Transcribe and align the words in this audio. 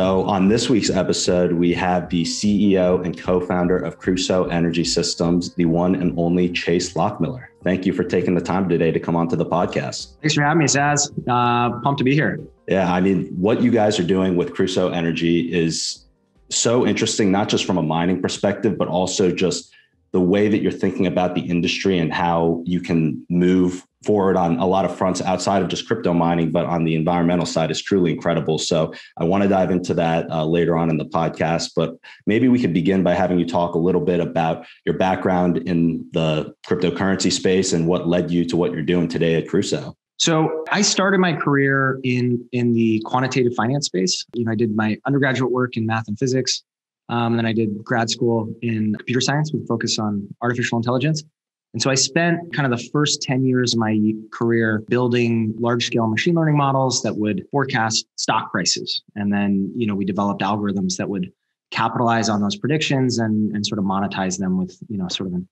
So, 0.00 0.22
on 0.22 0.48
this 0.48 0.70
week's 0.70 0.88
episode, 0.88 1.52
we 1.52 1.74
have 1.74 2.08
the 2.08 2.22
CEO 2.24 3.04
and 3.04 3.20
co 3.20 3.38
founder 3.38 3.76
of 3.76 3.98
Crusoe 3.98 4.44
Energy 4.46 4.82
Systems, 4.82 5.54
the 5.56 5.66
one 5.66 5.94
and 5.94 6.18
only 6.18 6.48
Chase 6.48 6.94
Lochmiller. 6.94 7.48
Thank 7.62 7.84
you 7.84 7.92
for 7.92 8.02
taking 8.02 8.34
the 8.34 8.40
time 8.40 8.66
today 8.66 8.90
to 8.92 8.98
come 8.98 9.14
onto 9.14 9.36
the 9.36 9.44
podcast. 9.44 10.18
Thanks 10.22 10.32
for 10.32 10.42
having 10.42 10.60
me, 10.60 10.64
Saz. 10.64 11.12
Uh, 11.28 11.78
pumped 11.82 11.98
to 11.98 12.04
be 12.04 12.14
here. 12.14 12.40
Yeah, 12.66 12.90
I 12.90 13.02
mean, 13.02 13.26
what 13.38 13.60
you 13.60 13.70
guys 13.70 14.00
are 14.00 14.04
doing 14.16 14.36
with 14.36 14.54
Crusoe 14.54 14.88
Energy 14.88 15.52
is 15.52 16.06
so 16.48 16.86
interesting, 16.86 17.30
not 17.30 17.50
just 17.50 17.66
from 17.66 17.76
a 17.76 17.82
mining 17.82 18.22
perspective, 18.22 18.78
but 18.78 18.88
also 18.88 19.30
just 19.30 19.70
the 20.12 20.20
way 20.20 20.48
that 20.48 20.62
you're 20.62 20.72
thinking 20.72 21.08
about 21.08 21.34
the 21.34 21.42
industry 21.42 21.98
and 21.98 22.10
how 22.10 22.62
you 22.64 22.80
can 22.80 23.26
move 23.28 23.86
forward 24.04 24.36
on 24.36 24.58
a 24.58 24.66
lot 24.66 24.84
of 24.84 24.96
fronts 24.96 25.20
outside 25.20 25.62
of 25.62 25.68
just 25.68 25.86
crypto 25.86 26.12
mining, 26.12 26.50
but 26.50 26.64
on 26.66 26.84
the 26.84 26.94
environmental 26.94 27.44
side 27.44 27.70
is 27.70 27.82
truly 27.82 28.12
incredible. 28.12 28.58
So 28.58 28.94
I 29.18 29.24
want 29.24 29.42
to 29.42 29.48
dive 29.48 29.70
into 29.70 29.92
that 29.94 30.30
uh, 30.30 30.44
later 30.44 30.76
on 30.76 30.88
in 30.88 30.96
the 30.96 31.04
podcast, 31.04 31.72
but 31.76 31.96
maybe 32.26 32.48
we 32.48 32.58
could 32.58 32.72
begin 32.72 33.02
by 33.02 33.14
having 33.14 33.38
you 33.38 33.46
talk 33.46 33.74
a 33.74 33.78
little 33.78 34.00
bit 34.00 34.20
about 34.20 34.66
your 34.86 34.96
background 34.96 35.58
in 35.58 36.08
the 36.12 36.54
cryptocurrency 36.66 37.30
space 37.30 37.72
and 37.72 37.86
what 37.86 38.08
led 38.08 38.30
you 38.30 38.44
to 38.46 38.56
what 38.56 38.72
you're 38.72 38.82
doing 38.82 39.08
today 39.08 39.34
at 39.34 39.48
Crusoe. 39.48 39.94
So 40.16 40.64
I 40.70 40.82
started 40.82 41.18
my 41.18 41.32
career 41.32 41.98
in 42.04 42.46
in 42.52 42.74
the 42.74 43.00
quantitative 43.06 43.54
finance 43.54 43.86
space. 43.86 44.26
You 44.34 44.44
know, 44.44 44.52
I 44.52 44.54
did 44.54 44.76
my 44.76 44.98
undergraduate 45.06 45.50
work 45.50 45.78
in 45.78 45.86
math 45.86 46.08
and 46.08 46.18
physics. 46.18 46.62
Um, 47.08 47.32
and 47.32 47.38
then 47.38 47.46
I 47.46 47.52
did 47.52 47.82
grad 47.82 48.08
school 48.08 48.54
in 48.62 48.94
computer 48.94 49.20
science 49.20 49.50
with 49.52 49.66
focus 49.66 49.98
on 49.98 50.28
artificial 50.42 50.78
intelligence. 50.78 51.24
And 51.72 51.80
so 51.80 51.90
I 51.90 51.94
spent 51.94 52.52
kind 52.52 52.70
of 52.70 52.76
the 52.76 52.88
first 52.88 53.22
10 53.22 53.44
years 53.44 53.74
of 53.74 53.78
my 53.78 53.96
career 54.32 54.82
building 54.88 55.54
large 55.58 55.86
scale 55.86 56.08
machine 56.08 56.34
learning 56.34 56.56
models 56.56 57.02
that 57.02 57.16
would 57.16 57.46
forecast 57.50 58.06
stock 58.16 58.50
prices. 58.50 59.02
And 59.14 59.32
then, 59.32 59.72
you 59.76 59.86
know, 59.86 59.94
we 59.94 60.04
developed 60.04 60.42
algorithms 60.42 60.96
that 60.96 61.08
would 61.08 61.32
capitalize 61.70 62.28
on 62.28 62.40
those 62.40 62.56
predictions 62.56 63.18
and, 63.18 63.54
and 63.54 63.64
sort 63.64 63.78
of 63.78 63.84
monetize 63.84 64.36
them 64.36 64.58
with, 64.58 64.76
you 64.88 64.98
know, 64.98 65.06
sort 65.08 65.32
of 65.32 65.42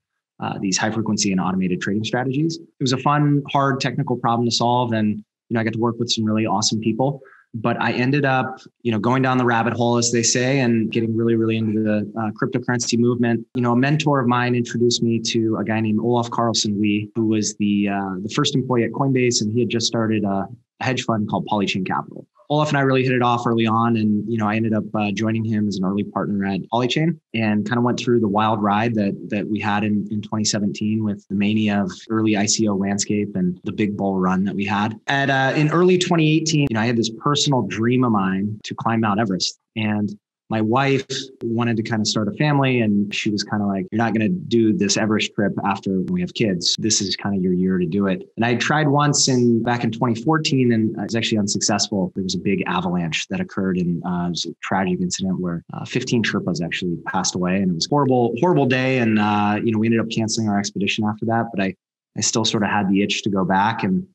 uh, 0.40 0.58
these 0.60 0.76
high 0.76 0.90
frequency 0.90 1.30
and 1.30 1.40
automated 1.40 1.80
trading 1.80 2.04
strategies. 2.04 2.56
It 2.58 2.82
was 2.82 2.92
a 2.92 2.98
fun, 2.98 3.42
hard 3.50 3.80
technical 3.80 4.16
problem 4.16 4.48
to 4.48 4.54
solve. 4.54 4.92
And, 4.92 5.18
you 5.18 5.54
know, 5.54 5.60
I 5.60 5.64
got 5.64 5.72
to 5.74 5.78
work 5.78 5.96
with 5.98 6.10
some 6.10 6.24
really 6.24 6.46
awesome 6.46 6.80
people 6.80 7.20
but 7.54 7.81
I 7.81 7.92
ended 7.92 8.25
up, 8.25 8.60
you 8.82 8.92
know, 8.92 8.98
going 8.98 9.22
down 9.22 9.38
the 9.38 9.44
rabbit 9.44 9.72
hole, 9.72 9.97
as 9.97 10.12
they 10.12 10.22
say, 10.22 10.60
and 10.60 10.91
getting 10.91 11.16
really, 11.16 11.34
really 11.34 11.56
into 11.56 11.82
the 11.82 12.12
uh, 12.20 12.31
cryptocurrency 12.32 12.98
movement. 12.98 13.47
You 13.54 13.62
know, 13.62 13.72
a 13.72 13.76
mentor 13.76 14.20
of 14.20 14.28
mine 14.28 14.54
introduced 14.54 15.03
me 15.03 15.19
to 15.20 15.56
a 15.56 15.64
guy 15.64 15.81
named 15.81 16.00
Olaf 16.00 16.31
Carlson 16.31 16.78
Wee, 16.78 17.10
who 17.14 17.26
was 17.26 17.56
the 17.56 17.88
uh, 17.88 18.14
the 18.22 18.32
first 18.34 18.54
employee 18.54 18.84
at 18.84 18.92
Coinbase, 18.92 19.41
and 19.41 19.53
he 19.53 19.60
had 19.60 19.70
just 19.70 19.87
started 19.87 20.25
a 20.25 20.47
hedge 20.81 21.03
fund 21.04 21.28
called 21.28 21.47
Polychain 21.47 21.87
Capital. 21.87 22.26
Olaf 22.50 22.69
and 22.69 22.78
I 22.78 22.81
really 22.81 23.03
hit 23.03 23.12
it 23.12 23.22
off 23.22 23.47
early 23.47 23.66
on, 23.66 23.97
and 23.97 24.25
you 24.31 24.38
know 24.38 24.48
I 24.48 24.56
ended 24.56 24.72
up 24.72 24.84
uh, 24.94 25.10
joining 25.12 25.44
him 25.44 25.69
as 25.69 25.76
an 25.76 25.84
early 25.84 26.04
partner 26.04 26.47
at 26.47 26.60
Polychain, 26.72 27.19
and 27.34 27.66
kind 27.69 27.78
of 27.78 27.84
went 27.84 28.00
through 28.00 28.20
the 28.20 28.28
wild 28.28 28.62
ride 28.62 28.94
that 28.94 29.14
that 29.28 29.48
we 29.48 29.60
had 29.60 29.84
in, 29.84 30.09
in 30.10 30.22
2017 30.22 31.04
with 31.04 31.26
the 31.28 31.34
mania 31.34 31.82
of 31.82 31.92
early 32.08 32.32
ICO 32.32 32.78
landscape 32.78 33.34
and 33.34 33.60
the 33.64 33.72
big 33.72 33.97
bull 33.97 34.19
run 34.19 34.44
that 34.44 34.54
we 34.54 34.64
had. 34.64 34.98
At 35.08 35.28
uh, 35.28 35.53
in 35.56 35.70
early 35.70 35.98
2018, 35.98 36.60
you 36.60 36.66
know 36.70 36.81
I 36.81 36.87
had 36.87 36.97
this 36.97 37.10
personal 37.10 37.62
dream 37.62 38.04
of 38.04 38.12
mine 38.12 38.58
to 38.64 38.75
climb 38.75 39.00
Mount 39.00 39.20
Everest, 39.20 39.58
and 39.76 40.10
my 40.50 40.60
wife 40.60 41.06
wanted 41.42 41.76
to 41.76 41.82
kind 41.82 42.00
of 42.00 42.06
start 42.06 42.28
a 42.28 42.32
family 42.32 42.81
and 42.81 43.14
she 43.14 43.31
was 43.31 43.42
kind 43.42 43.62
of 43.62 43.69
like 43.69 43.86
you're 43.91 43.98
not 43.98 44.14
going 44.14 44.26
to 44.26 44.28
do 44.28 44.72
this 44.72 44.97
everest 44.97 45.34
trip 45.34 45.53
after 45.64 46.00
we 46.09 46.20
have 46.20 46.32
kids. 46.34 46.75
This 46.78 47.00
is 47.00 47.16
kind 47.16 47.36
of 47.36 47.42
your 47.42 47.53
year 47.53 47.78
to 47.78 47.86
do 47.86 48.06
it. 48.06 48.22
And 48.36 48.44
i 48.44 48.54
tried 48.54 48.88
once 48.88 49.28
in 49.28 49.62
back 49.62 49.84
in 49.84 49.91
2014 49.91 50.72
and 50.72 50.98
i 50.98 51.04
was 51.04 51.14
actually 51.14 51.38
unsuccessful. 51.38 52.12
There 52.14 52.25
was 52.25 52.34
a 52.34 52.38
big 52.38 52.62
avalanche 52.66 53.28
that 53.28 53.41
occurred 53.41 53.78
and 53.78 54.03
uh, 54.04 54.26
it 54.26 54.31
was 54.31 54.47
a 54.47 54.54
tragic 54.62 55.00
incident 55.00 55.41
where 55.41 55.64
uh, 55.75 55.84
15 55.84 56.25
sherpas 56.25 56.64
actually 56.64 56.97
passed 57.06 57.34
away 57.34 57.56
and 57.56 57.70
it 57.70 57.75
was 57.75 57.87
horrible 57.87 58.34
horrible 58.41 58.66
day 58.66 58.98
and 58.98 59.19
uh, 59.19 59.58
you 59.62 59.72
know 59.72 59.78
we 59.78 59.87
ended 59.87 60.00
up 60.00 60.10
canceling 60.10 60.48
our 60.48 60.58
expedition 60.58 61.04
after 61.04 61.26
that 61.26 61.47
but 61.54 61.62
i 61.62 61.75
i 62.16 62.20
still 62.20 62.44
sort 62.44 62.62
of 62.62 62.70
had 62.70 62.88
the 62.88 63.03
itch 63.03 63.22
to 63.22 63.31
go 63.31 63.44
back 63.44 63.82
and 63.82 64.06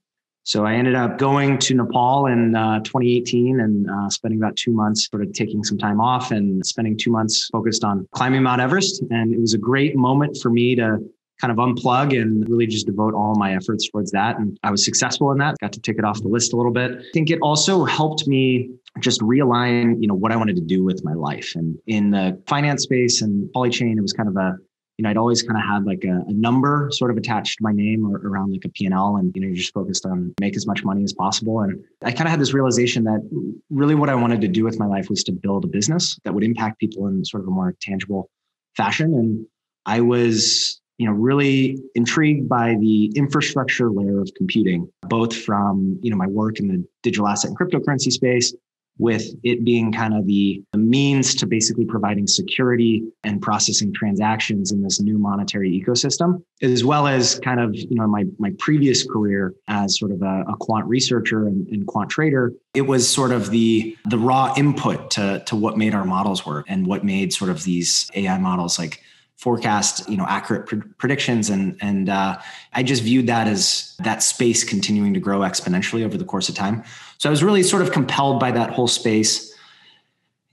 so 0.43 0.65
I 0.65 0.73
ended 0.73 0.95
up 0.95 1.17
going 1.17 1.57
to 1.59 1.73
Nepal 1.73 2.27
in 2.27 2.53
uh, 2.53 2.79
2018 2.79 3.61
and 3.61 3.89
uh, 3.89 4.09
spending 4.09 4.39
about 4.39 4.57
two 4.57 4.73
months 4.73 5.07
sort 5.09 5.23
of 5.23 5.31
taking 5.31 5.63
some 5.63 5.77
time 5.77 6.01
off 6.01 6.31
and 6.31 6.65
spending 6.65 6.97
two 6.97 7.11
months 7.11 7.47
focused 7.47 7.85
on 7.85 8.05
climbing 8.11 8.43
Mount 8.43 8.59
Everest. 8.59 9.03
And 9.09 9.33
it 9.33 9.39
was 9.39 9.53
a 9.53 9.57
great 9.57 9.95
moment 9.95 10.37
for 10.41 10.49
me 10.49 10.75
to 10.75 10.97
kind 11.39 11.51
of 11.51 11.57
unplug 11.57 12.19
and 12.19 12.47
really 12.49 12.67
just 12.67 12.85
devote 12.85 13.13
all 13.13 13.35
my 13.35 13.55
efforts 13.55 13.89
towards 13.89 14.11
that. 14.11 14.37
And 14.37 14.57
I 14.63 14.71
was 14.71 14.83
successful 14.83 15.31
in 15.31 15.37
that, 15.37 15.55
got 15.61 15.71
to 15.73 15.79
take 15.79 15.97
it 15.97 16.03
off 16.05 16.21
the 16.21 16.27
list 16.27 16.53
a 16.53 16.57
little 16.57 16.71
bit. 16.71 16.91
I 16.91 17.03
think 17.13 17.29
it 17.29 17.39
also 17.41 17.85
helped 17.85 18.27
me 18.27 18.69
just 18.99 19.21
realign, 19.21 19.95
you 19.99 20.07
know, 20.07 20.13
what 20.13 20.31
I 20.31 20.35
wanted 20.35 20.55
to 20.57 20.61
do 20.61 20.83
with 20.83 21.03
my 21.03 21.13
life. 21.13 21.53
And 21.55 21.77
in 21.87 22.11
the 22.11 22.41
finance 22.47 22.83
space 22.83 23.21
and 23.21 23.49
polychain, 23.53 23.97
it 23.97 24.01
was 24.01 24.13
kind 24.13 24.29
of 24.29 24.35
a 24.35 24.57
you 24.97 25.03
know, 25.03 25.09
I'd 25.09 25.17
always 25.17 25.41
kind 25.41 25.57
of 25.57 25.63
had 25.63 25.85
like 25.85 26.03
a, 26.03 26.23
a, 26.27 26.33
number 26.33 26.89
sort 26.91 27.09
of 27.09 27.17
attached 27.17 27.57
to 27.57 27.63
my 27.63 27.71
name 27.71 28.05
or 28.05 28.17
around 28.17 28.51
like 28.51 28.63
a 28.63 28.69
P&L 28.69 29.15
and, 29.15 29.31
you 29.35 29.41
know, 29.41 29.47
you're 29.47 29.55
just 29.55 29.73
focused 29.73 30.05
on 30.05 30.33
make 30.39 30.55
as 30.55 30.67
much 30.67 30.83
money 30.83 31.03
as 31.03 31.13
possible. 31.13 31.61
And 31.61 31.83
I 32.03 32.11
kind 32.11 32.27
of 32.27 32.31
had 32.31 32.39
this 32.39 32.53
realization 32.53 33.03
that 33.05 33.27
really 33.71 33.95
what 33.95 34.09
I 34.09 34.15
wanted 34.15 34.41
to 34.41 34.47
do 34.47 34.63
with 34.63 34.77
my 34.77 34.85
life 34.85 35.09
was 35.09 35.23
to 35.23 35.31
build 35.31 35.65
a 35.65 35.67
business 35.67 36.19
that 36.25 36.33
would 36.33 36.43
impact 36.43 36.79
people 36.79 37.07
in 37.07 37.25
sort 37.25 37.41
of 37.41 37.47
a 37.47 37.51
more 37.51 37.75
tangible 37.81 38.29
fashion. 38.75 39.13
And 39.15 39.47
I 39.85 40.01
was, 40.01 40.79
you 40.99 41.07
know, 41.07 41.13
really 41.13 41.79
intrigued 41.95 42.47
by 42.47 42.75
the 42.79 43.11
infrastructure 43.15 43.89
layer 43.89 44.21
of 44.21 44.29
computing, 44.37 44.87
both 45.09 45.35
from, 45.35 45.99
you 46.03 46.11
know, 46.11 46.17
my 46.17 46.27
work 46.27 46.59
in 46.59 46.67
the 46.67 46.85
digital 47.01 47.27
asset 47.27 47.49
and 47.49 47.57
cryptocurrency 47.57 48.11
space, 48.11 48.53
with 48.99 49.23
it 49.43 49.65
being 49.65 49.91
kind 49.91 50.13
of 50.13 50.27
the, 50.27 50.61
the, 50.71 50.77
means 50.77 51.33
to 51.33 51.47
basically 51.47 51.85
providing 51.85 52.27
security 52.27 53.03
and 53.23 53.41
processing 53.41 53.91
transactions 53.91 54.71
in 54.71 54.83
this 54.83 55.01
new 55.01 55.17
monetary 55.17 55.71
ecosystem, 55.71 56.43
as 56.61 56.85
well 56.85 57.07
as 57.07 57.39
kind 57.39 57.59
of, 57.59 57.73
you 57.73 57.95
know, 57.95 58.07
my, 58.07 58.23
my 58.37 58.51
previous 58.59 59.05
career 59.05 59.53
as 59.67 59.97
sort 59.97 60.11
of 60.11 60.21
a, 60.21 60.43
a 60.47 60.55
quant 60.59 60.85
researcher 60.85 61.47
and, 61.47 61.67
and, 61.69 61.87
quant 61.87 62.09
trader, 62.09 62.53
it 62.75 62.83
was 62.83 63.09
sort 63.09 63.31
of 63.31 63.49
the, 63.49 63.97
the 64.09 64.17
raw 64.17 64.53
input 64.55 65.09
to, 65.09 65.41
to 65.47 65.55
what 65.55 65.77
made 65.77 65.95
our 65.95 66.05
models 66.05 66.45
work 66.45 66.65
and 66.69 66.85
what 66.85 67.03
made 67.03 67.33
sort 67.33 67.49
of 67.49 67.63
these 67.63 68.11
AI 68.13 68.37
models 68.37 68.77
like 68.77 69.01
forecast 69.37 70.07
you 70.09 70.15
know 70.15 70.25
accurate 70.27 70.69
predictions. 70.97 71.49
And 71.49 71.77
and 71.81 72.07
uh, 72.07 72.39
i 72.73 72.81
just 72.81 73.03
viewed 73.03 73.27
that 73.27 73.47
as 73.47 73.95
that 73.99 74.23
space 74.23 74.63
continuing 74.63 75.13
to 75.13 75.19
grow 75.19 75.39
exponentially 75.39 76.05
over 76.05 76.17
the 76.17 76.23
course 76.23 76.47
of 76.47 76.55
time 76.55 76.83
so 77.23 77.29
i 77.29 77.31
was 77.31 77.41
really 77.41 77.63
sort 77.63 77.81
of 77.81 77.93
compelled 77.93 78.37
by 78.37 78.51
that 78.51 78.71
whole 78.71 78.89
space. 78.89 79.55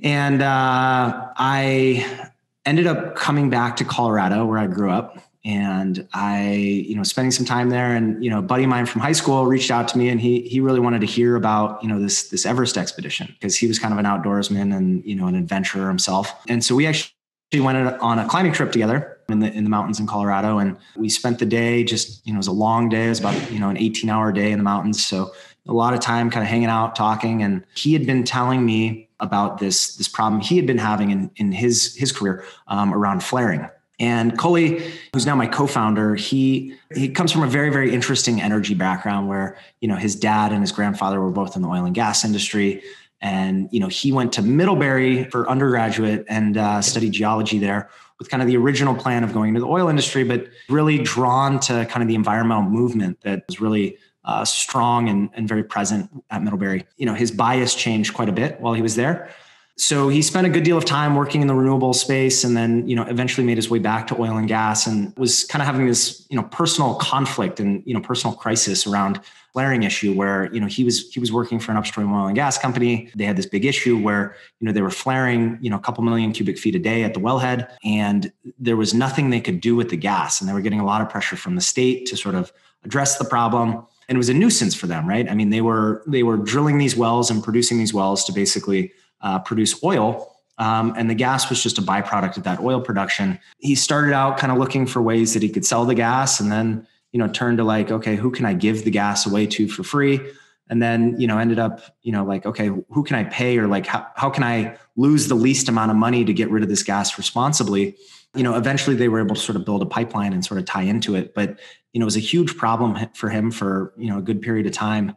And 0.05 0.41
uh, 0.41 1.27
i 1.37 2.31
ended 2.65 2.87
up 2.87 3.17
coming 3.17 3.51
back 3.51 3.75
to 3.79 3.85
colorado 3.85 4.47
where 4.47 4.59
i 4.59 4.69
grew 4.69 4.89
up. 4.89 5.19
And 5.45 6.07
i 6.15 6.53
you 6.53 6.95
know 6.95 7.03
spending 7.03 7.33
some 7.33 7.45
time 7.45 7.71
there 7.71 7.97
and 7.97 8.23
you 8.23 8.31
know 8.31 8.39
a 8.39 8.43
buddy 8.43 8.63
of 8.63 8.71
mine 8.71 8.87
from 8.87 9.01
high 9.01 9.19
school 9.21 9.47
reached 9.47 9.73
out 9.73 9.89
to 9.89 9.99
me 9.99 10.11
and 10.11 10.21
he 10.21 10.43
he 10.43 10.61
really 10.61 10.79
wanted 10.79 11.01
to 11.01 11.09
hear 11.09 11.35
about 11.35 11.83
you 11.83 11.89
know 11.89 11.99
this 11.99 12.29
this 12.29 12.47
everest 12.47 12.79
expedition 12.79 13.27
because 13.27 13.57
he 13.57 13.67
was 13.67 13.81
kind 13.81 13.93
of 13.93 13.99
an 13.99 14.05
outdoorsman 14.05 14.73
and 14.73 15.05
you 15.05 15.17
know 15.17 15.27
an 15.27 15.35
adventurer 15.35 15.89
himself. 15.89 16.33
And 16.49 16.65
so 16.65 16.77
we 16.77 16.87
actually 16.87 17.13
went 17.59 17.79
on 18.01 18.21
a 18.21 18.29
climbing 18.29 18.53
trip 18.53 18.71
together 18.71 19.19
in 19.29 19.41
the 19.41 19.53
in 19.53 19.65
the 19.65 19.71
mountains 19.71 19.99
in 19.99 20.07
Colorado, 20.07 20.59
and 20.59 20.77
we 20.97 21.09
spent 21.09 21.41
the 21.41 21.47
day 21.47 21.83
just 21.83 22.25
you 22.25 22.33
know 22.33 22.37
it 22.37 22.45
was 22.47 22.47
a 22.47 22.53
long 22.53 22.89
day. 22.89 23.07
It 23.07 23.09
was 23.09 23.19
about 23.19 23.51
you 23.51 23.59
know 23.59 23.71
an 23.71 23.77
18 23.77 24.09
hour 24.09 24.31
day 24.31 24.53
in 24.53 24.59
the 24.59 24.65
mountains, 24.65 25.05
so 25.05 25.33
a 25.67 25.73
lot 25.73 25.95
of 25.95 26.01
time 26.01 26.31
kind 26.31 26.43
of 26.43 26.49
hanging 26.49 26.69
out, 26.69 26.97
talking. 26.97 27.43
And 27.43 27.65
he 27.75 27.93
had 27.93 28.07
been 28.07 28.25
telling 28.25 28.65
me 28.65 29.09
about 29.21 29.59
this 29.59 29.97
this 29.97 30.09
problem 30.09 30.41
he 30.41 30.57
had 30.57 30.67
been 30.67 30.79
having 30.79 31.11
in 31.11 31.31
in 31.37 31.53
his 31.53 31.95
his 31.95 32.13
career 32.13 32.45
um, 32.69 32.93
around 32.95 33.23
flaring. 33.23 33.69
And 33.99 34.39
Cully, 34.39 34.83
who's 35.13 35.27
now 35.27 35.37
my 35.37 35.47
co-founder, 35.47 36.15
he 36.15 36.75
he 36.95 37.09
comes 37.09 37.31
from 37.31 37.43
a 37.43 37.47
very 37.47 37.71
very 37.71 37.93
interesting 37.93 38.41
energy 38.41 38.75
background 38.75 39.29
where 39.29 39.59
you 39.81 39.89
know 39.89 39.97
his 39.97 40.17
dad 40.17 40.53
and 40.53 40.63
his 40.63 40.73
grandfather 40.73 41.21
were 41.21 41.31
both 41.31 41.55
in 41.55 41.63
the 41.63 41.69
oil 41.69 41.85
and 41.85 41.95
gas 41.95 42.25
industry 42.25 42.83
and 43.21 43.69
you 43.71 43.81
know 43.81 43.89
he 43.89 44.13
went 44.13 44.33
to 44.33 44.43
middlebury 44.43 45.25
for 45.25 45.49
undergraduate 45.49 46.25
and 46.29 46.57
uh, 46.57 46.81
studied 46.81 47.13
geology 47.13 47.59
there 47.59 47.91
with 48.19 48.31
kind 48.31 48.43
of 48.43 48.47
the 48.47 48.57
original 48.57 48.95
plan 48.95 49.25
of 49.25 49.33
going 49.33 49.49
into 49.49 49.61
the 49.61 49.67
oil 49.67 49.89
industry 49.89 50.25
but 50.25 50.47
really 50.69 50.99
drawn 50.99 51.61
to 51.61 51.87
kind 51.87 52.03
of 52.03 52.09
the 52.09 52.15
environmental 52.15 52.63
movement 52.63 53.21
that 53.23 53.45
was 53.47 53.61
really 53.61 53.97
uh, 54.25 54.45
strong 54.45 55.09
and, 55.09 55.31
and 55.35 55.49
very 55.49 55.65
present 55.65 56.11
at 56.31 56.43
middlebury 56.43 56.87
you 56.97 57.07
know 57.07 57.15
his 57.15 57.31
bias 57.31 57.75
changed 57.75 58.15
quite 58.15 58.29
a 58.29 58.33
bit 58.33 58.61
while 58.61 58.75
he 58.75 58.83
was 58.83 58.95
there 58.97 59.31
so 59.77 60.11
he 60.11 60.21
spent 60.21 60.47
a 60.47 60.51
good 60.51 60.63
deal 60.63 60.77
of 60.77 60.85
time 60.85 61.15
working 61.15 61.41
in 61.41 61.47
the 61.47 61.55
renewable 61.55 61.95
space 61.95 62.45
and 62.45 62.57
then 62.57 62.87
you 62.87 62.95
know 62.95 63.05
eventually 63.05 63.47
made 63.47 63.57
his 63.57 63.71
way 63.71 63.79
back 63.79 64.07
to 64.07 64.21
oil 64.21 64.37
and 64.37 64.47
gas 64.47 64.87
and 64.87 65.17
was 65.17 65.45
kind 65.45 65.63
of 65.63 65.67
having 65.67 65.87
this 65.87 66.27
you 66.29 66.37
know 66.37 66.43
personal 66.45 66.95
conflict 66.97 67.61
and 67.61 67.83
you 67.87 67.95
know 67.95 68.01
personal 68.01 68.37
crisis 68.37 68.87
around 68.87 69.21
flaring 69.53 69.83
issue 69.83 70.15
where 70.15 70.53
you 70.53 70.61
know 70.61 70.67
he 70.67 70.85
was 70.85 71.13
he 71.13 71.21
was 71.21 71.33
working 71.33 71.59
for 71.59 71.73
an 71.73 71.79
upstream 71.79 72.13
oil 72.13 72.27
and 72.27 72.37
gas 72.37 72.59
company. 72.59 73.11
They 73.15 73.25
had 73.25 73.37
this 73.37 73.47
big 73.47 73.65
issue 73.65 73.99
where 73.99 74.37
you 74.61 74.67
know 74.67 74.73
they 74.73 74.83
were 74.83 74.91
flaring 74.91 75.59
you 75.61 75.71
know 75.71 75.77
a 75.77 75.81
couple 75.81 76.05
million 76.05 76.33
cubic 76.33 76.59
feet 76.59 76.75
a 76.75 76.79
day 76.79 77.03
at 77.03 77.15
the 77.15 77.21
wellhead, 77.21 77.71
and 77.85 78.33
there 78.59 78.77
was 78.77 78.95
nothing 78.95 79.31
they 79.31 79.41
could 79.41 79.61
do 79.61 79.75
with 79.75 79.91
the 79.91 79.97
gas, 79.97 80.41
and 80.41 80.49
they 80.49 80.55
were 80.55 80.61
getting 80.61 80.81
a 80.81 80.85
lot 80.85 81.01
of 81.01 81.09
pressure 81.09 81.37
from 81.37 81.55
the 81.55 81.61
state 81.61 82.07
to 82.07 82.17
sort 82.17 82.35
of 82.35 82.53
address 82.85 83.19
the 83.19 83.25
problem. 83.25 83.87
And 84.11 84.17
it 84.17 84.19
was 84.19 84.29
a 84.29 84.35
nuisance 84.35 84.75
for 84.75 84.89
them, 84.89 85.09
right? 85.09 85.31
I 85.31 85.35
mean, 85.35 85.51
they 85.51 85.61
were 85.61 86.03
they 86.05 86.25
were 86.25 86.37
drilling 86.37 86.79
these 86.79 86.97
wells 86.97 87.31
and 87.31 87.45
producing 87.45 87.79
these 87.79 87.95
wells 87.95 88.25
to 88.25 88.33
basically 88.33 88.93
uh, 89.21 89.39
produce 89.39 89.83
oil. 89.85 90.37
Um, 90.59 90.93
and 90.97 91.09
the 91.09 91.15
gas 91.15 91.49
was 91.49 91.63
just 91.63 91.79
a 91.79 91.83
byproduct 91.83 92.37
of 92.37 92.43
that 92.43 92.59
oil 92.59 92.81
production. 92.81 93.39
He 93.61 93.77
started 93.77 94.13
out 94.13 94.37
kind 94.37 94.53
of 94.53 94.59
looking 94.59 94.85
for 94.85 95.01
ways 95.01 95.33
that 95.35 95.45
he 95.45 95.49
could 95.49 95.65
sell 95.65 95.85
the 95.87 95.95
gas 95.95 96.41
and 96.41 96.51
then, 96.51 96.87
you 97.13 97.19
know, 97.19 97.29
turned 97.29 97.59
to 97.59 97.65
like, 97.65 97.91
okay, 97.91 98.17
who 98.17 98.33
can 98.33 98.45
I 98.45 98.53
give 98.53 98.85
the 98.85 98.91
gas 98.91 99.27
away 99.27 99.47
to 99.47 99.69
for 99.69 99.85
free? 99.85 100.21
And 100.69 100.83
then, 100.83 101.19
you 101.19 101.27
know, 101.27 101.39
ended 101.39 101.59
up, 101.59 101.81
you 102.03 102.13
know, 102.13 102.25
like, 102.25 102.45
okay, 102.47 102.67
who 102.67 103.05
can 103.05 103.17
I 103.17 103.25
pay 103.25 103.59
or 103.59 103.69
like, 103.69 103.87
how, 103.87 104.07
how 104.17 104.29
can 104.29 104.43
I 104.45 104.77
lose 104.97 105.29
the 105.29 105.35
least 105.35 105.69
amount 105.69 105.93
of 105.93 105.97
money 105.97 106.25
to 106.25 106.33
get 106.33 106.51
rid 106.51 106.63
of 106.63 106.69
this 106.69 106.83
gas 106.83 107.17
responsibly? 107.17 107.97
You 108.35 108.43
know, 108.43 108.57
eventually 108.57 108.97
they 108.97 109.09
were 109.09 109.21
able 109.21 109.37
to 109.37 109.41
sort 109.41 109.57
of 109.57 109.65
build 109.65 109.83
a 109.83 109.87
pipeline 109.87 110.33
and 110.33 110.45
sort 110.45 110.61
of 110.61 110.67
tie 110.67 110.83
into 110.83 111.15
it. 111.15 111.33
But, 111.33 111.59
you 111.93 112.01
know, 112.01 112.05
was 112.05 112.17
a 112.17 112.21
huge 112.21 112.57
problem 112.57 112.97
for 113.15 113.29
him 113.29 113.51
for, 113.51 113.93
you 113.97 114.09
know, 114.09 114.19
a 114.19 114.23
good 114.23 114.43
period 114.43 114.67
of 114.67 114.73
time. 114.73 115.17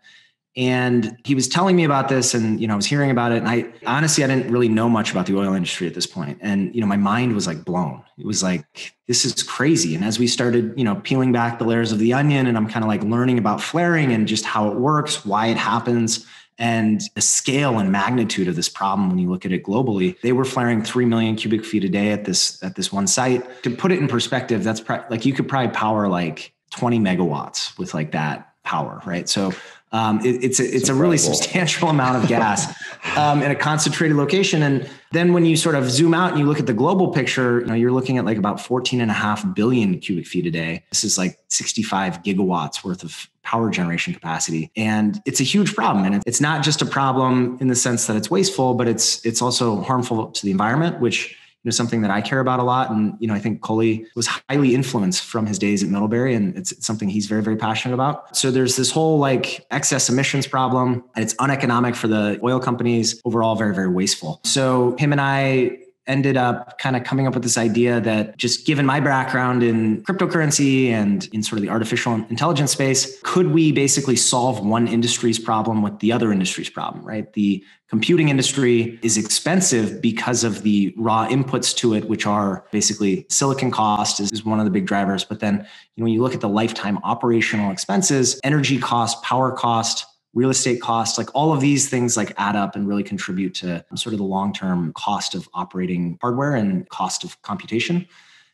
And 0.56 1.18
he 1.25 1.34
was 1.34 1.48
telling 1.48 1.75
me 1.75 1.84
about 1.84 2.10
this 2.10 2.36
and 2.36 2.62
you 2.62 2.68
know 2.68 2.74
i 2.74 2.75
was 2.75 2.86
hearing 2.86 3.10
about 3.10 3.31
it. 3.31 3.40
And 3.40 3.48
i 3.48 3.66
honestly 3.88 4.24
i 4.24 4.28
didn't 4.28 4.52
really 4.52 4.70
know 4.70 4.88
much 4.88 5.12
about 5.12 5.25
the 5.25 5.36
oil 5.36 5.54
industry 5.54 5.88
at 5.88 5.96
this 5.96 6.06
point. 6.06 6.38
And 6.42 6.74
you 6.75 6.81
know 6.81 6.86
my 6.86 6.98
mind 6.98 7.34
was 7.34 7.48
like 7.48 7.66
blown. 7.66 8.04
It 8.20 8.25
was 8.25 8.44
like 8.44 8.94
this 9.08 9.25
is 9.25 9.42
crazy. 9.42 9.96
And 9.96 10.04
as 10.04 10.20
we 10.20 10.28
started 10.28 10.74
you 10.78 10.84
know 10.84 10.96
peeling 10.98 11.31
back 11.31 11.58
the 11.58 11.66
layers 11.66 11.92
of 11.92 11.98
the 11.98 12.14
onion 12.14 12.46
and 12.46 12.56
i'm 12.56 12.70
kind 12.70 12.84
of 12.84 12.88
like 12.88 13.02
learning 13.04 13.40
about 13.40 13.62
flaring 13.62 14.12
and 14.12 14.28
just 14.28 14.46
how 14.46 14.70
it 14.70 14.78
works 14.78 15.25
why 15.25 15.48
it 15.48 15.58
happens 15.58 16.25
and 16.60 17.02
the 17.16 17.22
scale 17.22 17.80
and 17.80 17.92
magnitude 17.92 18.48
of 18.48 18.56
this 18.56 18.70
problem 18.70 19.10
when 19.10 19.18
you 19.18 19.31
look 19.31 19.46
at 19.46 19.52
it 19.52 19.64
globally 19.64 20.20
they 20.22 20.34
were 20.34 20.46
flaring 20.46 20.84
3 20.84 21.06
million 21.06 21.36
cubic 21.36 21.66
feet 21.66 21.84
a 21.84 21.90
day 21.90 22.12
at 22.12 22.25
this 22.25 22.62
at 22.62 22.75
this 22.75 22.94
one 22.94 23.08
site. 23.08 23.64
To 23.64 23.75
put 23.75 23.92
it 23.92 23.98
in 23.98 24.08
perspective 24.08 24.64
that's 24.64 24.88
like 25.10 25.25
you 25.25 25.34
could 25.34 25.48
probably 25.48 25.72
power 25.72 26.08
like 26.08 26.53
20 26.74 27.00
megawatts 27.00 27.78
with 27.78 27.94
like 27.94 28.12
that 28.12 28.54
power 28.64 29.02
right 29.06 29.30
so 29.30 29.52
um, 29.94 30.20
it, 30.25 30.44
it's 30.44 30.60
a, 30.60 30.75
it's, 30.75 30.90
a 30.90 30.94
really 30.94 31.20
substantial 31.20 31.88
amount 31.88 32.22
of 32.22 32.28
gas 32.28 32.74
um, 33.16 33.44
in 33.44 33.52
a 33.52 33.56
concentrated 33.56 34.18
location. 34.18 34.64
And 34.64 34.90
then 35.12 35.34
when 35.34 35.46
you 35.46 35.56
sort 35.56 35.75
of 35.75 35.90
zoom 35.90 36.16
out 36.16 36.31
and 36.31 36.40
you 36.40 36.48
look 36.48 36.60
at 36.60 36.66
the 36.66 36.74
global 36.74 37.10
picture, 37.10 37.60
you 37.60 37.68
know, 37.68 37.75
you're 37.75 37.92
looking 37.92 38.18
at 38.18 38.25
like 38.25 38.38
about 38.38 38.60
14 38.60 39.02
and 39.02 39.12
a 39.12 39.14
half 39.14 39.46
billion 39.54 40.00
cubic 40.00 40.25
feet 40.25 40.48
a 40.48 40.52
day. 40.52 40.84
This 40.90 41.04
is 41.04 41.20
like 41.20 41.38
65 41.50 42.24
gigawatts 42.24 42.84
worth 42.84 43.04
of 43.04 43.30
power 43.44 43.70
generation 43.70 44.16
capacity. 44.16 44.72
And 44.75 45.22
it's 45.25 45.40
a 45.40 45.44
huge 45.44 45.75
problem. 45.75 46.06
And 46.06 46.24
it's 46.25 46.42
not 46.42 46.64
just 46.64 46.81
a 46.81 46.88
problem 46.88 47.60
in 47.62 47.68
the 47.68 47.75
sense 47.75 48.08
that 48.08 48.16
it's 48.16 48.31
wasteful, 48.31 48.74
but 48.74 48.88
it's 48.88 49.24
it's 49.24 49.44
also 49.44 49.81
harmful 49.84 50.31
to 50.31 50.46
the 50.46 50.52
environment, 50.52 51.02
which 51.02 51.38
know 51.63 51.71
something 51.71 52.01
that 52.01 52.12
I 52.12 52.21
care 52.21 52.39
about 52.39 52.60
a 52.60 52.63
lot. 52.63 52.92
And 52.92 53.15
you 53.19 53.27
know, 53.27 53.33
I 53.33 53.39
think 53.39 53.62
Cully 53.62 54.06
was 54.15 54.27
highly 54.27 54.75
influenced 54.75 55.24
from 55.24 55.45
his 55.45 55.60
days 55.60 55.83
at 55.83 55.89
Middlebury, 55.89 56.36
and 56.36 56.56
it's, 56.57 56.71
it's 56.71 56.86
something 56.86 57.10
he's 57.10 57.27
very 57.27 57.44
very 57.44 57.57
passionate 57.57 57.94
about. 57.94 58.36
So 58.36 58.51
there's 58.51 58.75
this 58.75 58.92
whole 58.92 59.19
like 59.19 59.65
excess 59.71 60.10
emissions 60.10 60.48
problem, 60.48 61.04
and 61.15 61.24
it's 61.24 61.36
uneconomic 61.39 61.95
for 61.95 62.07
the 62.07 62.39
oil 62.44 62.60
companies. 62.60 63.21
Overall, 63.25 63.56
very 63.56 63.75
very 63.75 63.89
wasteful. 63.89 64.42
So 64.44 64.95
him 64.98 65.12
and 65.12 65.21
I 65.21 65.77
ended 66.06 66.36
up 66.36 66.78
kind 66.80 66.96
of 66.96 67.04
coming 67.04 67.28
up 67.28 67.34
with 67.34 67.44
this 67.44 67.58
idea 67.58 68.02
that 68.02 68.38
just 68.38 68.66
given 68.66 68.86
my 68.86 69.00
background 69.00 69.64
in 69.64 70.04
cryptocurrency 70.04 70.90
and 70.90 71.30
in 71.32 71.42
sort 71.42 71.58
of 71.58 71.62
the 71.62 71.70
artificial 71.70 72.14
intelligence 72.30 72.72
space, 72.72 73.20
could 73.24 73.52
we 73.52 73.72
basically 73.72 74.16
solve 74.16 74.66
one 74.66 74.88
industry's 74.88 75.40
problem 75.40 75.82
with 75.82 75.98
the 76.00 76.12
other 76.12 76.32
industry's 76.32 76.70
problem, 76.70 77.06
right? 77.06 77.32
The 77.34 77.64
computing 77.88 78.30
industry 78.30 79.00
is 79.02 79.18
expensive 79.18 80.02
because 80.02 80.44
of 80.44 80.64
the 80.64 80.94
raw 80.98 81.28
inputs 81.28 81.76
to 81.78 81.94
it, 81.94 82.10
which 82.10 82.26
are 82.26 82.66
basically 82.72 83.26
silicon 83.30 83.72
cost 83.72 84.20
is, 84.20 84.32
is 84.32 84.44
one 84.44 84.60
of 84.60 84.66
the 84.66 84.72
big 84.72 84.86
drivers. 84.86 85.24
But 85.24 85.40
then, 85.40 85.60
you 85.96 86.02
know, 86.02 86.06
when 86.06 86.14
you 86.14 86.22
look 86.22 86.34
at 86.34 86.42
the 86.42 86.50
lifetime 86.50 86.98
operational 87.04 87.72
expenses, 87.72 88.40
energy 88.44 88.78
cost, 88.78 89.22
power 89.24 89.52
cost, 89.52 90.06
real 90.34 90.50
estate 90.50 90.82
costs, 90.82 91.18
like 91.18 91.30
all 91.36 91.54
of 91.54 91.62
these 91.62 91.90
things 91.90 92.18
like 92.18 92.34
add 92.38 92.56
up 92.56 92.76
and 92.76 92.88
really 92.88 93.04
contribute 93.04 93.54
to 93.54 93.86
sort 93.96 94.14
of 94.14 94.20
the 94.20 94.26
long-term 94.26 94.92
cost 94.94 95.36
of 95.36 95.48
operating 95.54 96.18
hardware 96.22 96.56
and 96.56 96.90
cost 96.90 97.24
of 97.24 97.40
computation. 97.44 98.08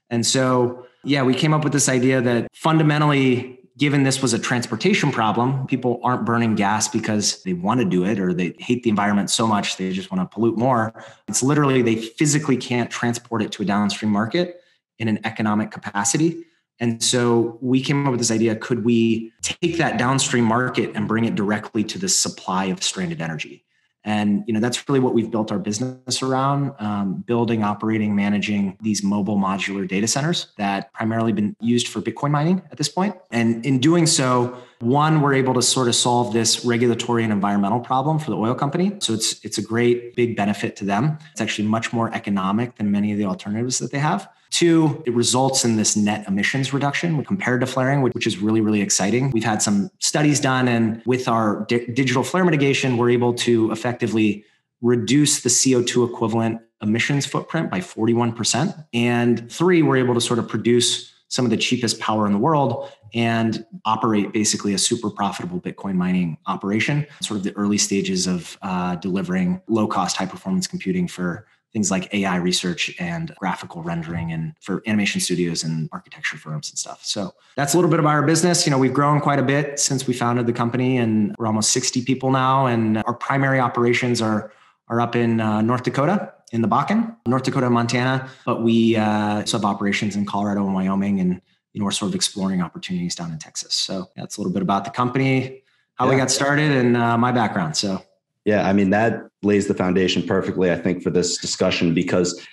And 0.10 0.26
so, 0.26 0.86
yeah, 1.04 1.24
we 1.24 1.34
came 1.34 1.54
up 1.54 1.64
with 1.64 1.72
this 1.74 1.88
idea 1.88 2.22
that 2.22 2.48
fundamentally 2.54 3.60
given 3.80 4.04
this 4.04 4.22
was 4.22 4.34
a 4.34 4.40
transportation 4.40 5.10
problem, 5.10 5.66
people 5.66 6.02
aren't 6.04 6.26
burning 6.26 6.54
gas 6.54 6.90
because 6.90 7.42
they 7.44 7.54
want 7.54 7.80
to 7.80 7.86
do 7.86 8.04
it 8.04 8.20
or 8.20 8.34
they 8.34 8.54
hate 8.60 8.84
the 8.84 8.90
environment 8.90 9.30
so 9.30 9.48
much 9.48 9.78
they 9.78 9.92
just 9.94 10.12
want 10.12 10.22
to 10.22 10.34
pollute 10.34 10.58
more. 10.58 10.94
It's 11.30 11.42
literally 11.42 11.82
they 11.82 11.96
physically 11.96 12.58
can't 12.58 12.92
transport 12.92 13.42
it 13.42 13.54
to 13.54 13.64
a 13.64 13.66
downstream 13.66 14.12
market 14.12 14.62
in 15.00 15.08
an 15.08 15.20
economic 15.24 15.72
capacity. 15.72 16.44
And 16.80 17.04
so 17.04 17.58
we 17.62 17.82
came 17.82 18.06
up 18.06 18.12
with 18.12 18.20
this 18.20 18.32
idea 18.32 18.56
could 18.56 18.86
we 18.86 19.34
take 19.42 19.78
that 19.78 19.98
downstream 19.98 20.46
market 20.46 20.92
and 20.96 21.08
bring 21.08 21.26
it 21.26 21.36
directly 21.36 21.84
to 21.86 21.98
the 21.98 22.10
supply 22.10 22.66
of 22.66 22.82
stranded 22.82 23.22
energy? 23.22 23.66
And 24.06 24.46
you 24.48 24.54
know 24.54 24.62
that's 24.62 24.88
really 24.88 25.02
what 25.02 25.14
we've 25.14 25.30
built 25.30 25.52
our 25.52 25.60
business 25.60 26.24
around: 26.24 26.74
um, 26.80 27.16
building, 27.28 27.64
operating, 27.64 28.16
managing 28.16 28.78
these 28.82 29.04
mobile 29.04 29.36
modular 29.36 29.86
data 29.86 30.08
centers 30.08 30.48
that 30.58 30.94
primarily 30.94 31.34
been 31.34 31.54
used 31.60 31.90
for 31.90 32.00
Bitcoin 32.00 32.32
mining 32.32 32.62
at 32.72 32.78
this 32.78 32.88
point. 32.88 33.16
And 33.30 33.66
in 33.66 33.80
doing 33.80 34.08
so, 34.08 34.58
one, 34.80 35.20
we're 35.20 35.34
able 35.34 35.54
to 35.54 35.62
sort 35.62 35.90
of 35.90 35.96
solve 35.96 36.32
this 36.32 36.64
regulatory 36.64 37.26
and 37.26 37.34
environmental 37.34 37.82
problem 37.82 38.20
for 38.20 38.32
the 38.32 38.38
oil 38.38 38.56
company. 38.56 38.96
So 39.00 39.14
it's 39.14 39.44
it's 39.44 39.58
a 39.58 39.62
great 39.62 40.16
big 40.16 40.38
benefit 40.38 40.78
to 40.78 40.86
them. 40.86 41.18
It's 41.34 41.42
actually 41.42 41.68
much 41.68 41.92
more 41.92 42.14
economic 42.14 42.76
than 42.78 42.90
many 42.92 43.12
of 43.12 43.18
the 43.18 43.26
alternatives 43.26 43.80
that 43.80 43.92
they 43.92 44.00
have. 44.00 44.30
Two, 44.50 45.04
it 45.06 45.14
results 45.14 45.64
in 45.64 45.76
this 45.76 45.96
net 45.96 46.28
emissions 46.28 46.74
reduction 46.74 47.24
compared 47.24 47.62
to 47.62 47.68
flaring, 47.68 48.02
which 48.02 48.26
is 48.26 48.40
really, 48.40 48.62
really 48.62 48.82
exciting. 48.82 49.30
We've 49.32 49.44
had 49.44 49.62
some 49.62 49.92
studies 50.00 50.40
done, 50.40 50.68
and 50.68 51.02
with 51.06 51.28
our 51.28 51.66
di- 51.68 51.86
digital 51.88 52.24
flare 52.24 52.44
mitigation, 52.44 52.98
we're 52.98 53.12
able 53.12 53.34
to 53.36 53.72
effectively 53.72 54.44
reduce 54.82 55.42
the 55.42 55.50
CO2 55.50 56.10
equivalent 56.10 56.62
emissions 56.82 57.26
footprint 57.26 57.70
by 57.70 57.80
41%. 57.80 58.86
And 58.94 59.52
three, 59.52 59.82
we're 59.82 59.98
able 59.98 60.14
to 60.14 60.22
sort 60.22 60.40
of 60.40 60.48
produce 60.48 61.14
some 61.28 61.46
of 61.46 61.52
the 61.52 61.58
cheapest 61.58 62.00
power 62.00 62.26
in 62.26 62.34
the 62.34 62.40
world 62.40 62.92
and 63.14 63.66
operate 63.86 64.34
basically 64.34 64.74
a 64.74 64.78
super 64.78 65.10
profitable 65.10 65.60
Bitcoin 65.60 65.96
mining 65.96 66.38
operation, 66.48 67.06
sort 67.22 67.38
of 67.38 67.44
the 67.44 67.56
early 67.56 67.78
stages 67.78 68.28
of 68.28 68.58
uh, 68.62 68.96
delivering 68.96 69.62
low 69.68 69.88
cost, 69.88 70.18
high 70.18 70.26
performance 70.26 70.68
computing 70.68 71.08
for 71.08 71.46
things 71.74 71.92
like 71.92 72.12
AI 72.14 72.38
research 72.38 72.96
and 73.00 73.34
graphical 73.38 73.84
rendering 73.84 74.32
and 74.32 74.54
for 74.60 74.82
animation 74.88 75.22
studios 75.22 75.64
and 75.64 75.90
architecture 75.92 76.38
firms 76.38 76.70
and 76.70 76.80
stuff. 76.80 77.04
So 77.04 77.34
that's 77.56 77.74
a 77.74 77.78
little 77.78 77.92
bit 77.92 78.00
about 78.00 78.10
our 78.10 78.24
business. 78.24 78.66
You 78.66 78.72
know, 78.72 78.78
we've 78.78 78.94
grown 78.94 79.22
quite 79.22 79.40
a 79.40 79.44
bit 79.44 79.80
since 79.80 80.08
we 80.08 80.14
founded 80.14 80.48
the 80.48 80.54
company 80.54 80.98
and 80.98 81.36
we're 81.38 81.48
almost 81.48 81.72
60 81.72 82.04
people 82.06 82.32
now. 82.32 82.66
And 82.66 82.98
our 83.06 83.14
primary 83.14 83.60
operations 83.60 84.22
are, 84.22 84.52
are 84.88 85.00
up 85.00 85.16
in 85.16 85.40
uh, 85.40 85.62
North 85.62 85.84
Dakota 85.84 86.34
in 86.52 86.64
the 86.64 86.68
Bakken, 86.68 87.16
North 87.28 87.44
Dakota 87.44 87.68
and 87.68 87.76
Montana, 87.76 88.28
but 88.44 88.64
we 88.64 88.96
uh, 88.96 89.46
have 89.46 89.66
operations 89.66 90.16
in 90.16 90.26
Colorado 90.26 90.66
and 90.66 90.74
Wyoming 90.74 91.20
and 91.20 91.42
you 91.74 91.80
know, 91.80 91.86
we're 91.86 91.92
sort 91.92 92.10
of 92.10 92.16
exploring 92.16 92.62
opportunities 92.62 93.14
down 93.14 93.32
in 93.32 93.38
Texas. 93.38 93.76
So 93.76 94.10
that's 94.16 94.38
a 94.38 94.42
little 94.42 94.52
bit 94.52 94.64
about 94.64 94.86
the 94.86 94.92
company, 94.92 95.62
how 95.96 96.06
yeah. 96.06 96.12
we 96.12 96.18
got 96.18 96.32
started 96.32 96.72
and 96.72 96.98
uh, 96.98 97.16
my 97.16 97.32
background. 97.32 97.78
So 97.78 98.02
yeah, 98.46 98.68
I 98.68 98.74
mean, 98.74 98.90
that 98.92 99.22
lays 99.44 99.68
the 99.68 99.74
foundation 99.74 100.24
perfectly, 100.24 100.72
I 100.72 100.76
think, 100.76 101.04
for 101.04 101.10
this 101.10 101.38
discussion 101.38 101.94
because 101.94 102.46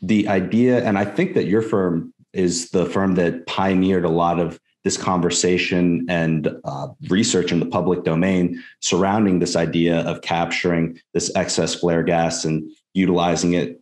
the 0.00 0.28
idea, 0.28 0.84
and 0.84 0.98
I 0.98 1.04
think 1.04 1.34
that 1.34 1.46
your 1.46 1.62
firm 1.62 2.12
is 2.32 2.70
the 2.70 2.86
firm 2.86 3.14
that 3.14 3.46
pioneered 3.46 4.04
a 4.04 4.10
lot 4.10 4.40
of 4.40 4.58
this 4.82 4.96
conversation 4.96 6.04
and 6.08 6.54
uh, 6.64 6.88
research 7.08 7.52
in 7.52 7.60
the 7.60 7.66
public 7.66 8.04
domain 8.04 8.62
surrounding 8.80 9.38
this 9.38 9.56
idea 9.56 10.00
of 10.00 10.20
capturing 10.20 10.98
this 11.14 11.34
excess 11.34 11.74
flare 11.74 12.02
gas 12.02 12.44
and 12.44 12.70
utilizing 12.92 13.54
it 13.54 13.80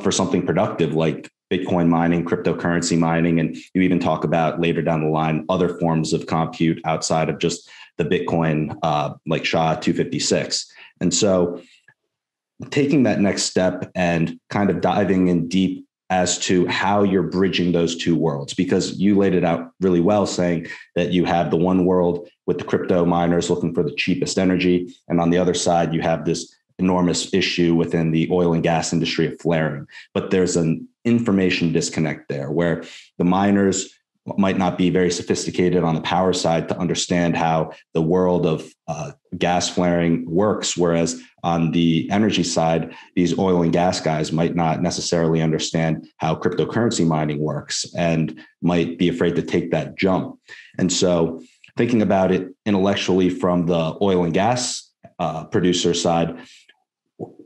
for 0.00 0.10
something 0.10 0.46
productive 0.46 0.94
like 0.94 1.30
Bitcoin 1.50 1.88
mining, 1.88 2.24
cryptocurrency 2.24 2.98
mining, 2.98 3.40
and 3.40 3.56
you 3.74 3.82
even 3.82 3.98
talk 3.98 4.24
about 4.24 4.60
later 4.60 4.82
down 4.82 5.02
the 5.02 5.08
line 5.08 5.44
other 5.48 5.78
forms 5.78 6.12
of 6.12 6.26
compute 6.26 6.80
outside 6.84 7.28
of 7.28 7.38
just 7.38 7.68
the 7.96 8.04
Bitcoin, 8.04 8.76
uh, 8.82 9.14
like 9.26 9.44
SHA 9.44 9.76
256. 9.76 10.72
And 11.00 11.12
so 11.12 11.60
taking 12.70 13.04
that 13.04 13.20
next 13.20 13.42
step 13.42 13.90
and 13.94 14.38
kind 14.50 14.70
of 14.70 14.80
diving 14.80 15.28
in 15.28 15.48
deep 15.48 15.86
as 16.10 16.38
to 16.38 16.66
how 16.66 17.02
you're 17.02 17.22
bridging 17.22 17.72
those 17.72 17.94
two 17.94 18.16
worlds 18.16 18.54
because 18.54 18.98
you 18.98 19.16
laid 19.16 19.34
it 19.34 19.44
out 19.44 19.72
really 19.80 20.00
well 20.00 20.26
saying 20.26 20.66
that 20.96 21.12
you 21.12 21.24
have 21.24 21.50
the 21.50 21.56
one 21.56 21.84
world 21.84 22.28
with 22.46 22.58
the 22.58 22.64
crypto 22.64 23.04
miners 23.04 23.50
looking 23.50 23.74
for 23.74 23.82
the 23.82 23.94
cheapest 23.94 24.38
energy 24.38 24.94
and 25.08 25.20
on 25.20 25.28
the 25.28 25.36
other 25.36 25.52
side 25.52 25.92
you 25.92 26.00
have 26.00 26.24
this 26.24 26.54
enormous 26.78 27.32
issue 27.34 27.74
within 27.74 28.12
the 28.12 28.28
oil 28.30 28.54
and 28.54 28.62
gas 28.62 28.92
industry 28.92 29.26
of 29.26 29.40
flaring. 29.40 29.86
But 30.14 30.30
there's 30.30 30.56
an 30.56 30.88
information 31.04 31.72
disconnect 31.72 32.28
there 32.28 32.50
where 32.50 32.84
the 33.18 33.24
miners 33.24 33.92
might 34.36 34.58
not 34.58 34.76
be 34.76 34.90
very 34.90 35.10
sophisticated 35.10 35.84
on 35.84 35.94
the 35.94 36.00
power 36.00 36.32
side 36.32 36.68
to 36.68 36.78
understand 36.78 37.36
how 37.36 37.72
the 37.94 38.02
world 38.02 38.46
of 38.46 38.68
uh, 38.86 39.12
gas 39.36 39.68
flaring 39.68 40.28
works. 40.28 40.76
Whereas 40.76 41.20
on 41.42 41.70
the 41.70 42.08
energy 42.10 42.42
side, 42.42 42.94
these 43.14 43.38
oil 43.38 43.62
and 43.62 43.72
gas 43.72 44.00
guys 44.00 44.32
might 44.32 44.54
not 44.54 44.82
necessarily 44.82 45.40
understand 45.40 46.06
how 46.16 46.34
cryptocurrency 46.34 47.06
mining 47.06 47.40
works 47.40 47.86
and 47.96 48.40
might 48.60 48.98
be 48.98 49.08
afraid 49.08 49.36
to 49.36 49.42
take 49.42 49.70
that 49.70 49.96
jump. 49.96 50.38
And 50.78 50.92
so, 50.92 51.42
thinking 51.76 52.02
about 52.02 52.32
it 52.32 52.48
intellectually 52.66 53.30
from 53.30 53.66
the 53.66 53.96
oil 54.02 54.24
and 54.24 54.34
gas 54.34 54.90
uh, 55.18 55.44
producer 55.44 55.94
side, 55.94 56.38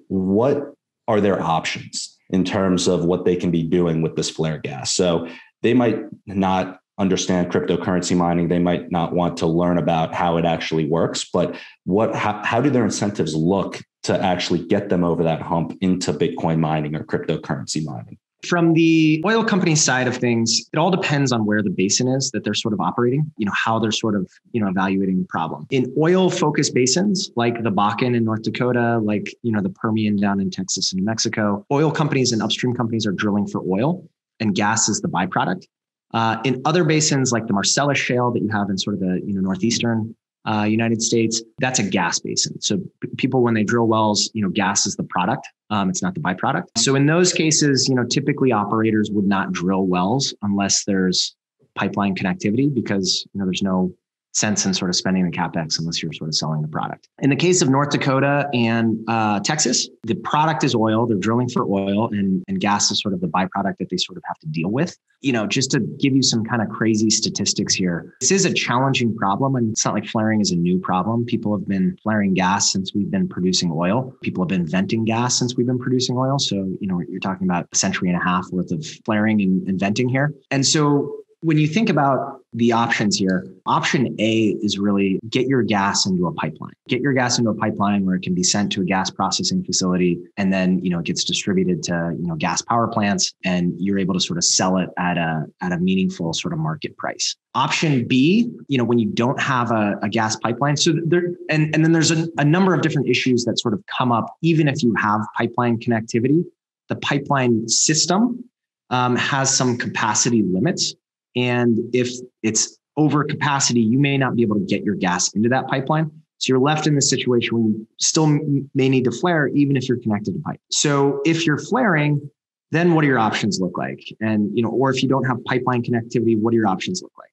what 0.09 0.75
are 1.09 1.21
their 1.21 1.41
options 1.41 2.17
in 2.31 2.45
terms 2.45 2.89
of 2.89 3.05
what 3.05 3.25
they 3.25 3.37
can 3.37 3.51
be 3.51 3.63
doing 3.63 4.01
with 4.01 4.17
this 4.17 4.31
flare 4.31 4.59
gas? 4.59 4.95
So 4.95 5.29
they 5.63 5.75
might 5.75 5.99
not 6.27 6.81
understand 6.99 7.51
cryptocurrency 7.51 8.17
mining. 8.17 8.49
They 8.49 8.59
might 8.59 8.91
not 8.91 9.13
want 9.13 9.37
to 9.39 9.47
learn 9.47 9.79
about 9.79 10.15
how 10.15 10.37
it 10.37 10.45
actually 10.45 10.87
works 10.87 11.29
but 11.33 11.57
what 11.85 12.15
how, 12.15 12.43
how 12.45 12.61
do 12.61 12.71
their 12.71 12.85
incentives 12.85 13.35
look 13.35 13.81
to 14.05 14.21
actually 14.21 14.65
get 14.67 14.89
them 14.89 15.05
over 15.05 15.23
that 15.23 15.41
hump 15.41 15.77
into 15.81 16.13
bitcoin 16.13 16.59
mining 16.59 16.95
or 16.95 17.05
cryptocurrency 17.05 17.85
mining? 17.85 18.19
From 18.47 18.73
the 18.75 19.23
oil 19.25 19.45
company 19.45 19.77
side 19.77 20.09
of 20.09 20.17
things, 20.17 20.69
it 20.73 20.77
all 20.77 20.91
depends 20.91 21.31
on 21.31 21.47
where 21.47 21.63
the 21.63 21.71
basin 21.71 22.09
is 22.09 22.33
that 22.33 22.43
they're 22.43 22.55
sort 22.55 22.75
of 22.75 22.81
operating, 22.81 23.31
you 23.37 23.47
know, 23.47 23.53
how 23.55 23.79
they're 23.79 23.93
sort 23.93 24.17
of, 24.17 24.29
you 24.51 24.61
know, 24.61 24.69
evaluating 24.69 25.21
the 25.21 25.27
problem. 25.29 25.65
In 25.71 25.95
oil 25.97 26.29
focused 26.29 26.75
basins 26.75 27.31
like 27.37 27.63
the 27.63 27.71
Bakken 27.71 28.17
in 28.17 28.25
North 28.25 28.43
Dakota, 28.43 28.99
like, 28.99 29.33
you 29.43 29.53
know, 29.53 29.63
the 29.63 29.71
Permian 29.71 30.17
down 30.17 30.41
in 30.41 30.51
Texas 30.51 30.91
and 30.91 30.99
New 30.99 31.05
Mexico, 31.05 31.65
oil 31.71 31.93
companies 31.93 32.33
and 32.33 32.43
upstream 32.43 32.75
companies 32.75 33.07
are 33.07 33.13
drilling 33.13 33.47
for 33.47 33.63
oil 33.71 34.05
and 34.43 34.55
gas 34.55 34.89
is 34.89 35.01
the 35.01 35.09
byproduct. 35.09 35.65
Uh, 36.13 36.39
in 36.45 36.61
other 36.67 36.85
basins 36.85 37.33
like 37.33 37.47
the 37.47 37.55
Marcellus 37.55 37.99
Shale 37.99 38.31
that 38.33 38.43
you 38.43 38.49
have 38.51 38.69
in 38.69 38.77
sort 38.77 38.95
of 38.95 39.01
the, 39.01 39.23
you 39.25 39.33
know, 39.33 39.41
northeastern 39.41 40.15
uh, 40.47 40.65
United 40.65 41.01
States, 41.01 41.41
that's 41.59 41.79
a 41.79 41.83
gas 41.83 42.19
basin. 42.19 42.61
So 42.61 42.79
p- 43.01 43.09
people, 43.17 43.43
when 43.43 43.55
they 43.55 43.63
drill 43.63 43.87
wells, 43.87 44.31
you 44.35 44.43
know, 44.43 44.51
gas 44.51 44.85
is 44.85 44.97
the 44.97 45.05
product. 45.05 45.49
Um, 45.71 45.89
it's 45.89 46.03
not 46.03 46.15
the 46.15 46.21
byproduct. 46.21 46.65
So 46.77 46.97
in 46.97 47.07
those 47.07 47.33
cases, 47.33 47.87
you 47.89 47.95
know, 47.95 48.05
typically 48.05 48.53
operators 48.53 49.11
would 49.11 49.25
not 49.25 49.53
drill 49.53 49.87
wells 49.87 50.35
unless 50.43 50.85
there's 50.85 51.35
pipeline 51.75 52.15
connectivity 52.15 52.73
because 52.73 53.27
you 53.33 53.39
know 53.39 53.47
there's 53.47 53.63
no 53.63 53.91
sense 54.33 54.65
in 54.67 54.75
sort 54.75 54.91
of 54.91 54.97
spending 54.97 55.25
the 55.25 55.31
capex 55.31 55.79
unless 55.79 56.03
you're 56.03 56.13
sort 56.13 56.29
of 56.29 56.35
selling 56.35 56.63
the 56.63 56.69
product. 56.69 57.09
In 57.21 57.31
the 57.31 57.37
case 57.37 57.63
of 57.63 57.69
North 57.69 57.91
Dakota 57.91 58.49
and 58.53 58.99
uh, 59.09 59.41
Texas, 59.41 59.89
the 60.05 60.15
product 60.15 60.65
is 60.65 60.75
oil. 60.75 61.07
They're 61.07 61.19
drilling 61.19 61.49
for 61.49 61.65
oil, 61.65 62.09
and, 62.13 62.43
and 62.49 62.61
gas 62.61 62.91
is 62.91 63.01
sort 63.01 63.15
of 63.15 63.21
the 63.21 63.29
byproduct 63.29 63.79
that 63.79 63.91
they 63.91 63.97
sort 63.97 64.17
of 64.17 64.25
have 64.27 64.39
to 64.41 64.47
deal 64.47 64.71
with. 64.71 64.97
You 65.21 65.33
know, 65.33 65.47
just 65.47 65.71
to 65.73 65.81
give 65.81 66.17
you 66.17 66.23
some 66.23 66.45
kind 66.45 66.63
of 66.63 66.69
crazy 66.69 67.09
statistics 67.11 67.75
here, 67.75 68.15
this 68.21 68.33
is 68.33 68.45
a 68.45 68.53
challenging 68.53 69.15
problem, 69.15 69.55
and 69.55 69.71
it's 69.71 69.85
not 69.85 69.95
like 69.95 70.07
flaring 70.07 70.41
is 70.41 70.51
a 70.51 70.57
new 70.57 70.79
problem. 70.81 71.25
People 71.25 71.57
have 71.57 71.69
been 71.69 71.97
flaring 72.03 72.35
gas 72.35 72.73
since 72.73 72.93
we've 72.95 73.11
been 73.11 73.29
producing 73.29 73.71
oil. 73.73 74.15
People 74.23 74.43
have 74.43 74.49
been 74.49 74.67
venting 74.67 75.05
gas 75.05 75.39
since 75.39 75.57
we've 75.57 75.67
been 75.67 75.79
producing 75.79 76.17
oil. 76.17 76.39
So, 76.39 76.57
you 76.81 76.89
know, 76.89 77.01
you're 77.09 77.21
talking 77.21 77.47
about 77.47 77.69
a 77.73 77.77
century 77.77 78.09
and 78.09 78.21
a 78.21 78.25
half 78.25 78.51
worth 78.51 78.73
of 78.73 78.85
flaring 79.05 79.41
and, 79.41 79.69
and 79.69 79.79
venting 79.79 80.09
here. 80.09 80.35
And 80.51 80.67
so 80.67 81.22
when 81.43 81.59
you 81.59 81.67
think 81.67 81.91
about 81.91 82.41
the 82.53 82.71
options 82.71 83.17
here, 83.17 83.45
option 83.67 84.15
A 84.21 84.57
is 84.63 84.79
really 84.79 85.19
get 85.29 85.49
your 85.49 85.65
gas 85.65 86.07
into 86.07 86.29
a 86.29 86.33
pipeline. 86.33 86.75
Get 86.89 87.01
your 87.01 87.13
gas 87.15 87.37
into 87.37 87.51
a 87.51 87.55
pipeline 87.55 88.07
where 88.07 88.15
it 88.15 88.23
can 88.23 88.33
be 88.33 88.45
sent 88.45 88.71
to 88.73 88.83
a 88.83 88.85
gas 88.85 89.11
processing 89.11 89.65
facility 89.65 90.21
and 90.37 90.53
then, 90.53 90.79
you 90.85 90.91
know, 90.91 91.01
it 91.01 91.05
gets 91.05 91.25
distributed 91.25 91.83
to, 91.85 92.15
you 92.17 92.27
know, 92.29 92.37
gas 92.37 92.63
power 92.63 92.87
plants 92.87 93.35
and 93.45 93.75
you're 93.79 93.99
able 93.99 94.15
to 94.15 94.21
sort 94.21 94.39
of 94.39 94.45
sell 94.45 94.77
it 94.77 94.89
at 94.99 95.19
a 95.19 95.47
at 95.61 95.73
a 95.73 95.79
meaningful 95.79 96.33
sort 96.33 96.53
of 96.53 96.61
market 96.61 96.97
price. 96.97 97.35
Option 97.57 98.07
B, 98.07 98.49
you 98.69 98.79
know, 98.79 98.85
when 98.85 99.01
you 99.01 99.09
don't 99.09 99.41
have 99.41 99.73
a, 99.73 99.99
a 100.03 100.09
gas 100.09 100.37
pipeline. 100.37 100.77
So 100.77 100.93
there 101.05 101.25
and, 101.51 101.75
and 101.75 101.85
then 101.85 101.91
there's 101.91 102.13
a, 102.13 102.29
a 102.39 102.45
number 102.45 102.73
of 102.73 102.83
different 102.83 103.09
issues 103.09 103.45
that 103.47 103.59
sort 103.59 103.75
of 103.75 103.83
come 103.87 104.13
up 104.13 104.27
even 104.43 104.69
if 104.69 104.81
you 104.83 104.95
have 104.95 105.21
pipeline 105.37 105.79
connectivity. 105.79 106.45
The 106.89 106.97
pipeline 106.97 107.69
system 107.69 108.45
um, 108.91 109.17
has 109.17 109.57
some 109.57 109.79
capacity 109.79 110.43
limits 110.43 110.95
and 111.37 111.79
if 111.93 112.11
it's 112.43 112.79
over 112.97 113.25
capacity, 113.25 113.81
you 113.81 113.99
may 113.99 114.19
not 114.19 114.37
be 114.37 114.43
able 114.43 114.57
to 114.57 114.65
get 114.65 114.85
your 114.85 114.95
gas 114.95 115.33
into 115.33 115.49
that 115.49 115.67
pipeline. 115.69 116.11
So 116.39 116.47
you're 116.49 116.59
left 116.59 116.87
in 116.87 116.95
this 116.95 117.09
situation 117.09 117.57
where 117.57 117.73
you 117.73 117.87
still 118.01 118.27
may 118.75 118.89
need 118.89 119.05
to 119.05 119.13
flare, 119.13 119.49
even 119.49 119.77
if 119.77 119.89
you're 119.89 120.01
connected 120.01 120.35
to 120.35 120.41
pipe. 120.41 120.61
So 120.71 121.21
if 121.25 121.47
you're 121.47 121.59
flaring, 121.59 122.31
then 122.73 122.95
what 122.95 123.03
do 123.03 123.07
your 123.07 123.19
options 123.19 123.61
look 123.61 123.79
like? 123.79 124.03
And, 124.21 124.51
you 124.57 124.63
know, 124.63 124.71
or 124.71 124.91
if 124.91 125.03
you 125.03 125.09
don't 125.09 125.25
have 125.25 125.43
pipeline 125.45 125.83
connectivity, 125.83 126.39
what 126.39 126.51
do 126.51 126.57
your 126.57 126.67
options 126.67 127.01
look 127.01 127.13
like? 127.19 127.29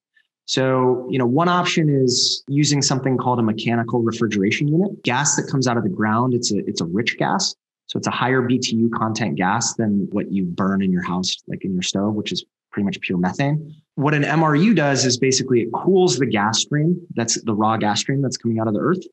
So, 0.46 1.08
you 1.10 1.18
know, 1.18 1.26
one 1.26 1.48
option 1.48 1.90
is 1.90 2.44
using 2.48 2.82
something 2.82 3.18
called 3.18 3.40
a 3.40 3.44
mechanical 3.44 4.02
refrigeration 4.02 4.68
unit. 4.68 5.04
Gas 5.04 5.36
that 5.36 5.48
comes 5.50 5.68
out 5.68 5.78
of 5.78 5.84
the 5.84 5.90
ground, 5.90 6.34
it's 6.34 6.52
a 6.52 6.58
it's 6.68 6.82
a 6.82 6.86
rich 6.86 7.18
gas. 7.18 7.56
So 7.86 7.98
it's 7.98 8.08
a 8.08 8.12
higher 8.12 8.42
BTU 8.42 8.92
content 8.92 9.36
gas 9.36 9.76
than 9.76 10.08
what 10.12 10.32
you 10.32 10.46
burn 10.46 10.82
in 10.84 10.92
your 10.92 11.04
house, 11.04 11.36
like 11.48 11.66
in 11.66 11.74
your 11.74 11.84
stove, 11.84 12.16
which 12.16 12.32
is 12.32 12.46
pretty 12.72 12.86
much 12.86 13.00
pure 13.02 13.18
methane. 13.18 13.76
What 14.00 14.14
an 14.14 14.24
MRU 14.24 14.74
does 14.74 15.06
is 15.06 15.18
basically 15.18 15.60
it 15.60 15.74
cools 15.74 16.18
the 16.18 16.26
gas 16.26 16.62
stream, 16.62 17.06
that's 17.16 17.42
the 17.44 17.54
raw 17.54 17.76
gas 17.76 18.00
stream 18.00 18.22
that's 18.22 18.38
coming 18.38 18.58
out 18.58 18.70
of 18.70 18.74
the 18.74 18.80
earth, 18.80 19.04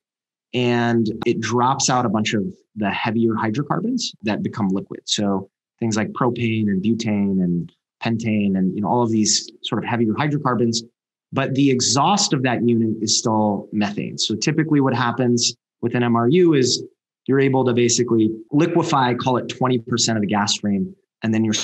and 0.54 1.10
it 1.26 1.40
drops 1.40 1.90
out 1.90 2.06
a 2.06 2.08
bunch 2.08 2.34
of 2.34 2.44
the 2.76 2.88
heavier 2.90 3.34
hydrocarbons 3.34 4.12
that 4.22 4.44
become 4.44 4.68
liquid. 4.68 5.00
So 5.06 5.50
things 5.80 5.96
like 5.96 6.12
propane 6.12 6.68
and 6.68 6.80
butane 6.84 7.42
and 7.42 7.72
pentane 8.00 8.56
and 8.56 8.76
you 8.76 8.80
know 8.80 8.86
all 8.86 9.02
of 9.02 9.10
these 9.10 9.50
sort 9.64 9.82
of 9.82 9.88
heavier 9.88 10.14
hydrocarbons 10.16 10.84
but 11.32 11.52
the 11.54 11.70
exhaust 11.70 12.32
of 12.32 12.42
that 12.42 12.62
unit 12.62 12.94
is 13.00 13.18
still 13.18 13.68
methane 13.72 14.18
so 14.18 14.34
typically 14.34 14.80
what 14.82 14.94
happens 14.94 15.56
with 15.80 15.94
an 15.94 16.02
mru 16.02 16.56
is 16.56 16.84
you're 17.26 17.40
able 17.40 17.64
to 17.64 17.72
basically 17.72 18.30
liquefy 18.52 19.14
call 19.14 19.38
it 19.38 19.48
20% 19.48 20.14
of 20.14 20.20
the 20.20 20.26
gas 20.26 20.52
stream 20.52 20.94
and 21.22 21.32
then 21.32 21.42
you're 21.42 21.54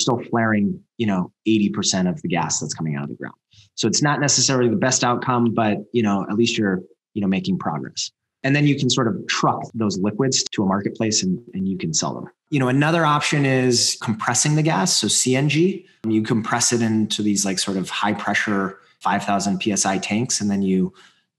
still 0.00 0.20
flaring, 0.30 0.80
you 0.96 1.06
know, 1.06 1.32
80% 1.46 2.08
of 2.08 2.20
the 2.22 2.28
gas 2.28 2.60
that's 2.60 2.74
coming 2.74 2.96
out 2.96 3.04
of 3.04 3.08
the 3.10 3.16
ground. 3.16 3.34
So 3.74 3.88
it's 3.88 4.02
not 4.02 4.20
necessarily 4.20 4.68
the 4.68 4.76
best 4.76 5.04
outcome, 5.04 5.54
but 5.54 5.78
you 5.92 6.02
know, 6.02 6.26
at 6.28 6.36
least 6.36 6.58
you're, 6.58 6.82
you 7.14 7.22
know, 7.22 7.28
making 7.28 7.58
progress. 7.58 8.10
And 8.42 8.56
then 8.56 8.66
you 8.66 8.76
can 8.78 8.88
sort 8.88 9.06
of 9.06 9.26
truck 9.28 9.62
those 9.74 9.98
liquids 9.98 10.42
to 10.44 10.62
a 10.62 10.66
marketplace 10.66 11.22
and, 11.22 11.38
and 11.52 11.68
you 11.68 11.76
can 11.76 11.92
sell 11.92 12.14
them. 12.14 12.24
You 12.48 12.58
know, 12.58 12.68
another 12.68 13.04
option 13.04 13.44
is 13.44 13.98
compressing 14.00 14.56
the 14.56 14.62
gas. 14.62 14.96
So 14.96 15.06
CNG, 15.06 15.84
you 16.08 16.22
compress 16.22 16.72
it 16.72 16.80
into 16.80 17.22
these 17.22 17.44
like 17.44 17.58
sort 17.58 17.76
of 17.76 17.90
high 17.90 18.14
pressure 18.14 18.78
5000 19.00 19.62
PSI 19.62 19.98
tanks. 19.98 20.40
And 20.40 20.50
then 20.50 20.62
you 20.62 20.92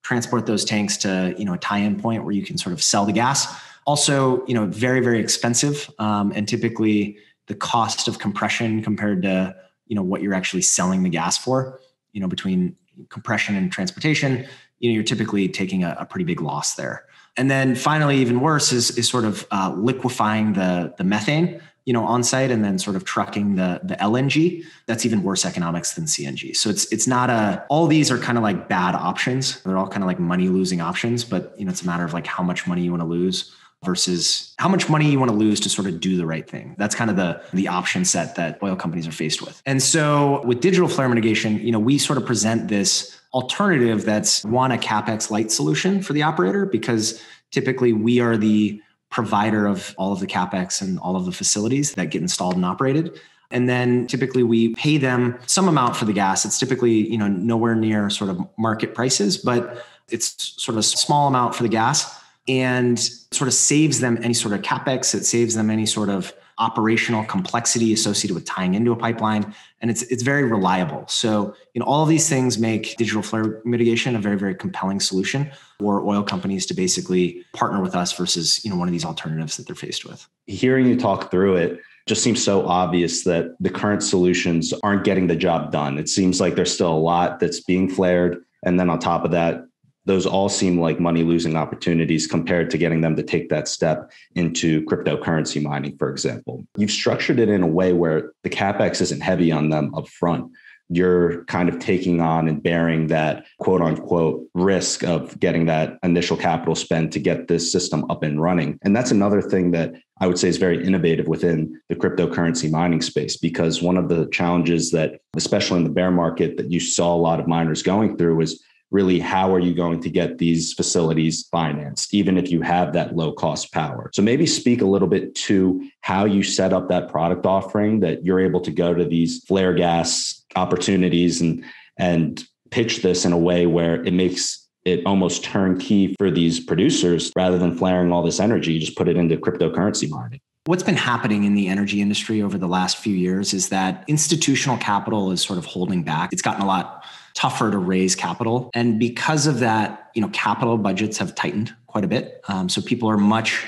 transport 0.04 0.46
those 0.46 0.64
tanks 0.64 0.98
to, 0.98 1.34
you 1.38 1.46
know, 1.46 1.54
a 1.54 1.58
tie-in 1.58 2.00
point 2.00 2.24
where 2.24 2.34
you 2.34 2.44
can 2.44 2.58
sort 2.58 2.74
of 2.74 2.82
sell 2.82 3.06
the 3.06 3.12
gas. 3.12 3.48
Also, 3.86 4.46
you 4.46 4.54
know, 4.54 4.66
very, 4.68 5.00
very 5.00 5.20
expensive. 5.20 5.90
Um, 6.00 6.32
and 6.36 6.48
typically 6.48 7.18
the 7.48 7.56
cost 7.56 8.08
of 8.08 8.20
compression 8.20 8.82
compared 8.82 9.22
to 9.24 9.56
you 9.88 9.96
know 9.96 10.04
what 10.04 10.22
you're 10.22 10.34
actually 10.34 10.62
selling 10.62 11.04
the 11.04 11.10
gas 11.10 11.38
for 11.38 11.80
you 12.14 12.22
know 12.22 12.28
between 12.28 12.76
compression 13.10 13.56
and 13.56 13.72
transportation 13.72 14.46
you 14.82 14.90
know 14.90 14.96
you're 14.96 15.04
typically 15.04 15.48
taking 15.48 15.84
a, 15.84 15.96
a 16.00 16.06
pretty 16.06 16.26
big 16.26 16.42
loss 16.42 16.76
there. 16.76 17.06
And 17.38 17.50
then 17.50 17.76
finally 17.76 18.18
even 18.18 18.42
worse 18.42 18.74
is, 18.74 18.98
is 18.98 19.08
sort 19.08 19.24
of 19.24 19.48
uh, 19.52 19.74
liquefying 19.78 20.54
the 20.54 20.94
the 20.98 21.06
methane 21.06 21.62
you 21.86 21.94
know 21.94 22.04
on 22.04 22.24
site 22.24 22.52
and 22.52 22.64
then 22.64 22.78
sort 22.78 22.96
of 22.96 23.06
trucking 23.06 23.56
the 23.56 23.80
the 23.84 23.96
lng 23.96 24.64
that's 24.86 25.04
even 25.04 25.24
worse 25.24 25.46
economics 25.46 25.96
than 25.96 26.06
cng 26.06 26.56
so 26.56 26.70
it's 26.70 26.86
it's 26.92 27.08
not 27.08 27.32
a 27.32 27.66
all 27.70 27.88
these 27.88 28.12
are 28.12 28.20
kind 28.20 28.38
of 28.38 28.44
like 28.44 28.70
bad 28.70 28.94
options. 28.94 29.62
They're 29.64 29.78
all 29.78 29.88
kind 29.88 30.04
of 30.04 30.08
like 30.08 30.20
money 30.20 30.50
losing 30.50 30.82
options 30.82 31.24
but 31.24 31.56
you 31.58 31.66
know 31.66 31.72
it's 31.72 31.82
a 31.82 31.86
matter 31.86 32.04
of 32.04 32.14
like 32.14 32.28
how 32.28 32.44
much 32.44 32.68
money 32.68 32.84
you 32.84 32.92
want 32.92 33.02
to 33.02 33.08
lose 33.08 33.56
versus 33.84 34.54
how 34.60 34.70
much 34.70 34.90
money 34.90 35.10
you 35.10 35.20
want 35.20 35.32
to 35.32 35.38
lose 35.38 35.60
to 35.60 35.70
sort 35.70 35.88
of 35.88 36.00
do 36.00 36.16
the 36.16 36.26
right 36.26 36.48
thing. 36.48 36.76
That's 36.78 36.94
kind 36.94 37.10
of 37.10 37.16
the 37.16 37.42
the 37.54 37.68
option 37.68 38.06
set 38.06 38.36
that 38.36 38.62
oil 38.62 38.76
companies 38.76 39.08
are 39.08 39.12
faced 39.12 39.42
with. 39.42 39.62
And 39.66 39.82
so 39.82 40.44
with 40.46 40.62
digital 40.62 40.88
flare 40.88 41.10
mitigation, 41.10 41.60
you 41.60 41.72
know, 41.72 41.80
we 41.80 41.98
sort 41.98 42.18
of 42.18 42.26
present 42.26 42.68
this 42.68 43.20
alternative 43.34 44.06
that's 44.06 44.44
one 44.46 44.72
a 44.72 44.78
capex 44.78 45.32
light 45.32 45.52
solution 45.52 46.02
for 46.02 46.14
the 46.14 46.22
operator 46.22 46.66
because 46.66 47.22
typically 47.50 47.94
we 47.94 48.20
are 48.20 48.38
the 48.38 48.82
provider 49.10 49.66
of 49.66 49.96
all 49.98 50.14
of 50.14 50.20
the 50.20 50.28
capex 50.28 50.82
and 50.82 51.00
all 51.00 51.16
of 51.16 51.26
the 51.26 51.32
facilities 51.32 51.94
that 51.94 52.10
get 52.10 52.22
installed 52.22 52.56
and 52.56 52.66
operated 52.66 53.18
and 53.50 53.70
then 53.70 54.06
typically 54.08 54.44
we 54.44 54.74
pay 54.76 54.98
them 54.98 55.38
some 55.46 55.70
amount 55.70 55.96
for 55.96 56.04
the 56.06 56.14
gas 56.14 56.44
it's 56.44 56.60
typically 56.60 57.10
you 57.10 57.18
know 57.18 57.28
nowhere 57.28 57.76
near 57.76 58.10
sort 58.10 58.30
of 58.30 58.40
market 58.58 58.94
prices 58.94 59.38
but 59.38 59.86
it's 60.10 60.62
sort 60.62 60.76
of 60.76 60.80
a 60.80 60.84
small 60.84 61.28
amount 61.28 61.56
for 61.56 61.64
the 61.64 61.70
gas 61.70 62.21
and 62.52 63.00
sort 63.00 63.48
of 63.48 63.54
saves 63.54 64.02
them 64.02 64.20
any 64.22 64.34
sort 64.34 64.54
of 64.54 64.62
capex. 64.62 65.16
It 65.16 65.26
saves 65.26 65.56
them 65.56 65.70
any 65.70 65.86
sort 65.86 66.10
of 66.10 66.34
operational 66.58 67.24
complexity 67.24 67.94
associated 67.94 68.36
with 68.36 68.46
tying 68.46 68.76
into 68.76 68.92
a 68.92 68.96
pipeline. 68.96 69.56
And 69.80 69.90
it's 69.90 70.04
it's 70.04 70.22
very 70.22 70.44
reliable. 70.44 71.08
So 71.08 71.56
you 71.74 71.80
know 71.80 71.86
all 71.86 72.04
of 72.04 72.10
these 72.10 72.28
things 72.28 72.60
make 72.60 72.98
digital 72.98 73.22
flare 73.24 73.62
mitigation 73.64 74.18
a 74.18 74.20
very 74.20 74.38
very 74.38 74.54
compelling 74.54 75.00
solution 75.00 75.50
for 75.80 76.06
oil 76.06 76.24
companies 76.24 76.66
to 76.68 76.74
basically 76.74 77.46
partner 77.54 77.82
with 77.82 77.96
us 77.96 78.12
versus 78.12 78.64
you 78.66 78.70
know 78.70 78.76
one 78.76 78.90
of 78.90 78.92
these 78.92 79.06
alternatives 79.06 79.56
that 79.58 79.66
they're 79.66 79.76
faced 79.76 80.06
with. 80.06 80.28
Hearing 80.46 80.86
you 80.86 81.00
talk 81.00 81.32
through 81.32 81.56
it 81.56 81.80
just 82.06 82.22
seems 82.22 82.44
so 82.44 82.68
obvious 82.68 83.24
that 83.24 83.56
the 83.62 83.70
current 83.70 84.04
solutions 84.04 84.74
aren't 84.84 85.06
getting 85.06 85.28
the 85.28 85.36
job 85.36 85.72
done. 85.72 85.98
It 85.98 86.10
seems 86.10 86.42
like 86.42 86.56
there's 86.56 86.74
still 86.74 86.92
a 86.92 87.06
lot 87.12 87.40
that's 87.40 87.62
being 87.62 87.90
flared. 87.90 88.44
And 88.64 88.80
then 88.80 88.90
on 88.90 89.00
top 89.00 89.24
of 89.24 89.32
that 89.32 89.66
those 90.06 90.26
all 90.26 90.50
seem 90.50 90.80
like 90.80 91.00
money 91.00 91.24
losing 91.24 91.56
opportunities 91.56 92.28
compared 92.28 92.70
to 92.72 92.78
getting 92.78 93.02
them 93.02 93.16
to 93.16 93.24
take 93.24 93.50
that 93.50 93.68
step 93.68 94.12
into 94.36 94.84
cryptocurrency 94.86 95.62
mining, 95.62 95.96
for 95.98 96.10
example. 96.10 96.66
You've 96.76 96.92
structured 96.92 97.40
it 97.40 97.50
in 97.50 97.62
a 97.62 97.68
way 97.68 97.94
where 97.94 98.32
the 98.44 98.50
capex 98.50 99.02
isn't 99.02 99.22
heavy 99.22 99.52
on 99.52 99.70
them 99.70 99.92
upfront. 99.92 100.50
you're 100.94 101.46
kind 101.46 101.70
of 101.70 101.80
taking 101.80 102.20
on 102.20 102.50
and 102.50 102.62
bearing 102.62 103.08
that 103.08 103.46
quote 103.60 103.82
unquote 103.82 104.46
risk 104.54 105.04
of 105.04 105.40
getting 105.40 105.66
that 105.68 105.98
initial 106.04 106.36
capital 106.36 106.76
spend 106.76 107.14
to 107.14 107.20
get 107.20 107.48
this 107.48 107.72
system 107.72 108.04
up 108.12 108.24
and 108.24 108.42
running. 108.42 108.78
And 108.82 108.94
that's 108.94 109.12
another 109.12 109.42
thing 109.42 109.72
that 109.72 109.94
I 110.20 110.28
would 110.28 110.38
say 110.38 110.50
is 110.50 110.58
very 110.58 110.86
innovative 110.86 111.28
within 111.28 111.80
the 111.88 111.96
cryptocurrency 111.96 112.70
mining 112.70 113.02
space 113.02 113.38
because 113.38 113.82
one 113.82 113.98
of 113.98 114.10
the 114.10 114.28
challenges 114.34 114.92
that, 114.92 115.22
especially 115.38 115.78
in 115.78 115.86
the 115.86 115.90
bear 115.90 116.12
market, 116.12 116.58
that 116.58 116.72
you 116.72 116.80
saw 116.82 117.16
a 117.16 117.16
lot 117.16 117.40
of 117.40 117.48
miners 117.48 117.84
going 117.84 118.18
through 118.18 118.36
was 118.36 118.62
really 118.92 119.20
how 119.20 119.54
are 119.54 119.60
you 119.60 119.74
going 119.74 120.02
to 120.02 120.10
get 120.10 120.38
these 120.38 120.74
facilities 120.74 121.48
financed, 121.50 122.14
even 122.14 122.38
if 122.38 122.52
you 122.52 122.62
have 122.62 122.94
that 122.94 123.16
low 123.16 123.32
cost 123.32 123.72
power? 123.72 124.12
So 124.14 124.22
maybe 124.22 124.46
speak 124.46 124.82
a 124.82 124.86
little 124.86 125.08
bit 125.08 125.34
to 125.36 125.90
how 126.02 126.26
you 126.26 126.44
set 126.44 126.74
up 126.74 126.90
that 126.90 127.10
product 127.10 127.46
offering 127.46 128.02
that 128.02 128.26
you're 128.26 128.40
able 128.40 128.62
to 128.62 128.72
go 128.72 128.94
to 128.94 129.06
these 129.06 129.44
flare 129.46 129.74
gas 129.74 130.44
opportunities 130.56 131.42
and 131.42 131.64
and 131.98 132.44
pitch 132.72 133.02
this 133.02 133.26
in 133.26 133.34
a 133.34 133.38
way 133.38 133.66
where 133.66 134.04
it 134.04 134.14
makes 134.14 134.68
it 134.86 135.06
almost 135.06 135.44
turnkey 135.44 136.16
for 136.18 136.32
these 136.32 136.60
producers 136.60 137.32
rather 137.36 137.58
than 137.58 137.78
flaring 137.78 138.12
all 138.12 138.24
this 138.24 138.40
energy, 138.40 138.74
you 138.74 138.80
just 138.80 138.98
put 138.98 139.08
it 139.08 139.18
into 139.18 139.38
cryptocurrency 139.38 140.10
mining. 140.10 140.40
What's 140.66 140.84
been 140.84 140.96
happening 140.96 141.44
in 141.44 141.54
the 141.54 141.68
energy 141.68 142.02
industry 142.02 142.42
over 142.42 142.58
the 142.58 142.68
last 142.68 142.98
few 142.98 143.16
years 143.16 143.54
is 143.54 143.70
that 143.70 144.04
institutional 144.08 144.78
capital 144.78 145.32
is 145.32 145.42
sort 145.42 145.60
of 145.60 145.66
holding 145.66 146.04
back. 146.04 146.34
It's 146.34 146.42
gotten 146.42 146.62
a 146.62 146.66
lot 146.66 147.04
tougher 147.34 147.72
to 147.72 147.78
raise 147.78 148.16
capital. 148.16 148.70
And 148.74 149.00
because 149.00 149.48
of 149.48 149.60
that, 149.60 150.12
you 150.16 150.22
know, 150.22 150.30
capital 150.30 150.78
budgets 150.78 151.18
have 151.18 151.36
tightened 151.36 151.74
quite 151.88 152.04
a 152.04 152.08
bit. 152.08 152.42
Um, 152.48 152.70
so 152.70 152.82
people 152.82 153.10
are 153.10 153.18
much 153.18 153.66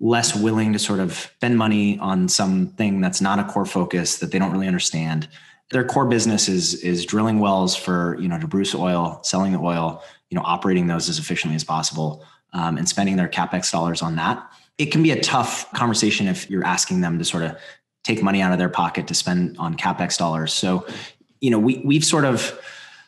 less 0.00 0.36
willing 0.36 0.72
to 0.72 0.78
sort 0.78 1.00
of 1.00 1.12
spend 1.12 1.56
money 1.56 1.98
on 1.98 2.28
something 2.28 3.00
that's 3.00 3.20
not 3.20 3.38
a 3.38 3.44
core 3.44 3.66
focus 3.66 4.18
that 4.18 4.30
they 4.30 4.38
don't 4.38 4.52
really 4.52 4.66
understand. 4.66 5.28
Their 5.70 5.84
core 5.84 6.06
business 6.06 6.48
is 6.48 6.74
is 6.82 7.04
drilling 7.04 7.38
wells 7.38 7.74
for 7.74 8.18
you 8.20 8.28
know 8.28 8.38
to 8.38 8.46
produce 8.46 8.74
oil, 8.74 9.20
selling 9.22 9.52
the 9.52 9.58
oil, 9.58 10.02
you 10.30 10.36
know, 10.36 10.42
operating 10.44 10.86
those 10.86 11.08
as 11.08 11.18
efficiently 11.18 11.56
as 11.56 11.64
possible, 11.64 12.24
um, 12.52 12.76
and 12.76 12.88
spending 12.88 13.16
their 13.16 13.28
capex 13.28 13.70
dollars 13.72 14.02
on 14.02 14.16
that. 14.16 14.46
It 14.76 14.86
can 14.86 15.02
be 15.02 15.12
a 15.12 15.20
tough 15.20 15.70
conversation 15.72 16.26
if 16.26 16.50
you're 16.50 16.64
asking 16.64 17.00
them 17.00 17.18
to 17.18 17.24
sort 17.24 17.44
of 17.44 17.56
take 18.02 18.22
money 18.22 18.42
out 18.42 18.52
of 18.52 18.58
their 18.58 18.68
pocket 18.68 19.06
to 19.08 19.14
spend 19.14 19.56
on 19.58 19.74
capex 19.76 20.18
dollars. 20.18 20.52
So, 20.52 20.86
you 21.40 21.50
know, 21.50 21.58
we 21.58 21.80
we've 21.84 22.04
sort 22.04 22.24
of 22.24 22.60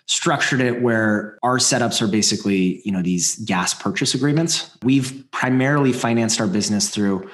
structured 0.07 0.61
it 0.61 0.81
where 0.81 1.39
our 1.43 1.59
setups 1.59 2.01
are 2.01 2.07
basically, 2.07 2.81
you 2.85 2.93
know, 2.93 3.03
these 3.03 3.37
gas 3.41 3.75
purchase 3.75 4.15
agreements. 4.15 4.77
We've 4.83 5.25
primarily 5.33 5.93
financed 5.93 6.41
our 6.41 6.47
business 6.47 6.89
through 6.91 7.29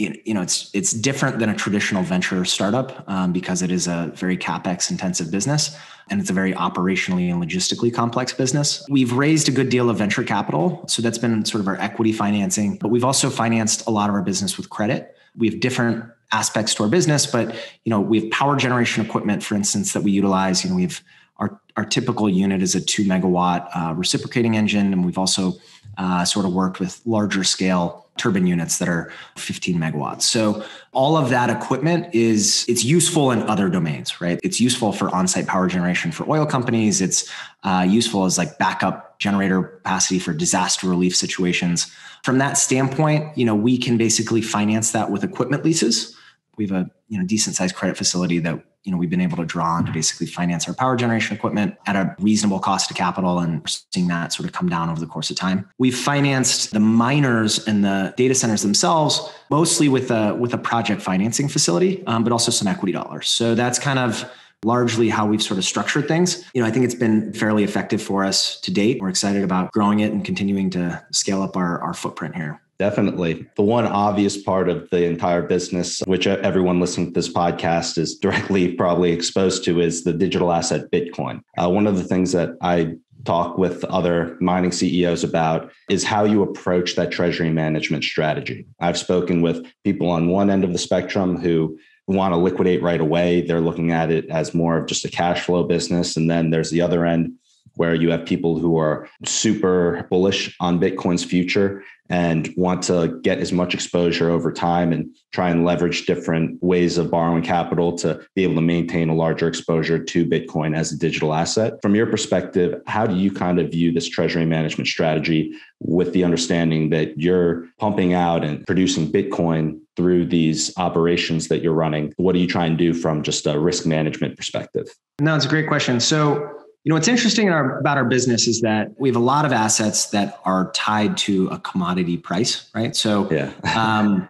you 0.00 0.32
know 0.32 0.40
it's 0.40 0.70
it's 0.72 0.92
different 0.92 1.38
than 1.38 1.50
a 1.50 1.54
traditional 1.54 2.02
venture 2.02 2.44
startup 2.46 3.04
um, 3.08 3.32
because 3.32 3.60
it 3.60 3.70
is 3.70 3.86
a 3.86 4.10
very 4.14 4.36
capex 4.36 4.90
intensive 4.90 5.30
business 5.30 5.76
and 6.08 6.20
it's 6.20 6.30
a 6.30 6.32
very 6.32 6.52
operationally 6.54 7.30
and 7.30 7.42
logistically 7.42 7.92
complex 7.92 8.32
business. 8.32 8.84
We've 8.88 9.12
raised 9.12 9.48
a 9.48 9.52
good 9.52 9.68
deal 9.68 9.90
of 9.90 9.98
venture 9.98 10.24
capital 10.24 10.84
so 10.88 11.02
that's 11.02 11.18
been 11.18 11.44
sort 11.44 11.60
of 11.60 11.68
our 11.68 11.76
equity 11.76 12.12
financing 12.12 12.76
but 12.76 12.88
we've 12.88 13.04
also 13.04 13.28
financed 13.28 13.86
a 13.86 13.90
lot 13.90 14.08
of 14.08 14.14
our 14.14 14.22
business 14.22 14.56
with 14.56 14.70
credit. 14.70 15.16
We 15.36 15.50
have 15.50 15.60
different 15.60 16.04
aspects 16.32 16.74
to 16.76 16.84
our 16.84 16.88
business 16.88 17.26
but 17.26 17.54
you 17.84 17.90
know 17.90 18.00
we 18.00 18.20
have 18.20 18.30
power 18.30 18.56
generation 18.56 19.04
equipment 19.04 19.42
for 19.42 19.54
instance 19.54 19.92
that 19.92 20.02
we 20.02 20.12
utilize. 20.12 20.64
You 20.64 20.70
know 20.70 20.76
we've 20.76 21.02
our, 21.40 21.60
our 21.76 21.84
typical 21.84 22.28
unit 22.28 22.62
is 22.62 22.74
a 22.74 22.80
two 22.80 23.04
megawatt 23.04 23.68
uh, 23.74 23.94
reciprocating 23.94 24.56
engine, 24.56 24.92
and 24.92 25.04
we've 25.04 25.18
also 25.18 25.54
uh, 25.98 26.24
sort 26.24 26.46
of 26.46 26.52
worked 26.52 26.78
with 26.78 27.00
larger 27.04 27.42
scale 27.42 28.06
turbine 28.16 28.46
units 28.46 28.78
that 28.78 28.88
are 28.88 29.10
15 29.36 29.78
megawatts. 29.78 30.22
So 30.22 30.62
all 30.92 31.16
of 31.16 31.30
that 31.30 31.48
equipment 31.48 32.14
is 32.14 32.66
it's 32.68 32.84
useful 32.84 33.30
in 33.30 33.42
other 33.44 33.70
domains, 33.70 34.20
right? 34.20 34.38
It's 34.42 34.60
useful 34.60 34.92
for 34.92 35.14
on-site 35.14 35.46
power 35.46 35.68
generation 35.68 36.12
for 36.12 36.28
oil 36.28 36.44
companies. 36.44 37.00
It's 37.00 37.30
uh, 37.64 37.86
useful 37.88 38.26
as 38.26 38.36
like 38.36 38.58
backup 38.58 39.18
generator 39.18 39.62
capacity 39.62 40.18
for 40.18 40.34
disaster 40.34 40.86
relief 40.86 41.16
situations. 41.16 41.90
From 42.22 42.38
that 42.38 42.58
standpoint, 42.58 43.36
you 43.38 43.46
know, 43.46 43.54
we 43.54 43.78
can 43.78 43.96
basically 43.96 44.42
finance 44.42 44.92
that 44.92 45.10
with 45.10 45.24
equipment 45.24 45.64
leases. 45.64 46.14
We 46.58 46.66
have 46.66 46.76
a 46.76 46.90
you 47.08 47.18
know 47.18 47.24
decent 47.24 47.56
sized 47.56 47.74
credit 47.74 47.96
facility 47.96 48.38
that 48.40 48.62
you 48.84 48.92
know 48.92 48.98
we've 48.98 49.10
been 49.10 49.20
able 49.20 49.36
to 49.36 49.44
draw 49.44 49.66
on 49.66 49.84
to 49.86 49.92
basically 49.92 50.26
finance 50.26 50.66
our 50.68 50.74
power 50.74 50.96
generation 50.96 51.36
equipment 51.36 51.76
at 51.86 51.96
a 51.96 52.14
reasonable 52.18 52.58
cost 52.58 52.90
of 52.90 52.96
capital 52.96 53.38
and 53.38 53.84
seeing 53.92 54.08
that 54.08 54.32
sort 54.32 54.46
of 54.46 54.52
come 54.52 54.68
down 54.68 54.88
over 54.88 55.00
the 55.00 55.06
course 55.06 55.30
of 55.30 55.36
time 55.36 55.68
we've 55.78 55.96
financed 55.96 56.72
the 56.72 56.80
miners 56.80 57.66
and 57.66 57.84
the 57.84 58.14
data 58.16 58.34
centers 58.34 58.62
themselves 58.62 59.30
mostly 59.50 59.88
with 59.88 60.10
a 60.10 60.34
with 60.34 60.54
a 60.54 60.58
project 60.58 61.02
financing 61.02 61.48
facility 61.48 62.04
um, 62.06 62.24
but 62.24 62.32
also 62.32 62.50
some 62.50 62.68
equity 62.68 62.92
dollars 62.92 63.28
so 63.28 63.54
that's 63.54 63.78
kind 63.78 63.98
of 63.98 64.30
largely 64.64 65.08
how 65.08 65.26
we've 65.26 65.42
sort 65.42 65.58
of 65.58 65.64
structured 65.64 66.06
things. 66.06 66.44
You 66.54 66.60
know, 66.60 66.68
I 66.68 66.70
think 66.70 66.84
it's 66.84 66.94
been 66.94 67.32
fairly 67.32 67.64
effective 67.64 68.02
for 68.02 68.24
us 68.24 68.60
to 68.60 68.70
date. 68.70 69.00
We're 69.00 69.08
excited 69.08 69.42
about 69.42 69.72
growing 69.72 70.00
it 70.00 70.12
and 70.12 70.24
continuing 70.24 70.70
to 70.70 71.02
scale 71.12 71.42
up 71.42 71.56
our, 71.56 71.80
our 71.80 71.94
footprint 71.94 72.36
here. 72.36 72.60
Definitely. 72.80 73.46
The 73.56 73.62
one 73.62 73.86
obvious 73.86 74.42
part 74.42 74.70
of 74.70 74.88
the 74.88 75.04
entire 75.04 75.42
business, 75.42 76.00
which 76.06 76.26
everyone 76.26 76.80
listening 76.80 77.08
to 77.08 77.12
this 77.12 77.30
podcast 77.30 77.98
is 77.98 78.16
directly 78.16 78.72
probably 78.82 79.12
exposed 79.12 79.64
to, 79.64 79.82
is 79.82 80.04
the 80.04 80.14
digital 80.14 80.50
asset 80.50 80.90
Bitcoin. 80.90 81.42
Uh, 81.62 81.68
one 81.68 81.86
of 81.86 81.98
the 81.98 82.04
things 82.04 82.32
that 82.32 82.56
I 82.62 82.94
talk 83.26 83.58
with 83.58 83.84
other 83.84 84.38
mining 84.40 84.72
CEOs 84.72 85.22
about 85.22 85.70
is 85.90 86.04
how 86.04 86.24
you 86.24 86.40
approach 86.42 86.96
that 86.96 87.12
treasury 87.12 87.50
management 87.50 88.02
strategy. 88.02 88.64
I've 88.80 88.96
spoken 88.96 89.42
with 89.42 89.66
people 89.84 90.08
on 90.08 90.28
one 90.28 90.48
end 90.48 90.64
of 90.64 90.72
the 90.72 90.78
spectrum 90.78 91.36
who 91.36 91.78
want 92.06 92.32
to 92.32 92.38
liquidate 92.38 92.80
right 92.80 93.02
away. 93.02 93.42
They're 93.42 93.60
looking 93.60 93.92
at 93.92 94.10
it 94.10 94.26
as 94.30 94.54
more 94.54 94.78
of 94.78 94.86
just 94.86 95.04
a 95.04 95.10
cash 95.10 95.44
flow 95.44 95.64
business. 95.64 96.16
And 96.16 96.30
then 96.30 96.48
there's 96.48 96.70
the 96.70 96.80
other 96.80 97.04
end 97.04 97.34
where 97.74 97.94
you 97.94 98.10
have 98.10 98.26
people 98.26 98.58
who 98.58 98.78
are 98.78 99.08
super 99.24 100.06
bullish 100.10 100.56
on 100.60 100.80
Bitcoin's 100.80 101.24
future 101.24 101.84
and 102.10 102.52
want 102.56 102.82
to 102.82 103.20
get 103.22 103.38
as 103.38 103.52
much 103.52 103.72
exposure 103.72 104.28
over 104.28 104.52
time 104.52 104.92
and 104.92 105.14
try 105.32 105.48
and 105.48 105.64
leverage 105.64 106.06
different 106.06 106.60
ways 106.60 106.98
of 106.98 107.08
borrowing 107.10 107.42
capital 107.42 107.96
to 107.96 108.20
be 108.34 108.42
able 108.42 108.56
to 108.56 108.60
maintain 108.60 109.08
a 109.08 109.14
larger 109.14 109.46
exposure 109.46 109.98
to 109.98 110.26
Bitcoin 110.26 110.76
as 110.76 110.92
a 110.92 110.98
digital 110.98 111.32
asset. 111.32 111.74
From 111.80 111.94
your 111.94 112.06
perspective, 112.06 112.82
how 112.86 113.06
do 113.06 113.14
you 113.14 113.30
kind 113.30 113.60
of 113.60 113.70
view 113.70 113.92
this 113.92 114.08
treasury 114.08 114.44
management 114.44 114.88
strategy 114.88 115.54
with 115.78 116.12
the 116.12 116.24
understanding 116.24 116.90
that 116.90 117.18
you're 117.18 117.68
pumping 117.78 118.12
out 118.12 118.44
and 118.44 118.66
producing 118.66 119.10
Bitcoin 119.10 119.78
through 119.96 120.26
these 120.26 120.76
operations 120.78 121.46
that 121.46 121.62
you're 121.62 121.72
running? 121.72 122.12
What 122.16 122.32
do 122.32 122.40
you 122.40 122.48
try 122.48 122.66
and 122.66 122.76
do 122.76 122.92
from 122.92 123.22
just 123.22 123.46
a 123.46 123.58
risk 123.58 123.86
management 123.86 124.36
perspective? 124.36 124.88
No, 125.20 125.36
it's 125.36 125.44
a 125.44 125.48
great 125.48 125.68
question. 125.68 126.00
So 126.00 126.59
you 126.84 126.90
know, 126.90 126.96
what's 126.96 127.08
interesting 127.08 127.50
our, 127.50 127.78
about 127.78 127.98
our 127.98 128.06
business 128.06 128.48
is 128.48 128.62
that 128.62 128.98
we 128.98 129.08
have 129.08 129.16
a 129.16 129.20
lot 129.20 129.44
of 129.44 129.52
assets 129.52 130.06
that 130.10 130.40
are 130.44 130.70
tied 130.72 131.16
to 131.18 131.48
a 131.48 131.58
commodity 131.58 132.16
price, 132.16 132.70
right? 132.74 132.96
So, 132.96 133.30
yeah. 133.30 133.52
um, 133.76 134.28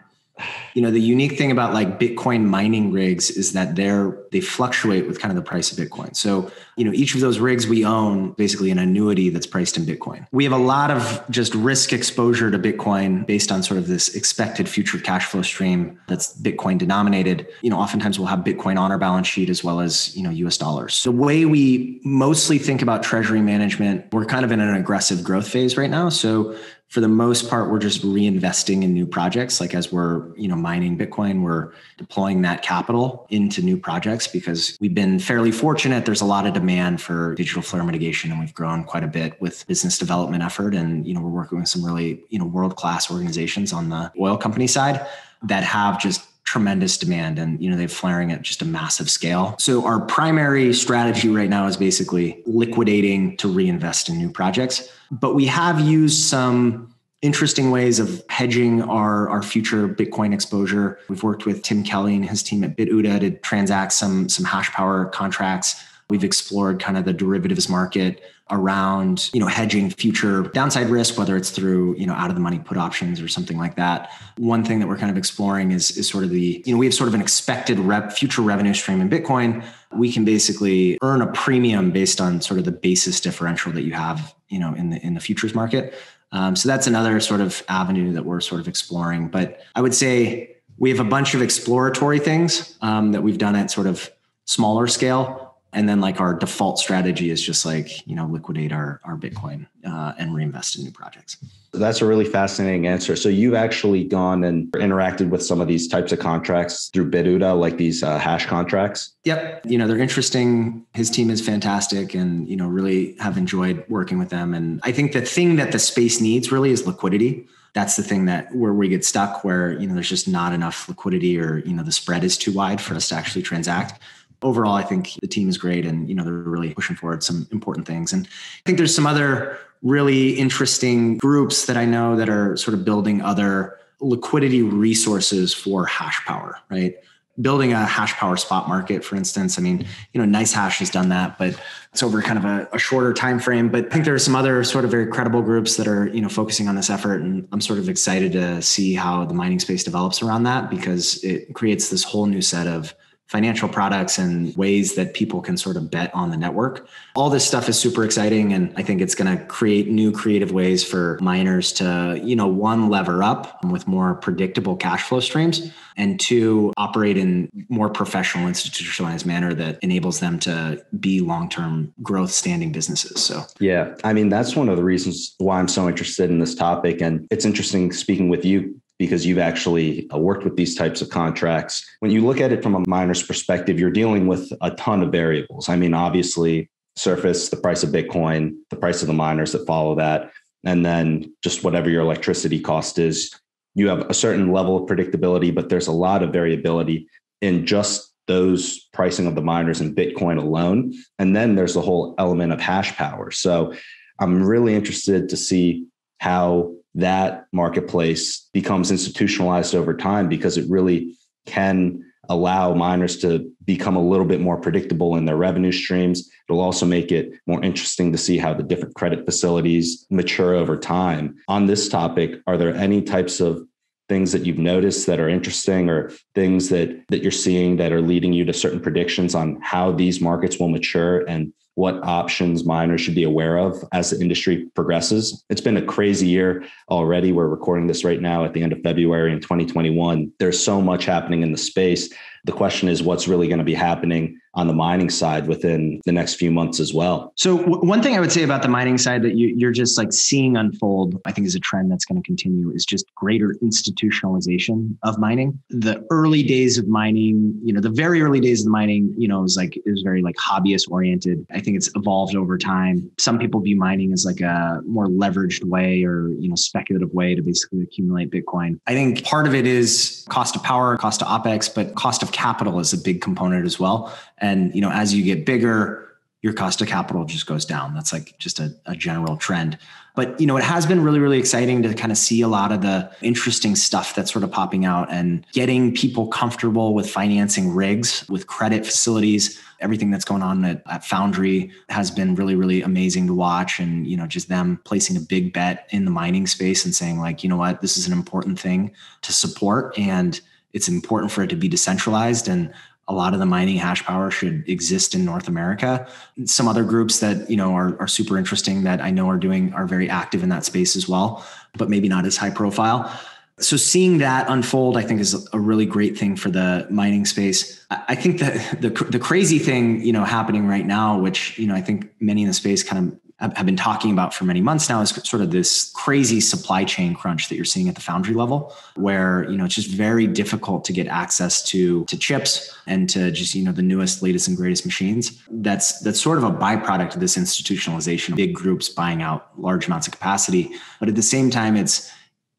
you 0.74 0.82
know 0.82 0.90
the 0.90 1.00
unique 1.00 1.36
thing 1.36 1.50
about 1.50 1.74
like 1.74 1.98
bitcoin 1.98 2.44
mining 2.44 2.92
rigs 2.92 3.30
is 3.30 3.52
that 3.52 3.76
they're 3.76 4.16
they 4.32 4.40
fluctuate 4.40 5.06
with 5.06 5.20
kind 5.20 5.30
of 5.30 5.36
the 5.36 5.42
price 5.42 5.72
of 5.72 5.78
bitcoin. 5.78 6.14
So 6.14 6.50
you 6.76 6.84
know 6.84 6.92
each 6.92 7.14
of 7.14 7.20
those 7.20 7.38
rigs 7.38 7.66
we 7.66 7.84
own 7.84 8.32
basically 8.32 8.70
an 8.70 8.78
annuity 8.78 9.30
that's 9.30 9.46
priced 9.46 9.76
in 9.76 9.84
bitcoin. 9.84 10.26
We 10.32 10.44
have 10.44 10.52
a 10.52 10.58
lot 10.58 10.90
of 10.90 11.24
just 11.30 11.54
risk 11.54 11.92
exposure 11.92 12.50
to 12.50 12.58
bitcoin 12.58 13.26
based 13.26 13.50
on 13.50 13.62
sort 13.62 13.78
of 13.78 13.88
this 13.88 14.14
expected 14.14 14.68
future 14.68 14.98
cash 14.98 15.26
flow 15.26 15.42
stream 15.42 15.98
that's 16.06 16.36
bitcoin 16.40 16.78
denominated. 16.78 17.46
You 17.62 17.70
know 17.70 17.78
oftentimes 17.78 18.18
we'll 18.18 18.28
have 18.28 18.40
bitcoin 18.40 18.78
on 18.78 18.92
our 18.92 18.98
balance 18.98 19.26
sheet 19.26 19.50
as 19.50 19.64
well 19.64 19.80
as 19.80 20.16
you 20.16 20.22
know 20.22 20.30
us 20.46 20.58
dollars. 20.58 21.02
The 21.02 21.12
way 21.12 21.44
we 21.44 22.00
mostly 22.04 22.58
think 22.58 22.82
about 22.82 23.02
treasury 23.02 23.40
management 23.40 24.12
we're 24.12 24.24
kind 24.24 24.44
of 24.44 24.52
in 24.52 24.60
an 24.60 24.74
aggressive 24.74 25.22
growth 25.22 25.48
phase 25.48 25.76
right 25.76 25.90
now. 25.90 26.08
So 26.08 26.56
for 26.90 27.00
the 27.00 27.08
most 27.08 27.48
part, 27.48 27.70
we're 27.70 27.78
just 27.78 28.02
reinvesting 28.02 28.82
in 28.82 28.92
new 28.92 29.06
projects. 29.06 29.60
Like 29.60 29.74
as 29.74 29.92
we're, 29.92 30.36
you 30.36 30.48
know, 30.48 30.56
mining 30.56 30.98
Bitcoin, 30.98 31.42
we're 31.42 31.72
deploying 31.96 32.42
that 32.42 32.62
capital 32.62 33.28
into 33.30 33.62
new 33.62 33.76
projects 33.76 34.26
because 34.26 34.76
we've 34.80 34.92
been 34.92 35.20
fairly 35.20 35.52
fortunate. 35.52 36.04
There's 36.04 36.20
a 36.20 36.24
lot 36.24 36.48
of 36.48 36.52
demand 36.52 37.00
for 37.00 37.36
digital 37.36 37.62
flare 37.62 37.84
mitigation, 37.84 38.32
and 38.32 38.40
we've 38.40 38.52
grown 38.52 38.82
quite 38.82 39.04
a 39.04 39.06
bit 39.06 39.40
with 39.40 39.64
business 39.68 39.98
development 39.98 40.42
effort. 40.42 40.74
And 40.74 41.06
you 41.06 41.14
know, 41.14 41.20
we're 41.20 41.30
working 41.30 41.60
with 41.60 41.68
some 41.68 41.84
really, 41.84 42.24
you 42.28 42.40
know, 42.40 42.44
world 42.44 42.74
class 42.74 43.08
organizations 43.08 43.72
on 43.72 43.88
the 43.88 44.10
oil 44.20 44.36
company 44.36 44.66
side 44.66 45.06
that 45.44 45.62
have 45.62 46.00
just 46.00 46.26
tremendous 46.50 46.98
demand 46.98 47.38
and 47.38 47.62
you 47.62 47.70
know 47.70 47.76
they're 47.76 47.86
flaring 47.86 48.32
at 48.32 48.42
just 48.42 48.60
a 48.60 48.64
massive 48.64 49.08
scale 49.08 49.54
so 49.60 49.86
our 49.86 50.00
primary 50.00 50.74
strategy 50.74 51.28
right 51.28 51.48
now 51.48 51.64
is 51.68 51.76
basically 51.76 52.42
liquidating 52.44 53.36
to 53.36 53.46
reinvest 53.46 54.08
in 54.08 54.18
new 54.18 54.28
projects 54.28 54.92
but 55.12 55.36
we 55.36 55.46
have 55.46 55.78
used 55.78 56.20
some 56.24 56.92
interesting 57.22 57.70
ways 57.70 58.00
of 58.00 58.24
hedging 58.28 58.82
our, 58.82 59.28
our 59.28 59.42
future 59.42 59.86
Bitcoin 59.86 60.32
exposure. 60.32 60.98
We've 61.08 61.22
worked 61.22 61.44
with 61.44 61.62
Tim 61.62 61.84
Kelly 61.84 62.16
and 62.16 62.24
his 62.24 62.42
team 62.42 62.64
at 62.64 62.78
BitOODA 62.78 63.20
to 63.20 63.30
transact 63.32 63.92
some, 63.92 64.30
some 64.30 64.46
hash 64.46 64.70
power 64.72 65.04
contracts. 65.04 65.84
We've 66.10 66.24
explored 66.24 66.80
kind 66.80 66.98
of 66.98 67.04
the 67.04 67.12
derivatives 67.12 67.68
market 67.68 68.22
around 68.52 69.30
you 69.32 69.38
know 69.38 69.46
hedging 69.46 69.90
future 69.90 70.42
downside 70.42 70.88
risk 70.88 71.16
whether 71.16 71.36
it's 71.36 71.50
through 71.50 71.94
you 71.96 72.04
know 72.04 72.14
out 72.14 72.30
of 72.30 72.34
the 72.34 72.40
money 72.40 72.58
put 72.58 72.76
options 72.76 73.20
or 73.20 73.28
something 73.28 73.56
like 73.56 73.76
that 73.76 74.10
one 74.38 74.64
thing 74.64 74.80
that 74.80 74.88
we're 74.88 74.96
kind 74.96 75.08
of 75.08 75.16
exploring 75.16 75.70
is 75.70 75.96
is 75.96 76.08
sort 76.08 76.24
of 76.24 76.30
the 76.30 76.60
you 76.66 76.72
know 76.72 76.76
we 76.76 76.84
have 76.84 76.92
sort 76.92 77.06
of 77.06 77.14
an 77.14 77.20
expected 77.20 77.78
rep 77.78 78.10
future 78.12 78.42
revenue 78.42 78.74
stream 78.74 79.00
in 79.00 79.08
bitcoin 79.08 79.64
we 79.92 80.12
can 80.12 80.24
basically 80.24 80.98
earn 81.02 81.20
a 81.20 81.26
premium 81.32 81.90
based 81.90 82.20
on 82.20 82.40
sort 82.40 82.58
of 82.58 82.64
the 82.64 82.72
basis 82.72 83.20
differential 83.20 83.72
that 83.72 83.82
you 83.82 83.92
have, 83.92 84.34
you 84.48 84.58
know, 84.58 84.74
in 84.74 84.90
the 84.90 85.04
in 85.04 85.14
the 85.14 85.20
futures 85.20 85.54
market. 85.54 85.94
Um, 86.32 86.54
so 86.54 86.68
that's 86.68 86.86
another 86.86 87.18
sort 87.20 87.40
of 87.40 87.64
avenue 87.68 88.12
that 88.12 88.24
we're 88.24 88.40
sort 88.40 88.60
of 88.60 88.68
exploring. 88.68 89.28
But 89.28 89.60
I 89.74 89.80
would 89.80 89.94
say 89.94 90.56
we 90.78 90.90
have 90.90 91.00
a 91.00 91.04
bunch 91.04 91.34
of 91.34 91.42
exploratory 91.42 92.20
things 92.20 92.78
um, 92.82 93.12
that 93.12 93.22
we've 93.22 93.38
done 93.38 93.56
at 93.56 93.70
sort 93.70 93.88
of 93.88 94.10
smaller 94.44 94.86
scale 94.86 95.49
and 95.72 95.88
then 95.88 96.00
like 96.00 96.20
our 96.20 96.34
default 96.34 96.78
strategy 96.78 97.30
is 97.30 97.42
just 97.42 97.64
like 97.64 98.06
you 98.06 98.14
know 98.14 98.26
liquidate 98.26 98.72
our 98.72 99.00
our 99.04 99.16
bitcoin 99.16 99.66
uh, 99.86 100.12
and 100.18 100.34
reinvest 100.34 100.76
in 100.76 100.84
new 100.84 100.90
projects. 100.90 101.36
That's 101.72 102.02
a 102.02 102.06
really 102.06 102.24
fascinating 102.24 102.88
answer. 102.88 103.14
So 103.14 103.28
you've 103.28 103.54
actually 103.54 104.02
gone 104.02 104.42
and 104.42 104.72
interacted 104.72 105.30
with 105.30 105.40
some 105.40 105.60
of 105.60 105.68
these 105.68 105.86
types 105.86 106.10
of 106.10 106.18
contracts 106.18 106.88
through 106.88 107.12
BitOODA 107.12 107.58
like 107.58 107.76
these 107.76 108.02
uh, 108.02 108.18
hash 108.18 108.46
contracts? 108.46 109.14
Yep. 109.24 109.66
You 109.66 109.78
know 109.78 109.86
they're 109.86 109.98
interesting. 109.98 110.84
His 110.94 111.10
team 111.10 111.30
is 111.30 111.44
fantastic 111.44 112.14
and 112.14 112.48
you 112.48 112.56
know 112.56 112.66
really 112.66 113.14
have 113.18 113.38
enjoyed 113.38 113.84
working 113.88 114.18
with 114.18 114.30
them. 114.30 114.54
And 114.54 114.80
i 114.82 114.92
think 114.92 115.12
the 115.12 115.22
thing 115.22 115.56
that 115.56 115.72
the 115.72 115.78
space 115.78 116.20
needs 116.20 116.50
really 116.50 116.70
is 116.70 116.86
liquidity. 116.86 117.46
That's 117.72 117.94
the 117.94 118.02
thing 118.02 118.24
that 118.24 118.52
where 118.52 118.74
we 118.74 118.88
get 118.88 119.04
stuck 119.04 119.44
where 119.44 119.78
you 119.78 119.86
know 119.86 119.94
there's 119.94 120.08
just 120.08 120.26
not 120.26 120.52
enough 120.52 120.88
liquidity 120.88 121.38
or 121.38 121.58
you 121.58 121.72
know 121.72 121.84
the 121.84 121.92
spread 121.92 122.24
is 122.24 122.36
too 122.36 122.52
wide 122.52 122.80
for 122.80 122.94
us 122.94 123.10
to 123.10 123.14
actually 123.14 123.42
transact 123.42 124.00
overall, 124.42 124.74
I 124.74 124.82
think 124.82 125.14
the 125.20 125.28
team 125.28 125.48
is 125.48 125.58
great 125.58 125.84
and, 125.86 126.08
you 126.08 126.14
know, 126.14 126.24
they're 126.24 126.32
really 126.32 126.74
pushing 126.74 126.96
forward 126.96 127.22
some 127.22 127.46
important 127.52 127.86
things. 127.86 128.12
And 128.12 128.26
I 128.26 128.62
think 128.64 128.78
there's 128.78 128.94
some 128.94 129.06
other 129.06 129.58
really 129.82 130.30
interesting 130.30 131.18
groups 131.18 131.66
that 131.66 131.76
I 131.76 131.84
know 131.84 132.16
that 132.16 132.28
are 132.28 132.56
sort 132.56 132.74
of 132.74 132.84
building 132.84 133.22
other 133.22 133.78
liquidity 134.00 134.62
resources 134.62 135.54
for 135.54 135.86
hash 135.86 136.24
power, 136.24 136.58
right? 136.70 136.94
Building 137.40 137.72
a 137.72 137.86
hash 137.86 138.14
power 138.14 138.36
spot 138.36 138.68
market, 138.68 139.04
for 139.04 139.16
instance. 139.16 139.58
I 139.58 139.62
mean, 139.62 139.86
you 140.12 140.24
know, 140.24 140.38
NiceHash 140.38 140.78
has 140.78 140.90
done 140.90 141.08
that, 141.10 141.38
but 141.38 141.58
it's 141.92 142.02
over 142.02 142.20
kind 142.20 142.38
of 142.38 142.44
a, 142.44 142.68
a, 142.72 142.78
shorter 142.78 143.14
time 143.14 143.38
frame. 143.38 143.70
But 143.70 143.86
I 143.86 143.88
think 143.88 144.04
there 144.04 144.14
are 144.14 144.18
some 144.18 144.36
other 144.36 144.62
sort 144.64 144.84
of 144.84 144.90
very 144.90 145.06
credible 145.06 145.40
groups 145.40 145.76
that 145.76 145.86
are, 145.86 146.08
you 146.08 146.20
know, 146.20 146.28
focusing 146.28 146.68
on 146.68 146.76
this 146.76 146.90
effort. 146.90 147.22
And 147.22 147.48
I'm 147.52 147.60
sort 147.60 147.78
of 147.78 147.88
excited 147.88 148.32
to 148.32 148.60
see 148.60 148.94
how 148.94 149.24
the 149.24 149.34
mining 149.34 149.60
space 149.60 149.84
develops 149.84 150.22
around 150.22 150.42
that 150.42 150.68
because 150.68 151.22
it 151.24 151.54
creates 151.54 151.88
this 151.88 152.04
whole 152.04 152.26
new 152.26 152.42
set 152.42 152.66
of 152.66 152.94
financial 153.30 153.68
products 153.68 154.18
and 154.18 154.56
ways 154.56 154.96
that 154.96 155.14
people 155.14 155.40
can 155.40 155.56
sort 155.56 155.76
of 155.76 155.88
bet 155.88 156.12
on 156.12 156.30
the 156.30 156.36
network. 156.36 156.88
All 157.14 157.30
this 157.30 157.46
stuff 157.46 157.68
is 157.68 157.78
super 157.78 158.02
exciting 158.02 158.52
and 158.52 158.72
I 158.76 158.82
think 158.82 159.00
it's 159.00 159.14
going 159.14 159.38
to 159.38 159.44
create 159.44 159.88
new 159.88 160.10
creative 160.10 160.50
ways 160.50 160.82
for 160.82 161.16
miners 161.22 161.72
to, 161.74 162.20
you 162.24 162.34
know, 162.34 162.48
one 162.48 162.88
lever 162.88 163.22
up 163.22 163.64
with 163.64 163.86
more 163.86 164.16
predictable 164.16 164.74
cash 164.74 165.04
flow 165.04 165.20
streams 165.20 165.70
and 165.96 166.18
two 166.18 166.72
operate 166.76 167.16
in 167.16 167.48
more 167.68 167.88
professional 167.88 168.48
institutionalized 168.48 169.24
manner 169.24 169.54
that 169.54 169.78
enables 169.80 170.18
them 170.18 170.40
to 170.40 170.84
be 170.98 171.20
long-term 171.20 171.94
growth 172.02 172.32
standing 172.32 172.72
businesses. 172.72 173.22
So 173.22 173.44
Yeah, 173.60 173.94
I 174.02 174.12
mean 174.12 174.28
that's 174.28 174.56
one 174.56 174.68
of 174.68 174.76
the 174.76 174.82
reasons 174.82 175.36
why 175.38 175.60
I'm 175.60 175.68
so 175.68 175.86
interested 175.88 176.30
in 176.30 176.40
this 176.40 176.56
topic 176.56 177.00
and 177.00 177.28
it's 177.30 177.44
interesting 177.44 177.92
speaking 177.92 178.28
with 178.28 178.44
you 178.44 178.79
because 179.00 179.24
you've 179.24 179.38
actually 179.38 180.06
uh, 180.10 180.18
worked 180.18 180.44
with 180.44 180.56
these 180.56 180.74
types 180.74 181.00
of 181.00 181.08
contracts. 181.08 181.82
When 182.00 182.10
you 182.10 182.20
look 182.22 182.38
at 182.38 182.52
it 182.52 182.62
from 182.62 182.74
a 182.74 182.86
miner's 182.86 183.22
perspective, 183.22 183.80
you're 183.80 183.90
dealing 183.90 184.26
with 184.26 184.52
a 184.60 184.72
ton 184.72 185.02
of 185.02 185.10
variables. 185.10 185.70
I 185.70 185.76
mean, 185.76 185.94
obviously, 185.94 186.68
surface, 186.96 187.48
the 187.48 187.56
price 187.56 187.82
of 187.82 187.88
Bitcoin, 187.90 188.56
the 188.68 188.76
price 188.76 189.00
of 189.00 189.06
the 189.06 189.14
miners 189.14 189.52
that 189.52 189.66
follow 189.66 189.94
that, 189.94 190.30
and 190.66 190.84
then 190.84 191.34
just 191.42 191.64
whatever 191.64 191.88
your 191.88 192.02
electricity 192.02 192.60
cost 192.60 192.98
is. 192.98 193.34
You 193.74 193.88
have 193.88 194.00
a 194.10 194.14
certain 194.14 194.52
level 194.52 194.76
of 194.76 194.86
predictability, 194.86 195.54
but 195.54 195.70
there's 195.70 195.86
a 195.86 195.92
lot 195.92 196.22
of 196.22 196.30
variability 196.30 197.08
in 197.40 197.64
just 197.64 198.12
those 198.26 198.80
pricing 198.92 199.26
of 199.26 199.34
the 199.34 199.40
miners 199.40 199.80
in 199.80 199.94
Bitcoin 199.94 200.36
alone. 200.36 200.92
And 201.18 201.34
then 201.34 201.54
there's 201.54 201.72
the 201.72 201.80
whole 201.80 202.14
element 202.18 202.52
of 202.52 202.60
hash 202.60 202.94
power. 202.96 203.30
So 203.30 203.72
I'm 204.18 204.42
really 204.42 204.74
interested 204.74 205.30
to 205.30 205.38
see 205.38 205.86
how 206.18 206.74
that 206.94 207.46
marketplace 207.52 208.48
becomes 208.52 208.90
institutionalized 208.90 209.74
over 209.74 209.96
time 209.96 210.28
because 210.28 210.56
it 210.56 210.68
really 210.68 211.16
can 211.46 212.04
allow 212.28 212.72
miners 212.74 213.16
to 213.18 213.50
become 213.64 213.96
a 213.96 214.02
little 214.02 214.24
bit 214.24 214.40
more 214.40 214.56
predictable 214.56 215.16
in 215.16 215.24
their 215.24 215.36
revenue 215.36 215.72
streams. 215.72 216.30
It'll 216.48 216.60
also 216.60 216.86
make 216.86 217.10
it 217.10 217.32
more 217.46 217.62
interesting 217.62 218.12
to 218.12 218.18
see 218.18 218.38
how 218.38 218.54
the 218.54 218.62
different 218.62 218.94
credit 218.94 219.24
facilities 219.24 220.06
mature 220.10 220.54
over 220.54 220.76
time. 220.76 221.36
On 221.48 221.66
this 221.66 221.88
topic, 221.88 222.40
are 222.46 222.56
there 222.56 222.74
any 222.74 223.02
types 223.02 223.40
of 223.40 223.66
things 224.08 224.32
that 224.32 224.44
you've 224.44 224.58
noticed 224.58 225.06
that 225.06 225.20
are 225.20 225.28
interesting 225.28 225.88
or 225.88 226.10
things 226.34 226.68
that 226.68 227.00
that 227.08 227.22
you're 227.22 227.30
seeing 227.30 227.76
that 227.76 227.92
are 227.92 228.02
leading 228.02 228.32
you 228.32 228.44
to 228.44 228.52
certain 228.52 228.80
predictions 228.80 229.36
on 229.36 229.58
how 229.62 229.92
these 229.92 230.20
markets 230.20 230.58
will 230.58 230.68
mature 230.68 231.20
and 231.28 231.52
what 231.74 232.02
options 232.02 232.64
miners 232.64 233.00
should 233.00 233.14
be 233.14 233.24
aware 233.24 233.56
of 233.56 233.82
as 233.92 234.10
the 234.10 234.20
industry 234.20 234.66
progresses. 234.74 235.44
It's 235.48 235.60
been 235.60 235.76
a 235.76 235.82
crazy 235.82 236.26
year 236.26 236.64
already. 236.90 237.32
We're 237.32 237.48
recording 237.48 237.86
this 237.86 238.04
right 238.04 238.20
now 238.20 238.44
at 238.44 238.52
the 238.52 238.62
end 238.62 238.72
of 238.72 238.80
February 238.82 239.32
in 239.32 239.40
2021. 239.40 240.32
There's 240.38 240.62
so 240.62 240.80
much 240.80 241.04
happening 241.04 241.42
in 241.42 241.52
the 241.52 241.58
space. 241.58 242.12
The 242.44 242.52
question 242.52 242.88
is 242.88 243.02
what's 243.02 243.28
really 243.28 243.48
going 243.48 243.58
to 243.58 243.64
be 243.64 243.74
happening 243.74 244.40
on 244.54 244.66
the 244.66 244.72
mining 244.72 245.10
side 245.10 245.46
within 245.46 246.00
the 246.04 246.12
next 246.12 246.34
few 246.34 246.50
months 246.50 246.80
as 246.80 246.92
well. 246.92 247.32
So 247.36 247.58
w- 247.58 247.80
one 247.80 248.02
thing 248.02 248.16
I 248.16 248.20
would 248.20 248.32
say 248.32 248.42
about 248.42 248.62
the 248.62 248.68
mining 248.68 248.98
side 248.98 249.22
that 249.22 249.36
you, 249.36 249.68
are 249.68 249.72
just 249.72 249.96
like 249.96 250.12
seeing 250.12 250.56
unfold, 250.56 251.20
I 251.24 251.32
think 251.32 251.46
is 251.46 251.54
a 251.54 251.60
trend 251.60 251.90
that's 251.90 252.04
going 252.04 252.20
to 252.20 252.26
continue 252.26 252.72
is 252.72 252.84
just 252.84 253.06
greater 253.14 253.54
institutionalization 253.62 254.96
of 255.04 255.18
mining. 255.18 255.60
The 255.70 256.04
early 256.10 256.42
days 256.42 256.78
of 256.78 256.88
mining, 256.88 257.58
you 257.62 257.72
know, 257.72 257.80
the 257.80 257.90
very 257.90 258.22
early 258.22 258.40
days 258.40 258.66
of 258.66 258.72
mining, 258.72 259.14
you 259.16 259.28
know, 259.28 259.38
it 259.38 259.42
was 259.42 259.56
like 259.56 259.76
it 259.76 259.88
was 259.90 260.02
very 260.02 260.20
like 260.20 260.34
hobbyist 260.36 260.90
oriented. 260.90 261.46
I 261.52 261.60
think 261.60 261.76
it's 261.76 261.90
evolved 261.94 262.34
over 262.34 262.58
time. 262.58 263.08
Some 263.20 263.38
people 263.38 263.60
view 263.60 263.76
mining 263.76 264.12
as 264.12 264.24
like 264.24 264.40
a 264.40 264.80
more 264.84 265.06
leveraged 265.06 265.62
way 265.64 266.02
or, 266.02 266.30
you 266.40 266.48
know, 266.48 266.56
speculative 266.56 267.12
way 267.12 267.36
to 267.36 267.42
basically 267.42 267.82
accumulate 267.82 268.32
Bitcoin. 268.32 268.80
I 268.88 268.94
think 268.94 269.22
part 269.22 269.46
of 269.46 269.54
it 269.54 269.66
is 269.66 270.26
cost 270.28 270.56
of 270.56 270.64
power, 270.64 270.96
cost 270.96 271.22
of 271.22 271.28
OPEX, 271.28 271.72
but 271.72 271.94
cost 271.94 272.24
of 272.24 272.29
capital 272.32 272.80
is 272.80 272.92
a 272.92 272.98
big 272.98 273.20
component 273.20 273.66
as 273.66 273.78
well. 273.78 274.16
And 274.38 274.74
you 274.74 274.80
know, 274.80 274.90
as 274.90 275.14
you 275.14 275.22
get 275.22 275.46
bigger, 275.46 276.10
your 276.42 276.54
cost 276.54 276.80
of 276.80 276.88
capital 276.88 277.24
just 277.24 277.46
goes 277.46 277.64
down. 277.64 277.94
That's 277.94 278.12
like 278.12 278.38
just 278.38 278.60
a, 278.60 278.74
a, 278.86 278.96
general 278.96 279.36
trend. 279.36 279.76
But 280.16 280.40
you 280.40 280.46
know, 280.46 280.56
it 280.56 280.64
has 280.64 280.86
been 280.86 281.02
really, 281.02 281.18
really 281.18 281.38
exciting 281.38 281.82
to 281.82 281.92
kind 281.94 282.10
of 282.10 282.16
see 282.16 282.40
a 282.40 282.48
lot 282.48 282.72
of 282.72 282.80
the 282.80 283.10
interesting 283.20 283.76
stuff 283.76 284.14
that's 284.14 284.32
sort 284.32 284.42
of 284.42 284.50
popping 284.50 284.86
out 284.86 285.10
and 285.10 285.44
getting 285.52 285.94
people 285.94 286.28
comfortable 286.28 286.94
with 286.94 287.10
financing 287.10 287.74
rigs, 287.74 288.26
with 288.28 288.46
credit 288.46 288.86
facilities. 288.86 289.60
Everything 289.80 290.10
that's 290.10 290.24
going 290.24 290.42
on 290.42 290.64
at, 290.64 290.82
at 290.86 291.04
Foundry 291.04 291.70
has 291.90 292.10
been 292.10 292.34
really, 292.34 292.54
really 292.54 292.82
amazing 292.82 293.26
to 293.26 293.34
watch. 293.34 293.78
And 293.78 294.06
you 294.06 294.16
know, 294.16 294.26
just 294.26 294.48
them 294.48 294.80
placing 294.84 295.18
a 295.18 295.20
big 295.20 295.52
bet 295.52 295.86
in 295.90 296.06
the 296.06 296.10
mining 296.10 296.46
space 296.46 296.86
and 296.86 296.94
saying, 296.94 297.20
like, 297.20 297.44
you 297.44 297.50
know 297.50 297.56
what, 297.56 297.82
this 297.82 297.98
is 297.98 298.06
an 298.06 298.14
important 298.14 298.58
thing 298.58 298.92
to 299.22 299.32
support. 299.32 299.96
And 299.98 300.40
it's 300.72 300.88
important 300.88 301.32
for 301.32 301.42
it 301.42 301.48
to 301.48 301.56
be 301.56 301.68
decentralized 301.68 302.48
and 302.48 302.72
a 303.08 303.12
lot 303.12 303.34
of 303.34 303.40
the 303.40 303.46
mining 303.46 303.76
hash 303.76 304.04
power 304.04 304.30
should 304.30 304.66
exist 304.68 305.16
in 305.16 305.24
North 305.24 305.48
America. 305.48 306.06
Some 306.44 306.68
other 306.68 306.84
groups 306.84 307.18
that 307.18 307.50
you 307.50 307.56
know 307.56 307.74
are, 307.74 307.98
are 308.00 308.06
super 308.06 308.38
interesting 308.38 308.84
that 308.84 309.00
I 309.00 309.10
know 309.10 309.28
are 309.28 309.36
doing 309.36 309.72
are 309.74 309.84
very 309.84 310.08
active 310.08 310.44
in 310.44 310.48
that 310.50 310.64
space 310.64 310.94
as 310.94 311.08
well, 311.08 311.44
but 311.76 311.90
maybe 311.90 312.08
not 312.08 312.24
as 312.24 312.36
high 312.36 312.50
profile. 312.50 313.12
So 313.58 313.76
seeing 313.76 314.18
that 314.18 314.48
unfold, 314.48 314.96
I 314.96 315.02
think, 315.02 315.20
is 315.20 315.46
a 315.52 315.58
really 315.58 315.86
great 315.86 316.16
thing 316.16 316.36
for 316.36 316.50
the 316.50 316.86
mining 316.88 317.26
space. 317.26 317.84
I 317.90 318.14
think 318.14 318.38
that 318.38 318.80
the 318.80 318.90
the 318.90 319.18
crazy 319.18 319.58
thing 319.58 320.02
you 320.02 320.12
know 320.12 320.24
happening 320.24 320.68
right 320.68 320.86
now, 320.86 321.18
which 321.18 321.58
you 321.58 321.66
know 321.66 321.74
I 321.74 321.80
think 321.80 322.10
many 322.20 322.42
in 322.42 322.48
the 322.48 322.54
space 322.54 322.84
kind 322.84 323.08
of 323.12 323.20
have 323.40 323.64
been 323.64 323.76
talking 323.76 324.12
about 324.12 324.34
for 324.34 324.44
many 324.44 324.60
months 324.60 324.88
now 324.88 325.00
is 325.00 325.10
sort 325.24 325.42
of 325.42 325.50
this 325.50 325.90
crazy 325.94 326.40
supply 326.40 326.84
chain 326.84 327.14
crunch 327.14 327.48
that 327.48 327.56
you're 327.56 327.64
seeing 327.64 327.88
at 327.88 327.94
the 327.94 328.00
foundry 328.00 328.34
level 328.34 328.74
where 328.96 329.48
you 329.50 329.56
know 329.56 329.64
it's 329.64 329.74
just 329.74 329.90
very 329.90 330.26
difficult 330.26 330.84
to 330.84 330.92
get 330.92 331.06
access 331.06 331.62
to 331.62 332.04
to 332.04 332.18
chips 332.18 332.76
and 332.86 333.08
to 333.08 333.30
just 333.30 333.54
you 333.54 333.64
know 333.64 333.72
the 333.72 333.82
newest 333.82 334.22
latest 334.22 334.46
and 334.46 334.56
greatest 334.56 334.84
machines. 334.84 335.42
That's 335.50 336.00
that's 336.00 336.20
sort 336.20 336.38
of 336.38 336.44
a 336.44 336.50
byproduct 336.50 337.14
of 337.14 337.20
this 337.20 337.36
institutionalization 337.36 338.36
big 338.36 338.54
groups 338.54 338.88
buying 338.88 339.22
out 339.22 339.58
large 339.58 339.86
amounts 339.86 340.06
of 340.06 340.12
capacity. 340.12 340.72
But 340.98 341.08
at 341.08 341.14
the 341.14 341.22
same 341.22 341.50
time 341.50 341.76
it's 341.76 342.10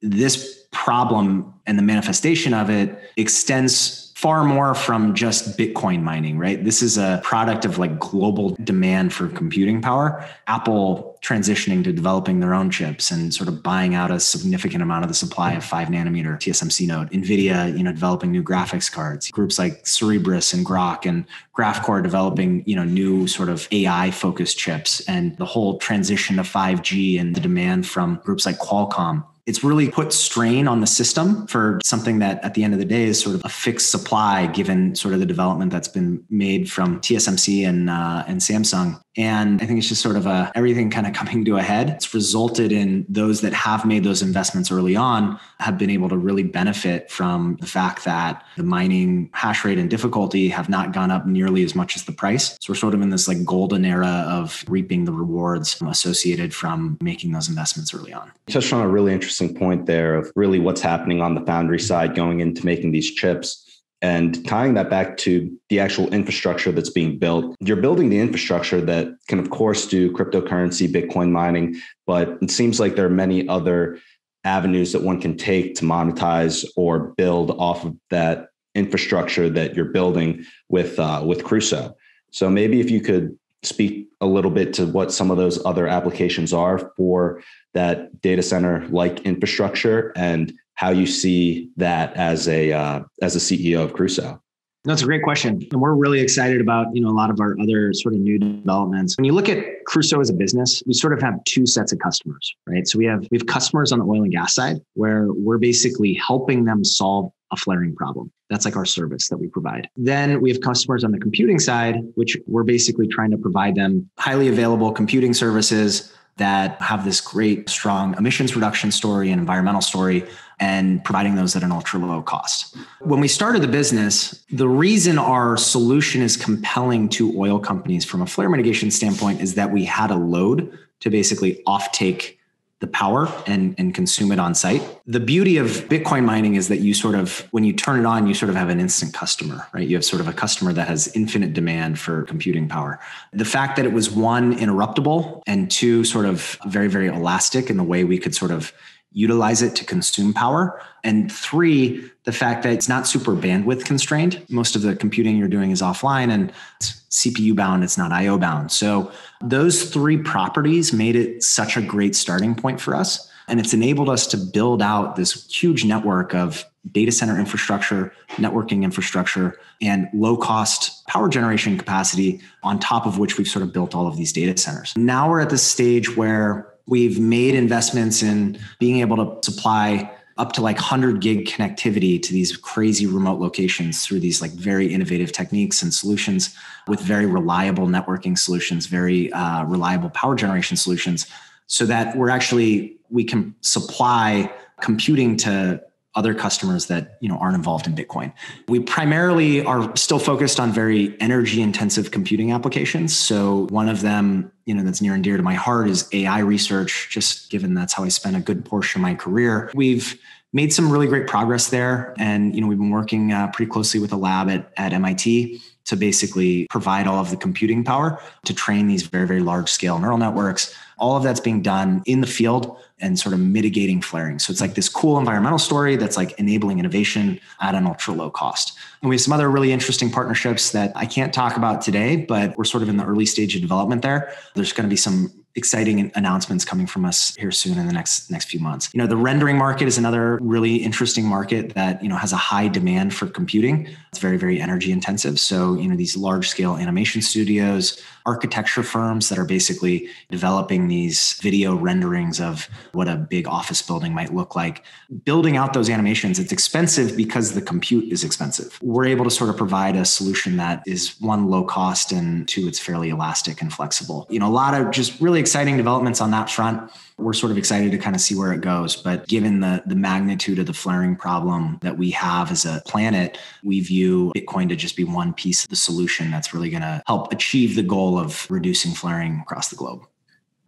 this 0.01 0.65
problem 0.71 1.53
and 1.67 1.77
the 1.77 1.83
manifestation 1.83 2.53
of 2.53 2.69
it 2.69 2.97
extends 3.17 4.10
far 4.21 4.43
more 4.43 4.75
from 4.75 5.15
just 5.15 5.57
Bitcoin 5.57 6.03
mining, 6.03 6.37
right? 6.37 6.63
This 6.63 6.83
is 6.83 6.95
a 6.95 7.19
product 7.23 7.65
of 7.65 7.79
like 7.79 7.97
global 7.97 8.55
demand 8.63 9.11
for 9.13 9.27
computing 9.27 9.81
power. 9.81 10.23
Apple 10.45 11.17
transitioning 11.23 11.83
to 11.83 11.91
developing 11.91 12.39
their 12.39 12.53
own 12.53 12.69
chips 12.69 13.09
and 13.09 13.33
sort 13.33 13.47
of 13.47 13.63
buying 13.63 13.95
out 13.95 14.11
a 14.11 14.19
significant 14.19 14.83
amount 14.83 15.03
of 15.03 15.07
the 15.07 15.15
supply 15.15 15.53
of 15.53 15.63
five 15.63 15.87
nanometer 15.87 16.37
TSMC 16.37 16.85
node. 16.85 17.09
NVIDIA, 17.09 17.75
you 17.75 17.83
know, 17.83 17.91
developing 17.91 18.31
new 18.31 18.43
graphics 18.43 18.91
cards. 18.91 19.31
Groups 19.31 19.57
like 19.57 19.83
Cerebras 19.85 20.53
and 20.53 20.63
Groq 20.63 21.07
and 21.07 21.25
Graphcore 21.57 22.03
developing, 22.03 22.63
you 22.67 22.75
know, 22.75 22.83
new 22.83 23.25
sort 23.25 23.49
of 23.49 23.67
AI 23.71 24.11
focused 24.11 24.55
chips 24.55 25.01
and 25.07 25.35
the 25.37 25.45
whole 25.45 25.79
transition 25.79 26.35
to 26.35 26.43
5G 26.43 27.19
and 27.19 27.35
the 27.35 27.41
demand 27.41 27.87
from 27.87 28.21
groups 28.23 28.45
like 28.45 28.59
Qualcomm 28.59 29.25
it's 29.45 29.63
really 29.63 29.89
put 29.89 30.13
strain 30.13 30.67
on 30.67 30.81
the 30.81 30.87
system 30.87 31.47
for 31.47 31.79
something 31.83 32.19
that 32.19 32.43
at 32.43 32.53
the 32.53 32.63
end 32.63 32.73
of 32.73 32.79
the 32.79 32.85
day 32.85 33.03
is 33.03 33.19
sort 33.19 33.35
of 33.35 33.41
a 33.43 33.49
fixed 33.49 33.89
supply 33.91 34.47
given 34.47 34.95
sort 34.95 35.13
of 35.13 35.19
the 35.19 35.25
development 35.25 35.71
that's 35.71 35.87
been 35.87 36.23
made 36.29 36.71
from 36.71 36.99
TSMC 37.01 37.67
and 37.67 37.89
uh, 37.89 38.23
and 38.27 38.39
Samsung. 38.39 38.99
And 39.17 39.61
I 39.61 39.65
think 39.65 39.77
it's 39.77 39.89
just 39.89 40.01
sort 40.01 40.15
of 40.15 40.25
a 40.25 40.51
everything 40.55 40.89
kind 40.89 41.05
of 41.05 41.13
coming 41.13 41.43
to 41.45 41.57
a 41.57 41.61
head. 41.61 41.89
It's 41.89 42.13
resulted 42.13 42.71
in 42.71 43.05
those 43.09 43.41
that 43.41 43.53
have 43.53 43.85
made 43.85 44.03
those 44.03 44.21
investments 44.21 44.71
early 44.71 44.95
on 44.95 45.39
have 45.59 45.77
been 45.77 45.89
able 45.89 46.07
to 46.09 46.17
really 46.17 46.43
benefit 46.43 47.11
from 47.11 47.57
the 47.59 47.67
fact 47.67 48.05
that 48.05 48.45
the 48.55 48.63
mining 48.63 49.29
hash 49.33 49.65
rate 49.65 49.77
and 49.77 49.89
difficulty 49.89 50.47
have 50.49 50.69
not 50.69 50.93
gone 50.93 51.11
up 51.11 51.25
nearly 51.25 51.63
as 51.63 51.75
much 51.75 51.95
as 51.95 52.05
the 52.05 52.11
price. 52.13 52.57
So 52.61 52.71
we're 52.71 52.75
sort 52.75 52.93
of 52.93 53.01
in 53.01 53.09
this 53.09 53.27
like 53.27 53.43
golden 53.43 53.83
era 53.83 54.25
of 54.29 54.63
reaping 54.67 55.05
the 55.05 55.11
rewards 55.11 55.81
associated 55.81 56.53
from 56.53 56.97
making 57.01 57.33
those 57.33 57.49
investments 57.49 57.93
early 57.93 58.13
on. 58.13 58.31
You 58.47 58.53
touched 58.53 58.71
on 58.71 58.81
a 58.81 58.87
really 58.87 59.13
interesting 59.13 59.53
point 59.53 59.87
there 59.87 60.15
of 60.15 60.31
really 60.35 60.59
what's 60.59 60.81
happening 60.81 61.21
on 61.21 61.35
the 61.35 61.41
foundry 61.41 61.79
side 61.79 62.15
going 62.15 62.39
into 62.39 62.65
making 62.65 62.91
these 62.91 63.11
chips. 63.11 63.67
And 64.01 64.43
tying 64.47 64.73
that 64.73 64.89
back 64.89 65.17
to 65.17 65.55
the 65.69 65.79
actual 65.79 66.11
infrastructure 66.11 66.71
that's 66.71 66.89
being 66.89 67.19
built, 67.19 67.55
you're 67.59 67.77
building 67.77 68.09
the 68.09 68.19
infrastructure 68.19 68.81
that 68.81 69.09
can, 69.27 69.37
of 69.37 69.51
course, 69.51 69.85
do 69.85 70.11
cryptocurrency, 70.11 70.91
Bitcoin 70.91 71.31
mining, 71.31 71.79
but 72.07 72.39
it 72.41 72.49
seems 72.49 72.79
like 72.79 72.95
there 72.95 73.05
are 73.05 73.09
many 73.09 73.47
other 73.47 73.99
avenues 74.43 74.91
that 74.93 75.03
one 75.03 75.21
can 75.21 75.37
take 75.37 75.75
to 75.75 75.85
monetize 75.85 76.65
or 76.75 77.13
build 77.15 77.51
off 77.51 77.85
of 77.85 77.95
that 78.09 78.47
infrastructure 78.73 79.49
that 79.49 79.75
you're 79.75 79.85
building 79.85 80.43
with 80.69 80.97
uh, 80.99 81.21
with 81.23 81.43
Crusoe. 81.43 81.95
So 82.31 82.49
maybe 82.49 82.79
if 82.79 82.89
you 82.89 83.01
could 83.01 83.37
speak 83.63 84.07
a 84.21 84.25
little 84.25 84.51
bit 84.51 84.73
to 84.73 84.87
what 84.87 85.11
some 85.11 85.29
of 85.29 85.37
those 85.37 85.63
other 85.65 85.87
applications 85.87 86.53
are 86.53 86.91
for 86.97 87.43
that 87.73 88.21
data 88.21 88.41
center 88.41 88.87
like 88.87 89.19
infrastructure 89.21 90.11
and 90.15 90.53
how 90.75 90.89
you 90.89 91.05
see 91.05 91.69
that 91.77 92.13
as 92.15 92.47
a 92.47 92.71
uh, 92.71 93.01
as 93.21 93.35
a 93.35 93.39
CEO 93.39 93.83
of 93.83 93.93
Crusoe. 93.93 94.41
That's 94.83 95.03
a 95.03 95.05
great 95.05 95.21
question. 95.21 95.61
And 95.71 95.79
we're 95.79 95.93
really 95.93 96.21
excited 96.21 96.59
about, 96.59 96.87
you 96.95 97.03
know, 97.03 97.09
a 97.09 97.13
lot 97.13 97.29
of 97.29 97.39
our 97.39 97.55
other 97.61 97.93
sort 97.93 98.15
of 98.15 98.21
new 98.21 98.39
developments. 98.39 99.15
When 99.15 99.25
you 99.25 99.33
look 99.33 99.47
at 99.47 99.63
Crusoe 99.85 100.19
as 100.19 100.31
a 100.31 100.33
business, 100.33 100.81
we 100.87 100.93
sort 100.93 101.13
of 101.13 101.21
have 101.21 101.35
two 101.43 101.67
sets 101.67 101.93
of 101.93 101.99
customers, 101.99 102.51
right? 102.65 102.87
So 102.87 102.97
we 102.97 103.05
have 103.05 103.27
we 103.29 103.37
have 103.37 103.45
customers 103.45 103.91
on 103.91 103.99
the 103.99 104.05
oil 104.05 104.23
and 104.23 104.31
gas 104.31 104.55
side 104.55 104.77
where 104.95 105.27
we're 105.29 105.59
basically 105.59 106.15
helping 106.15 106.65
them 106.65 106.83
solve 106.83 107.31
a 107.51 107.57
flaring 107.57 107.95
problem. 107.95 108.31
That's 108.49 108.65
like 108.65 108.75
our 108.75 108.85
service 108.85 109.27
that 109.29 109.37
we 109.37 109.47
provide. 109.47 109.87
Then 109.97 110.41
we 110.41 110.49
have 110.49 110.61
customers 110.61 111.03
on 111.03 111.11
the 111.11 111.19
computing 111.19 111.59
side, 111.59 111.97
which 112.15 112.37
we're 112.47 112.63
basically 112.63 113.07
trying 113.07 113.29
to 113.31 113.37
provide 113.37 113.75
them 113.75 114.09
highly 114.17 114.47
available 114.47 114.91
computing 114.91 115.33
services 115.33 116.11
that 116.37 116.81
have 116.81 117.05
this 117.05 117.21
great, 117.21 117.69
strong 117.69 118.15
emissions 118.17 118.55
reduction 118.55 118.89
story 118.89 119.31
and 119.31 119.39
environmental 119.39 119.81
story 119.81 120.27
and 120.61 121.03
providing 121.03 121.35
those 121.35 121.55
at 121.55 121.63
an 121.63 121.71
ultra 121.71 121.99
low 121.99 122.21
cost. 122.21 122.77
When 122.99 123.19
we 123.19 123.27
started 123.27 123.63
the 123.63 123.67
business, 123.67 124.45
the 124.51 124.69
reason 124.69 125.17
our 125.17 125.57
solution 125.57 126.21
is 126.21 126.37
compelling 126.37 127.09
to 127.09 127.37
oil 127.37 127.59
companies 127.59 128.05
from 128.05 128.21
a 128.21 128.27
flare 128.27 128.47
mitigation 128.47 128.91
standpoint 128.91 129.41
is 129.41 129.55
that 129.55 129.71
we 129.71 129.83
had 129.83 130.11
a 130.11 130.15
load 130.15 130.77
to 131.01 131.09
basically 131.09 131.63
offtake 131.67 132.37
the 132.79 132.87
power 132.87 133.31
and, 133.45 133.75
and 133.77 133.93
consume 133.93 134.31
it 134.31 134.39
on 134.39 134.55
site. 134.55 134.81
The 135.05 135.19
beauty 135.19 135.57
of 135.57 135.67
Bitcoin 135.67 136.25
mining 136.25 136.55
is 136.55 136.67
that 136.67 136.79
you 136.79 136.95
sort 136.95 137.13
of, 137.13 137.47
when 137.51 137.63
you 137.63 137.73
turn 137.73 137.99
it 137.99 138.05
on, 138.05 138.25
you 138.25 138.33
sort 138.33 138.49
of 138.49 138.55
have 138.55 138.69
an 138.69 138.79
instant 138.79 139.13
customer, 139.13 139.67
right? 139.71 139.87
You 139.87 139.95
have 139.95 140.05
sort 140.05 140.19
of 140.19 140.27
a 140.27 140.33
customer 140.33 140.73
that 140.73 140.87
has 140.87 141.07
infinite 141.15 141.53
demand 141.53 141.99
for 141.99 142.23
computing 142.23 142.67
power. 142.67 142.99
The 143.33 143.45
fact 143.45 143.75
that 143.75 143.85
it 143.85 143.93
was 143.93 144.09
one, 144.09 144.57
interruptible, 144.57 145.43
and 145.45 145.69
two, 145.69 146.03
sort 146.03 146.25
of 146.25 146.57
very, 146.65 146.87
very 146.87 147.07
elastic 147.07 147.69
in 147.69 147.77
the 147.77 147.83
way 147.83 148.03
we 148.03 148.17
could 148.17 148.33
sort 148.33 148.51
of 148.51 148.73
utilize 149.13 149.61
it 149.61 149.75
to 149.75 149.85
consume 149.85 150.33
power. 150.33 150.81
And 151.03 151.31
three, 151.31 152.09
the 152.23 152.31
fact 152.31 152.63
that 152.63 152.73
it's 152.73 152.87
not 152.87 153.07
super 153.07 153.35
bandwidth 153.35 153.85
constrained. 153.85 154.43
Most 154.49 154.75
of 154.75 154.81
the 154.81 154.95
computing 154.95 155.37
you're 155.37 155.47
doing 155.47 155.71
is 155.71 155.81
offline 155.81 156.29
and 156.29 156.51
it's 156.77 157.01
CPU 157.11 157.55
bound, 157.55 157.83
it's 157.83 157.97
not 157.97 158.11
IO 158.11 158.37
bound. 158.37 158.71
So 158.71 159.11
those 159.41 159.89
three 159.89 160.17
properties 160.17 160.93
made 160.93 161.15
it 161.15 161.43
such 161.43 161.75
a 161.75 161.81
great 161.81 162.15
starting 162.15 162.55
point 162.55 162.79
for 162.79 162.95
us. 162.95 163.29
And 163.47 163.59
it's 163.59 163.73
enabled 163.73 164.07
us 164.07 164.27
to 164.27 164.37
build 164.37 164.81
out 164.81 165.17
this 165.17 165.45
huge 165.51 165.83
network 165.83 166.33
of 166.33 166.65
data 166.91 167.11
center 167.11 167.37
infrastructure, 167.37 168.13
networking 168.37 168.83
infrastructure, 168.83 169.59
and 169.81 170.07
low 170.13 170.37
cost 170.37 171.05
power 171.07 171.27
generation 171.27 171.77
capacity 171.77 172.39
on 172.63 172.79
top 172.79 173.05
of 173.05 173.19
which 173.19 173.37
we've 173.37 173.47
sort 173.47 173.63
of 173.63 173.73
built 173.73 173.93
all 173.93 174.07
of 174.07 174.15
these 174.15 174.31
data 174.31 174.57
centers. 174.59 174.95
Now 174.95 175.29
we're 175.29 175.41
at 175.41 175.49
this 175.49 175.63
stage 175.63 176.15
where 176.15 176.70
We've 176.87 177.19
made 177.19 177.55
investments 177.55 178.23
in 178.23 178.59
being 178.79 178.99
able 179.01 179.17
to 179.17 179.51
supply 179.51 180.11
up 180.37 180.53
to 180.53 180.61
like 180.61 180.77
100 180.77 181.21
gig 181.21 181.45
connectivity 181.45 182.21
to 182.21 182.33
these 182.33 182.55
crazy 182.57 183.05
remote 183.05 183.39
locations 183.39 184.05
through 184.05 184.19
these 184.19 184.41
like 184.41 184.51
very 184.51 184.91
innovative 184.91 185.31
techniques 185.31 185.83
and 185.83 185.93
solutions 185.93 186.55
with 186.87 186.99
very 186.99 187.25
reliable 187.25 187.87
networking 187.87 188.37
solutions, 188.37 188.87
very 188.87 189.31
uh, 189.33 189.63
reliable 189.65 190.09
power 190.09 190.35
generation 190.35 190.77
solutions, 190.77 191.27
so 191.67 191.85
that 191.85 192.17
we're 192.17 192.29
actually 192.29 192.97
we 193.09 193.23
can 193.23 193.53
supply 193.61 194.51
computing 194.79 195.37
to 195.37 195.81
other 196.15 196.33
customers 196.33 196.87
that 196.87 197.17
you 197.21 197.29
know 197.29 197.37
aren't 197.37 197.55
involved 197.55 197.87
in 197.87 197.95
bitcoin. 197.95 198.33
We 198.67 198.79
primarily 198.79 199.63
are 199.65 199.95
still 199.95 200.19
focused 200.19 200.59
on 200.59 200.71
very 200.71 201.19
energy 201.21 201.61
intensive 201.61 202.11
computing 202.11 202.51
applications. 202.51 203.15
So 203.15 203.67
one 203.69 203.87
of 203.87 204.01
them 204.01 204.51
you 204.65 204.73
know 204.73 204.83
that's 204.83 205.01
near 205.01 205.13
and 205.13 205.23
dear 205.23 205.37
to 205.37 205.43
my 205.43 205.55
heart 205.55 205.89
is 205.89 206.07
ai 206.13 206.39
research 206.39 207.09
just 207.09 207.49
given 207.49 207.73
that's 207.73 207.93
how 207.93 208.03
i 208.03 208.09
spent 208.09 208.35
a 208.35 208.39
good 208.39 208.65
portion 208.65 208.99
of 208.99 209.03
my 209.03 209.15
career. 209.15 209.71
We've 209.73 210.19
made 210.53 210.73
some 210.73 210.91
really 210.91 211.07
great 211.07 211.27
progress 211.27 211.69
there 211.69 212.13
and 212.17 212.53
you 212.53 212.61
know 212.61 212.67
we've 212.67 212.77
been 212.77 212.89
working 212.89 213.31
uh, 213.31 213.47
pretty 213.47 213.71
closely 213.71 213.99
with 213.99 214.11
a 214.11 214.17
lab 214.17 214.49
at, 214.49 214.71
at 214.77 214.91
mit 214.91 215.61
to 215.85 215.95
basically 215.95 216.67
provide 216.69 217.07
all 217.07 217.19
of 217.19 217.29
the 217.29 217.37
computing 217.37 217.83
power 217.83 218.21
to 218.45 218.53
train 218.53 218.87
these 218.87 219.03
very 219.03 219.27
very 219.27 219.41
large 219.41 219.69
scale 219.69 219.99
neural 219.99 220.17
networks 220.17 220.75
all 221.01 221.17
of 221.17 221.23
that's 221.23 221.39
being 221.39 221.61
done 221.61 222.03
in 222.05 222.21
the 222.21 222.27
field 222.27 222.77
and 222.99 223.19
sort 223.19 223.33
of 223.33 223.39
mitigating 223.39 224.01
flaring. 224.01 224.37
So 224.37 224.51
it's 224.51 224.61
like 224.61 224.75
this 224.75 224.87
cool 224.87 225.17
environmental 225.17 225.57
story 225.57 225.95
that's 225.95 226.15
like 226.15 226.37
enabling 226.39 226.77
innovation 226.77 227.39
at 227.59 227.73
an 227.73 227.87
ultra 227.87 228.13
low 228.13 228.29
cost. 228.29 228.77
And 229.01 229.09
we 229.09 229.15
have 229.15 229.21
some 229.21 229.33
other 229.33 229.49
really 229.49 229.71
interesting 229.71 230.11
partnerships 230.11 230.71
that 230.71 230.93
I 230.95 231.07
can't 231.07 231.33
talk 231.33 231.57
about 231.57 231.81
today, 231.81 232.17
but 232.17 232.55
we're 232.55 232.63
sort 232.63 232.83
of 232.83 232.89
in 232.89 232.97
the 232.97 233.03
early 233.03 233.25
stage 233.25 233.55
of 233.55 233.61
development 233.61 234.03
there. 234.03 234.31
There's 234.53 234.71
going 234.71 234.87
to 234.87 234.89
be 234.89 234.95
some 234.95 235.33
exciting 235.55 236.11
announcements 236.15 236.65
coming 236.65 236.87
from 236.87 237.05
us 237.05 237.35
here 237.35 237.51
soon 237.51 237.77
in 237.77 237.87
the 237.87 237.93
next 237.93 238.31
next 238.31 238.49
few 238.49 238.59
months. 238.59 238.89
You 238.93 238.99
know, 238.99 239.07
the 239.07 239.17
rendering 239.17 239.57
market 239.57 239.87
is 239.87 239.97
another 239.97 240.37
really 240.41 240.77
interesting 240.77 241.25
market 241.25 241.73
that, 241.75 242.01
you 242.01 242.09
know, 242.09 242.15
has 242.15 242.33
a 242.33 242.37
high 242.37 242.67
demand 242.67 243.13
for 243.13 243.27
computing. 243.27 243.87
It's 244.09 244.19
very 244.19 244.37
very 244.37 244.61
energy 244.61 244.91
intensive. 244.91 245.39
So, 245.39 245.75
you 245.75 245.87
know, 245.87 245.95
these 245.95 246.15
large 246.15 246.47
scale 246.47 246.77
animation 246.77 247.21
studios, 247.21 248.01
architecture 248.25 248.83
firms 248.83 249.29
that 249.29 249.37
are 249.37 249.45
basically 249.45 250.07
developing 250.29 250.87
these 250.87 251.33
video 251.41 251.75
renderings 251.75 252.39
of 252.39 252.67
what 252.93 253.07
a 253.07 253.15
big 253.15 253.47
office 253.47 253.81
building 253.81 254.13
might 254.13 254.33
look 254.33 254.55
like. 254.55 254.83
Building 255.25 255.57
out 255.57 255.73
those 255.73 255.89
animations, 255.89 256.39
it's 256.39 256.51
expensive 256.51 257.17
because 257.17 257.53
the 257.53 257.61
compute 257.61 258.11
is 258.11 258.23
expensive. 258.23 258.77
We're 258.81 259.05
able 259.05 259.25
to 259.25 259.31
sort 259.31 259.49
of 259.49 259.57
provide 259.57 259.95
a 259.95 260.05
solution 260.05 260.57
that 260.57 260.83
is 260.85 261.19
one 261.19 261.49
low 261.49 261.63
cost 261.63 262.11
and 262.11 262.47
two 262.47 262.67
it's 262.67 262.79
fairly 262.79 263.09
elastic 263.09 263.61
and 263.61 263.73
flexible. 263.73 264.27
You 264.29 264.39
know, 264.39 264.47
a 264.47 264.49
lot 264.53 264.79
of 264.79 264.91
just 264.91 265.19
really 265.19 265.39
exciting 265.41 265.75
developments 265.75 266.21
on 266.21 266.31
that 266.31 266.49
front 266.49 266.89
we're 267.21 267.33
sort 267.33 267.51
of 267.51 267.57
excited 267.57 267.91
to 267.91 267.97
kind 267.97 268.15
of 268.15 268.21
see 268.21 268.35
where 268.35 268.51
it 268.51 268.61
goes. 268.61 268.95
But 268.95 269.27
given 269.27 269.59
the 269.59 269.83
the 269.85 269.95
magnitude 269.95 270.59
of 270.59 270.65
the 270.65 270.73
flaring 270.73 271.15
problem 271.15 271.77
that 271.81 271.97
we 271.97 272.11
have 272.11 272.51
as 272.51 272.65
a 272.65 272.81
planet, 272.87 273.37
we 273.63 273.79
view 273.79 274.31
Bitcoin 274.35 274.67
to 274.69 274.75
just 274.75 274.97
be 274.97 275.03
one 275.03 275.33
piece 275.33 275.63
of 275.63 275.69
the 275.69 275.75
solution 275.75 276.31
that's 276.31 276.53
really 276.53 276.69
going 276.69 276.81
to 276.81 277.01
help 277.05 277.31
achieve 277.31 277.75
the 277.75 277.83
goal 277.83 278.17
of 278.17 278.49
reducing 278.49 278.91
flaring 278.91 279.39
across 279.41 279.69
the 279.69 279.75
globe. 279.75 280.05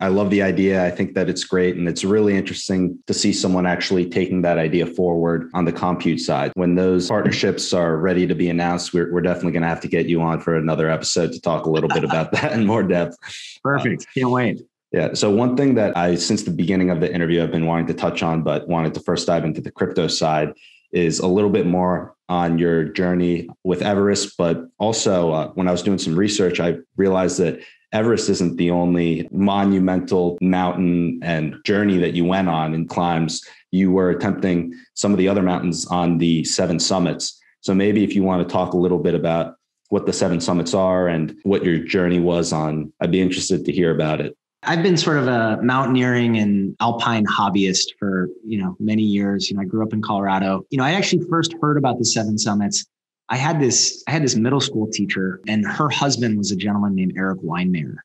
I 0.04 0.10
love 0.10 0.30
the 0.32 0.42
idea. 0.42 0.86
I 0.86 0.92
think 0.92 1.14
that 1.14 1.30
it's 1.30 1.46
great. 1.46 1.78
And 1.78 1.88
it's 1.88 2.04
really 2.04 2.36
interesting 2.36 3.00
to 3.08 3.14
see 3.14 3.32
someone 3.32 3.66
actually 3.66 4.10
taking 4.10 4.42
that 4.42 4.58
idea 4.58 4.86
forward 4.86 5.50
on 5.54 5.64
the 5.64 5.72
compute 5.72 6.20
side. 6.20 6.52
When 6.56 6.76
those 6.76 7.08
partnerships 7.08 7.72
are 7.72 7.96
ready 7.96 8.28
to 8.28 8.36
be 8.36 8.50
announced, 8.50 8.94
we're, 8.94 9.14
we're 9.14 9.22
definitely 9.22 9.54
going 9.54 9.62
to 9.62 9.70
have 9.70 9.80
to 9.80 9.88
get 9.88 10.08
you 10.08 10.22
on 10.22 10.42
for 10.42 10.58
another 10.58 10.90
episode 10.90 11.32
to 11.32 11.40
talk 11.40 11.68
a 11.68 11.70
little 11.70 11.88
bit 11.88 12.04
about 12.04 12.34
that 12.34 12.52
in 12.52 12.66
more 12.66 12.84
depth. 12.84 13.16
Perfect. 13.64 14.06
Can't 14.14 14.30
wait. 14.30 14.62
Yeah. 14.92 15.14
So 15.14 15.32
one 15.32 15.56
thing 15.56 15.76
that 15.76 15.96
I, 15.96 16.16
since 16.16 16.44
the 16.44 16.52
beginning 16.52 16.90
of 16.90 17.00
the 17.00 17.12
interview, 17.12 17.42
I've 17.42 17.52
been 17.52 17.66
wanting 17.66 17.88
to 17.88 17.94
touch 17.94 18.22
on, 18.22 18.44
but 18.44 18.68
wanted 18.68 18.94
to 18.96 19.00
first 19.00 19.28
dive 19.28 19.46
into 19.46 19.62
the 19.62 19.72
crypto 19.72 20.08
side 20.08 20.52
is 20.92 21.20
a 21.20 21.28
little 21.28 21.50
bit 21.50 21.66
more 21.66 22.14
on 22.28 22.58
your 22.58 22.84
journey 22.84 23.48
with 23.64 23.82
Everest. 23.82 24.36
But 24.38 24.68
also, 24.80 25.32
uh, 25.32 25.48
when 25.52 25.70
I 25.70 25.72
was 25.72 25.82
doing 25.82 25.98
some 25.98 26.18
research, 26.18 26.60
I 26.60 26.80
realized 26.98 27.40
that 27.40 27.62
Everest 27.94 28.30
isn't 28.30 28.58
the 28.58 28.72
only 28.72 29.28
monumental 29.32 30.38
mountain 30.42 31.20
and 31.22 31.56
journey 31.64 32.00
that 32.00 32.14
you 32.14 32.26
went 32.26 32.50
on 32.50 32.74
in 32.74 32.88
climbs. 32.88 33.42
You 33.72 33.92
were 33.92 34.10
attempting 34.10 34.74
some 34.96 35.12
of 35.12 35.20
the 35.20 35.30
other 35.30 35.44
mountains 35.44 35.86
on 35.86 36.18
the 36.18 36.44
seven 36.44 36.80
summits. 36.80 37.40
So 37.62 37.74
maybe 37.74 38.04
if 38.04 38.16
you 38.16 38.24
want 38.24 38.48
to 38.48 38.52
talk 38.52 38.74
a 38.74 38.78
little 38.78 38.98
bit 38.98 39.14
about 39.14 39.56
what 39.90 40.08
the 40.08 40.14
seven 40.14 40.42
summits 40.42 40.74
are 40.74 41.08
and 41.08 41.38
what 41.44 41.64
your 41.64 41.78
journey 41.78 42.20
was 42.20 42.52
on, 42.52 42.92
I'd 43.00 43.12
be 43.12 43.22
interested 43.22 43.64
to 43.66 43.72
hear 43.72 43.94
about 43.94 44.20
it. 44.22 44.36
I've 44.64 44.82
been 44.82 44.98
sort 44.98 45.18
of 45.18 45.28
a 45.28 45.62
mountaineering 45.62 46.38
and 46.38 46.76
alpine 46.80 47.26
hobbyist 47.26 47.90
for, 48.00 48.30
you 48.46 48.58
know, 48.58 48.76
many 48.80 49.04
years. 49.04 49.50
You 49.50 49.58
know, 49.58 49.62
I 49.62 49.66
grew 49.66 49.84
up 49.84 49.94
in 49.94 50.02
Colorado. 50.02 50.66
You 50.70 50.78
know, 50.78 50.84
I 50.84 50.94
actually 50.94 51.26
first 51.30 51.54
heard 51.62 51.78
about 51.78 52.00
the 52.00 52.06
Seven 52.06 52.38
Summits. 52.38 52.86
I 53.30 53.38
had 53.38 53.60
this, 53.60 54.04
I 54.08 54.12
had 54.12 54.24
this 54.24 54.36
middle 54.36 54.60
school 54.60 54.88
teacher 54.92 55.42
and 55.48 55.66
her 55.66 55.90
husband 55.90 56.38
was 56.38 56.52
a 56.52 56.56
gentleman 56.56 56.96
named 56.96 57.14
Eric 57.18 57.40
Weihenmayer. 57.42 57.96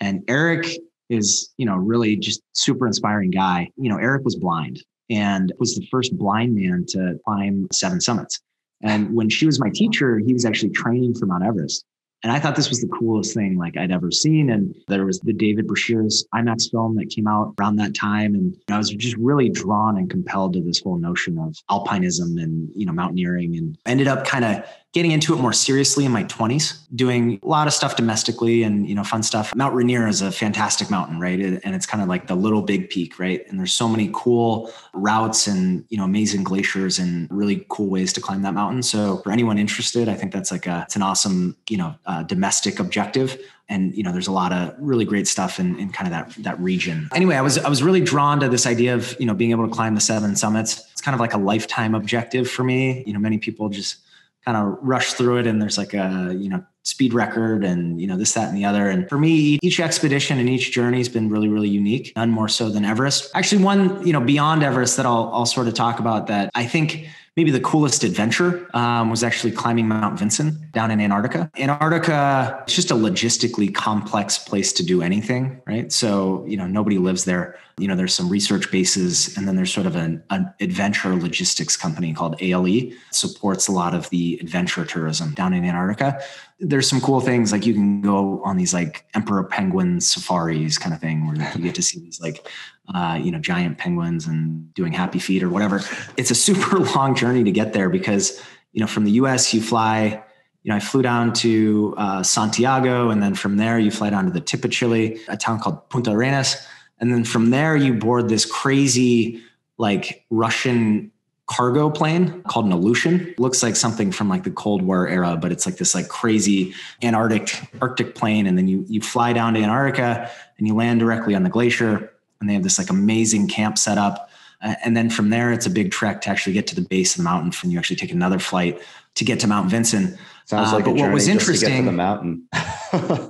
And 0.00 0.22
Eric 0.28 0.66
is, 1.08 1.52
you 1.58 1.66
know, 1.66 1.76
really 1.76 2.16
just 2.16 2.42
super 2.54 2.86
inspiring 2.86 3.30
guy. 3.30 3.68
You 3.76 3.90
know, 3.90 3.98
Eric 3.98 4.24
was 4.24 4.36
blind 4.36 4.82
and 5.10 5.52
was 5.58 5.74
the 5.74 5.86
first 5.90 6.16
blind 6.16 6.54
man 6.54 6.84
to 6.88 7.18
climb 7.24 7.68
seven 7.72 8.00
summits. 8.00 8.40
And 8.82 9.14
when 9.14 9.28
she 9.28 9.46
was 9.46 9.60
my 9.60 9.70
teacher, 9.70 10.18
he 10.18 10.32
was 10.32 10.44
actually 10.44 10.70
training 10.70 11.14
for 11.14 11.26
Mount 11.26 11.44
Everest. 11.44 11.84
And 12.22 12.30
I 12.30 12.38
thought 12.38 12.54
this 12.54 12.68
was 12.68 12.80
the 12.80 12.88
coolest 12.88 13.34
thing 13.34 13.56
like 13.56 13.76
I'd 13.76 13.90
ever 13.90 14.12
seen. 14.12 14.50
And 14.50 14.74
there 14.86 15.04
was 15.04 15.18
the 15.20 15.32
David 15.32 15.66
Breashears 15.66 16.24
IMAX 16.34 16.70
film 16.70 16.94
that 16.96 17.10
came 17.10 17.26
out 17.26 17.54
around 17.58 17.76
that 17.76 17.94
time. 17.94 18.34
And 18.34 18.56
I 18.68 18.78
was 18.78 18.90
just 18.90 19.16
really 19.16 19.48
drawn 19.48 19.98
and 19.98 20.08
compelled 20.08 20.52
to 20.52 20.60
this 20.60 20.80
whole 20.80 20.98
notion 20.98 21.36
of 21.38 21.56
alpinism 21.68 22.40
and, 22.40 22.70
you 22.76 22.86
know, 22.86 22.92
mountaineering 22.92 23.56
and 23.56 23.76
ended 23.86 24.06
up 24.06 24.24
kind 24.24 24.44
of 24.44 24.64
getting 24.92 25.10
into 25.10 25.32
it 25.32 25.40
more 25.40 25.52
seriously 25.52 26.04
in 26.04 26.12
my 26.12 26.24
20s, 26.24 26.78
doing 26.94 27.40
a 27.42 27.46
lot 27.46 27.66
of 27.66 27.72
stuff 27.72 27.96
domestically 27.96 28.62
and 28.62 28.86
you 28.86 28.94
know 28.94 29.02
fun 29.02 29.22
stuff. 29.22 29.54
Mount 29.54 29.74
Rainier 29.74 30.06
is 30.06 30.20
a 30.20 30.30
fantastic 30.30 30.90
mountain, 30.90 31.18
right? 31.18 31.40
And 31.40 31.74
it's 31.74 31.86
kind 31.86 32.02
of 32.02 32.08
like 32.08 32.26
the 32.26 32.34
little 32.34 32.62
big 32.62 32.90
peak, 32.90 33.18
right? 33.18 33.42
And 33.48 33.58
there's 33.58 33.74
so 33.74 33.88
many 33.88 34.10
cool 34.12 34.70
routes 34.92 35.46
and 35.46 35.84
you 35.88 35.96
know 35.96 36.04
amazing 36.04 36.44
glaciers 36.44 36.98
and 36.98 37.28
really 37.30 37.64
cool 37.68 37.88
ways 37.88 38.12
to 38.14 38.20
climb 38.20 38.42
that 38.42 38.54
mountain. 38.54 38.82
So 38.82 39.18
for 39.18 39.32
anyone 39.32 39.58
interested, 39.58 40.08
I 40.08 40.14
think 40.14 40.32
that's 40.32 40.50
like 40.50 40.66
a 40.66 40.82
it's 40.86 40.96
an 40.96 41.02
awesome 41.02 41.56
you 41.68 41.78
know 41.78 41.94
uh, 42.06 42.22
domestic 42.22 42.78
objective 42.78 43.38
and 43.68 43.94
you 43.96 44.02
know 44.02 44.12
there's 44.12 44.26
a 44.26 44.32
lot 44.32 44.52
of 44.52 44.74
really 44.78 45.04
great 45.04 45.26
stuff 45.26 45.58
in, 45.58 45.78
in 45.78 45.90
kind 45.90 46.06
of 46.06 46.12
that 46.12 46.42
that 46.42 46.60
region 46.60 47.08
anyway 47.14 47.36
i 47.36 47.40
was 47.40 47.58
i 47.58 47.68
was 47.68 47.82
really 47.82 48.00
drawn 48.00 48.40
to 48.40 48.48
this 48.48 48.66
idea 48.66 48.92
of 48.92 49.16
you 49.20 49.26
know 49.26 49.34
being 49.34 49.52
able 49.52 49.66
to 49.66 49.72
climb 49.72 49.94
the 49.94 50.00
seven 50.00 50.34
summits 50.34 50.84
it's 50.92 51.00
kind 51.00 51.14
of 51.14 51.20
like 51.20 51.32
a 51.32 51.38
lifetime 51.38 51.94
objective 51.94 52.50
for 52.50 52.64
me 52.64 53.04
you 53.06 53.12
know 53.12 53.20
many 53.20 53.38
people 53.38 53.68
just 53.68 53.98
kind 54.44 54.56
of 54.56 54.78
rush 54.82 55.12
through 55.14 55.38
it 55.38 55.46
and 55.46 55.60
there's 55.60 55.78
like 55.78 55.94
a 55.94 56.34
you 56.36 56.48
know 56.48 56.64
speed 56.84 57.14
record 57.14 57.64
and 57.64 58.00
you 58.00 58.06
know 58.06 58.16
this 58.16 58.32
that 58.32 58.48
and 58.48 58.56
the 58.56 58.64
other. 58.64 58.88
And 58.88 59.08
for 59.08 59.18
me 59.18 59.58
each 59.62 59.78
expedition 59.78 60.38
and 60.38 60.48
each 60.48 60.72
journey 60.72 60.98
has 60.98 61.08
been 61.08 61.28
really 61.28 61.48
really 61.48 61.68
unique 61.68 62.12
none 62.16 62.30
more 62.30 62.48
so 62.48 62.68
than 62.68 62.84
everest. 62.84 63.30
Actually 63.34 63.62
one 63.62 64.04
you 64.06 64.12
know 64.12 64.20
beyond 64.20 64.62
everest 64.62 64.96
that 64.96 65.06
i'll, 65.06 65.30
I'll 65.32 65.46
sort 65.46 65.68
of 65.68 65.74
talk 65.74 66.00
about 66.00 66.26
that 66.26 66.50
i 66.54 66.66
think 66.66 67.06
maybe 67.36 67.50
the 67.50 67.60
coolest 67.60 68.04
adventure 68.04 68.68
um, 68.74 69.10
was 69.10 69.24
actually 69.24 69.52
climbing 69.52 69.88
Mount 69.88 70.18
Vinson 70.18 70.68
down 70.72 70.90
in 70.90 71.00
Antarctica. 71.00 71.50
Antarctica, 71.58 72.60
it's 72.62 72.74
just 72.74 72.90
a 72.90 72.94
logistically 72.94 73.72
complex 73.72 74.38
place 74.38 74.72
to 74.72 74.84
do 74.84 75.02
anything, 75.02 75.60
right? 75.66 75.92
So, 75.92 76.44
you 76.46 76.56
know, 76.56 76.66
nobody 76.66 76.98
lives 76.98 77.24
there. 77.24 77.58
You 77.78 77.88
know, 77.88 77.94
there's 77.94 78.14
some 78.14 78.28
research 78.28 78.70
bases, 78.70 79.36
and 79.36 79.46
then 79.46 79.56
there's 79.56 79.72
sort 79.72 79.86
of 79.86 79.96
an, 79.96 80.22
an 80.30 80.52
adventure 80.60 81.14
logistics 81.14 81.76
company 81.76 82.14
called 82.14 82.40
ALE 82.40 82.90
supports 83.10 83.68
a 83.68 83.72
lot 83.72 83.94
of 83.94 84.08
the 84.10 84.38
adventure 84.40 84.84
tourism 84.84 85.34
down 85.34 85.52
in 85.52 85.64
Antarctica. 85.64 86.20
There's 86.58 86.88
some 86.88 87.00
cool 87.00 87.20
things 87.20 87.52
like 87.52 87.66
you 87.66 87.74
can 87.74 88.00
go 88.00 88.42
on 88.44 88.56
these 88.56 88.72
like 88.72 89.04
emperor 89.14 89.44
penguin 89.44 90.00
safaris 90.00 90.78
kind 90.78 90.94
of 90.94 91.00
thing 91.00 91.26
where 91.26 91.36
you 91.56 91.62
get 91.64 91.74
to 91.74 91.82
see 91.82 92.00
these 92.00 92.20
like 92.20 92.48
uh, 92.94 93.18
you 93.20 93.30
know, 93.30 93.38
giant 93.38 93.78
penguins 93.78 94.26
and 94.26 94.72
doing 94.74 94.92
happy 94.92 95.18
feet 95.18 95.42
or 95.42 95.48
whatever. 95.48 95.80
It's 96.16 96.30
a 96.30 96.34
super 96.34 96.78
long 96.96 97.14
journey 97.14 97.44
to 97.44 97.50
get 97.50 97.72
there 97.72 97.88
because, 97.88 98.42
you 98.72 98.80
know, 98.80 98.86
from 98.86 99.04
the 99.04 99.12
US, 99.12 99.54
you 99.54 99.62
fly, 99.62 100.22
you 100.62 100.70
know, 100.70 100.76
I 100.76 100.80
flew 100.80 101.02
down 101.02 101.32
to 101.34 101.94
uh, 101.96 102.22
Santiago 102.22 103.10
and 103.10 103.22
then 103.22 103.34
from 103.34 103.56
there 103.56 103.78
you 103.78 103.90
fly 103.90 104.10
down 104.10 104.26
to 104.26 104.30
the 104.30 104.40
tip 104.40 104.64
of 104.64 104.70
Chile, 104.70 105.20
a 105.28 105.36
town 105.36 105.58
called 105.58 105.88
Punta 105.88 106.12
Arenas. 106.12 106.56
And 106.98 107.12
then 107.12 107.24
from 107.24 107.50
there 107.50 107.76
you 107.76 107.94
board 107.94 108.28
this 108.28 108.46
crazy, 108.46 109.42
like 109.76 110.24
Russian 110.30 111.10
cargo 111.46 111.90
plane 111.90 112.42
called 112.44 112.66
an 112.66 112.72
Ilyushin. 112.72 113.36
Looks 113.38 113.62
like 113.62 113.74
something 113.74 114.12
from 114.12 114.28
like 114.28 114.44
the 114.44 114.52
Cold 114.52 114.82
War 114.82 115.08
era, 115.08 115.36
but 115.36 115.50
it's 115.50 115.66
like 115.66 115.76
this 115.76 115.94
like 115.94 116.08
crazy 116.08 116.74
Antarctic 117.02 117.60
Arctic 117.80 118.14
plane. 118.14 118.46
And 118.46 118.56
then 118.56 118.68
you 118.68 118.84
you 118.88 119.00
fly 119.00 119.32
down 119.32 119.54
to 119.54 119.60
Antarctica 119.60 120.30
and 120.58 120.66
you 120.68 120.76
land 120.76 121.00
directly 121.00 121.34
on 121.34 121.42
the 121.42 121.50
glacier 121.50 122.12
and 122.40 122.48
they 122.48 122.54
have 122.54 122.62
this 122.62 122.78
like 122.78 122.88
amazing 122.90 123.48
camp 123.48 123.78
set 123.78 123.98
up. 123.98 124.30
And 124.60 124.96
then 124.96 125.10
from 125.10 125.30
there, 125.30 125.50
it's 125.50 125.66
a 125.66 125.70
big 125.70 125.90
trek 125.90 126.20
to 126.20 126.30
actually 126.30 126.52
get 126.52 126.68
to 126.68 126.76
the 126.76 126.82
base 126.82 127.14
of 127.14 127.18
the 127.18 127.24
mountain. 127.24 127.50
From 127.50 127.70
you 127.70 127.78
actually 127.78 127.96
take 127.96 128.12
another 128.12 128.38
flight 128.38 128.80
to 129.16 129.24
get 129.24 129.40
to 129.40 129.48
Mount 129.48 129.68
Vinson. 129.68 130.16
Sounds 130.52 130.70
uh, 130.70 130.76
like 130.76 130.84
uh, 130.86 130.90
but 130.90 130.96
what 130.96 131.12
was 131.12 131.28
interesting 131.28 131.86
the 131.86 131.92
mountain. 131.92 132.46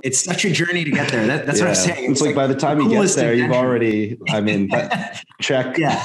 it's 0.03 0.21
such 0.21 0.43
a 0.43 0.51
journey 0.51 0.83
to 0.83 0.91
get 0.91 1.09
there. 1.09 1.25
That, 1.25 1.45
that's 1.45 1.59
yeah. 1.59 1.67
what 1.67 1.69
I'm 1.69 1.75
saying. 1.75 2.03
It's, 2.03 2.11
it's 2.11 2.21
like, 2.21 2.35
like, 2.35 2.35
by 2.35 2.47
the 2.47 2.55
time 2.55 2.81
you 2.81 2.89
get 2.89 2.95
there, 3.11 3.31
adventure. 3.31 3.35
you've 3.35 3.51
already. 3.51 4.17
I 4.29 4.41
mean, 4.41 4.69
check. 5.41 5.77
Yeah. 5.77 6.03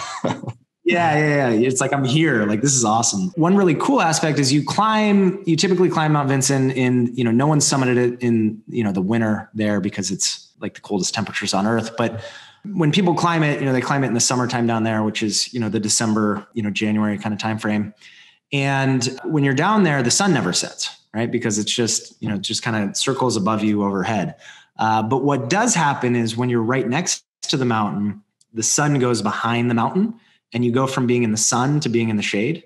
Yeah, 0.85 1.19
yeah, 1.19 1.49
yeah. 1.51 1.67
It's 1.67 1.81
like 1.81 1.93
I'm 1.93 2.05
here. 2.05 2.47
Like 2.47 2.63
this 2.63 2.73
is 2.73 2.85
awesome. 2.85 3.33
One 3.35 3.57
really 3.57 3.75
cool 3.75 4.01
aspect 4.01 4.39
is 4.39 4.53
you 4.53 4.65
climb. 4.65 5.43
You 5.45 5.57
typically 5.57 5.91
climb 5.91 6.13
Mount 6.13 6.29
Vinson 6.29 6.71
in. 6.71 7.13
You 7.17 7.25
know, 7.25 7.33
no 7.33 7.49
one 7.49 7.59
summited 7.59 7.97
it 7.97 8.23
in. 8.23 8.63
You 8.69 8.85
know, 8.85 8.93
the 8.93 9.03
winter 9.03 9.51
there 9.55 9.81
because 9.81 10.13
it's 10.13 10.53
like 10.61 10.75
the 10.75 10.81
coldest 10.81 11.15
temperatures 11.15 11.53
on 11.53 11.67
Earth. 11.67 11.97
But 11.99 12.23
when 12.65 12.93
people 12.93 13.15
climb 13.15 13.43
it, 13.43 13.59
you 13.59 13.67
know, 13.67 13.73
they 13.73 13.81
climb 13.81 14.05
it 14.05 14.07
in 14.07 14.15
the 14.15 14.21
summertime 14.21 14.69
down 14.69 14.85
there, 14.85 15.03
which 15.03 15.23
is, 15.23 15.53
you 15.53 15.59
know, 15.59 15.69
the 15.69 15.81
December, 15.81 16.47
you 16.55 16.63
know, 16.63 16.71
January 16.71 17.19
kind 17.19 17.33
of 17.33 17.41
time 17.41 17.59
frame. 17.59 17.93
And 18.53 19.21
when 19.25 19.45
you're 19.45 19.55
down 19.55 19.83
there, 19.83 20.03
the 20.03 20.11
sun 20.11 20.33
never 20.33 20.53
sets, 20.53 20.97
right? 21.15 21.31
Because 21.31 21.59
it's 21.59 21.73
just, 21.73 22.21
you 22.23 22.29
know, 22.29 22.37
just 22.37 22.63
kind 22.63 22.91
of 22.91 22.97
circles 22.97 23.37
above 23.37 23.65
you 23.65 23.83
overhead. 23.85 24.37
Uh, 24.79 25.03
but 25.03 25.25
what 25.25 25.51
does 25.51 25.75
happen 25.75 26.15
is 26.15 26.37
when 26.37 26.49
you're 26.49 26.63
right 26.63 26.89
next 26.89 27.25
to 27.43 27.57
the 27.57 27.65
mountain, 27.65 28.23
the 28.53 28.63
sun 28.63 28.99
goes 28.99 29.23
behind 29.23 29.71
the 29.71 29.75
mountain 29.75 30.15
and 30.53 30.65
you 30.65 30.73
go 30.73 30.87
from 30.87 31.07
being 31.07 31.23
in 31.23 31.33
the 31.33 31.37
sun 31.37 31.81
to 31.81 31.89
being 31.89 32.09
in 32.09 32.17
the 32.17 32.23
shade. 32.23 32.65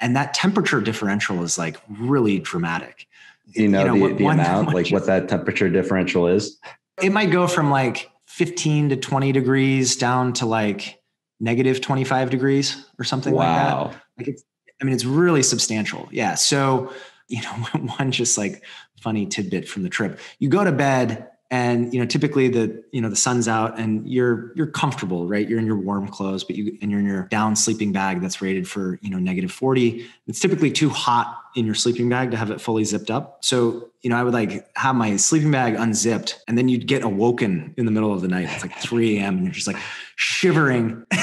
And 0.00 0.16
that 0.16 0.34
temperature 0.34 0.80
differential 0.80 1.42
is 1.44 1.58
like 1.58 1.76
really 1.88 2.38
dramatic. 2.38 3.06
Do 3.54 3.62
you 3.62 3.68
know, 3.68 3.80
you 3.80 3.86
know 3.86 3.94
the, 3.94 4.00
what, 4.00 4.18
the 4.18 4.24
one, 4.24 4.40
amount, 4.40 4.74
like 4.74 4.88
what 4.88 5.06
that 5.06 5.28
temperature 5.28 5.68
differential 5.68 6.26
is? 6.26 6.58
It 7.00 7.12
might 7.12 7.30
go 7.30 7.46
from 7.46 7.70
like 7.70 8.10
15 8.26 8.90
to 8.90 8.96
20 8.96 9.32
degrees 9.32 9.96
down 9.96 10.32
to 10.34 10.46
like 10.46 11.00
negative 11.38 11.80
25 11.80 12.30
degrees 12.30 12.84
or 12.98 13.04
something 13.04 13.34
wow. 13.34 13.42
like 13.84 13.92
that. 13.92 14.02
Like 14.18 14.28
it's, 14.28 14.44
I 14.80 14.84
mean, 14.84 14.94
it's 14.94 15.04
really 15.04 15.42
substantial. 15.42 16.08
Yeah. 16.10 16.34
So, 16.34 16.92
you 17.32 17.40
know, 17.42 17.50
one 17.98 18.12
just 18.12 18.36
like 18.36 18.62
funny 19.00 19.26
tidbit 19.26 19.66
from 19.68 19.82
the 19.82 19.88
trip. 19.88 20.20
You 20.38 20.48
go 20.48 20.62
to 20.62 20.70
bed 20.70 21.28
and 21.50 21.92
you 21.92 22.00
know 22.00 22.06
typically 22.06 22.48
the 22.48 22.82
you 22.92 23.00
know 23.00 23.10
the 23.10 23.16
sun's 23.16 23.46
out 23.46 23.78
and 23.78 24.08
you're 24.08 24.52
you're 24.54 24.66
comfortable 24.66 25.26
right? 25.26 25.48
You're 25.48 25.58
in 25.58 25.66
your 25.66 25.78
warm 25.78 26.08
clothes 26.08 26.44
but 26.44 26.56
you 26.56 26.78
and 26.80 26.90
you're 26.90 27.00
in 27.00 27.06
your 27.06 27.24
down 27.24 27.56
sleeping 27.56 27.92
bag 27.92 28.20
that's 28.20 28.40
rated 28.40 28.68
for 28.68 28.98
you 29.02 29.10
know 29.10 29.18
negative 29.18 29.50
40 29.50 30.06
it's 30.26 30.40
typically 30.40 30.70
too 30.70 30.88
hot 30.88 31.38
in 31.54 31.66
your 31.66 31.74
sleeping 31.74 32.08
bag 32.08 32.30
to 32.30 32.36
have 32.38 32.50
it 32.50 32.60
fully 32.60 32.84
zipped 32.84 33.10
up. 33.10 33.44
So 33.44 33.90
you 34.02 34.10
know 34.10 34.16
i 34.16 34.22
would 34.22 34.32
like 34.34 34.66
have 34.76 34.94
my 34.94 35.16
sleeping 35.16 35.50
bag 35.50 35.74
unzipped 35.74 36.42
and 36.48 36.56
then 36.56 36.68
you'd 36.68 36.86
get 36.86 37.02
awoken 37.02 37.74
in 37.76 37.86
the 37.86 37.92
middle 37.92 38.12
of 38.12 38.20
the 38.20 38.28
night. 38.28 38.48
It's 38.50 38.62
like 38.62 38.76
3 38.78 39.18
a.m 39.18 39.36
and 39.36 39.44
you're 39.44 39.54
just 39.54 39.66
like 39.66 39.80
shivering. 40.16 41.04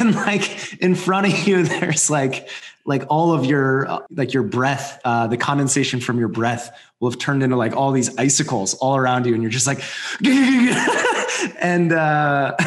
And 0.00 0.14
like 0.14 0.80
in 0.80 0.94
front 0.94 1.26
of 1.26 1.46
you 1.46 1.62
there's 1.80 2.08
like 2.10 2.48
like 2.84 3.04
all 3.08 3.32
of 3.32 3.44
your 3.44 3.88
uh, 3.88 4.00
like 4.10 4.32
your 4.32 4.42
breath 4.42 5.00
uh, 5.04 5.26
the 5.26 5.36
condensation 5.36 6.00
from 6.00 6.18
your 6.18 6.28
breath 6.28 6.76
will 6.98 7.10
have 7.10 7.18
turned 7.18 7.42
into 7.42 7.56
like 7.56 7.74
all 7.76 7.92
these 7.92 8.16
icicles 8.16 8.74
all 8.74 8.96
around 8.96 9.26
you 9.26 9.34
and 9.34 9.42
you're 9.42 9.50
just 9.50 9.66
like 9.66 9.82
and 11.60 11.92
uh 11.92 12.54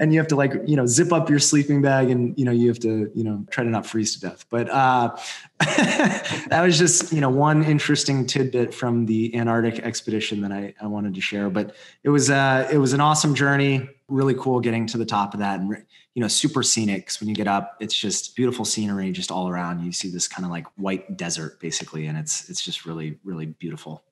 and 0.00 0.14
you 0.14 0.18
have 0.18 0.26
to 0.26 0.34
like 0.34 0.52
you 0.66 0.74
know 0.74 0.86
zip 0.86 1.12
up 1.12 1.30
your 1.30 1.38
sleeping 1.38 1.82
bag 1.82 2.10
and 2.10 2.36
you 2.38 2.44
know 2.44 2.50
you 2.50 2.66
have 2.68 2.78
to 2.80 3.10
you 3.14 3.22
know 3.22 3.44
try 3.50 3.62
to 3.62 3.70
not 3.70 3.86
freeze 3.86 4.14
to 4.14 4.20
death. 4.20 4.44
But 4.50 4.68
uh 4.70 5.16
that 5.60 6.62
was 6.62 6.78
just 6.78 7.12
you 7.12 7.20
know 7.20 7.28
one 7.28 7.62
interesting 7.62 8.26
tidbit 8.26 8.74
from 8.74 9.06
the 9.06 9.34
antarctic 9.36 9.84
expedition 9.84 10.40
that 10.40 10.50
i, 10.50 10.74
I 10.80 10.86
wanted 10.86 11.14
to 11.14 11.20
share. 11.20 11.50
But 11.50 11.76
it 12.02 12.08
was 12.08 12.30
uh 12.30 12.68
it 12.72 12.78
was 12.78 12.94
an 12.94 13.00
awesome 13.00 13.34
journey. 13.34 13.88
Really 14.08 14.34
cool 14.34 14.58
getting 14.60 14.86
to 14.88 14.98
the 14.98 15.06
top 15.06 15.34
of 15.34 15.40
that 15.40 15.60
and 15.60 15.84
you 16.14 16.20
know 16.20 16.28
super 16.28 16.62
scenic. 16.62 17.10
When 17.20 17.28
you 17.28 17.34
get 17.34 17.48
up 17.48 17.76
it's 17.80 17.98
just 17.98 18.36
beautiful 18.36 18.64
scenery 18.64 19.10
just 19.12 19.30
all 19.30 19.48
around. 19.48 19.84
You 19.84 19.92
see 19.92 20.10
this 20.10 20.28
kind 20.28 20.44
of 20.44 20.50
like 20.50 20.66
white 20.76 21.16
desert 21.16 21.60
basically 21.60 22.06
and 22.06 22.18
it's 22.18 22.48
it's 22.50 22.62
just 22.62 22.86
really 22.86 23.18
really 23.24 23.46
beautiful. 23.46 24.02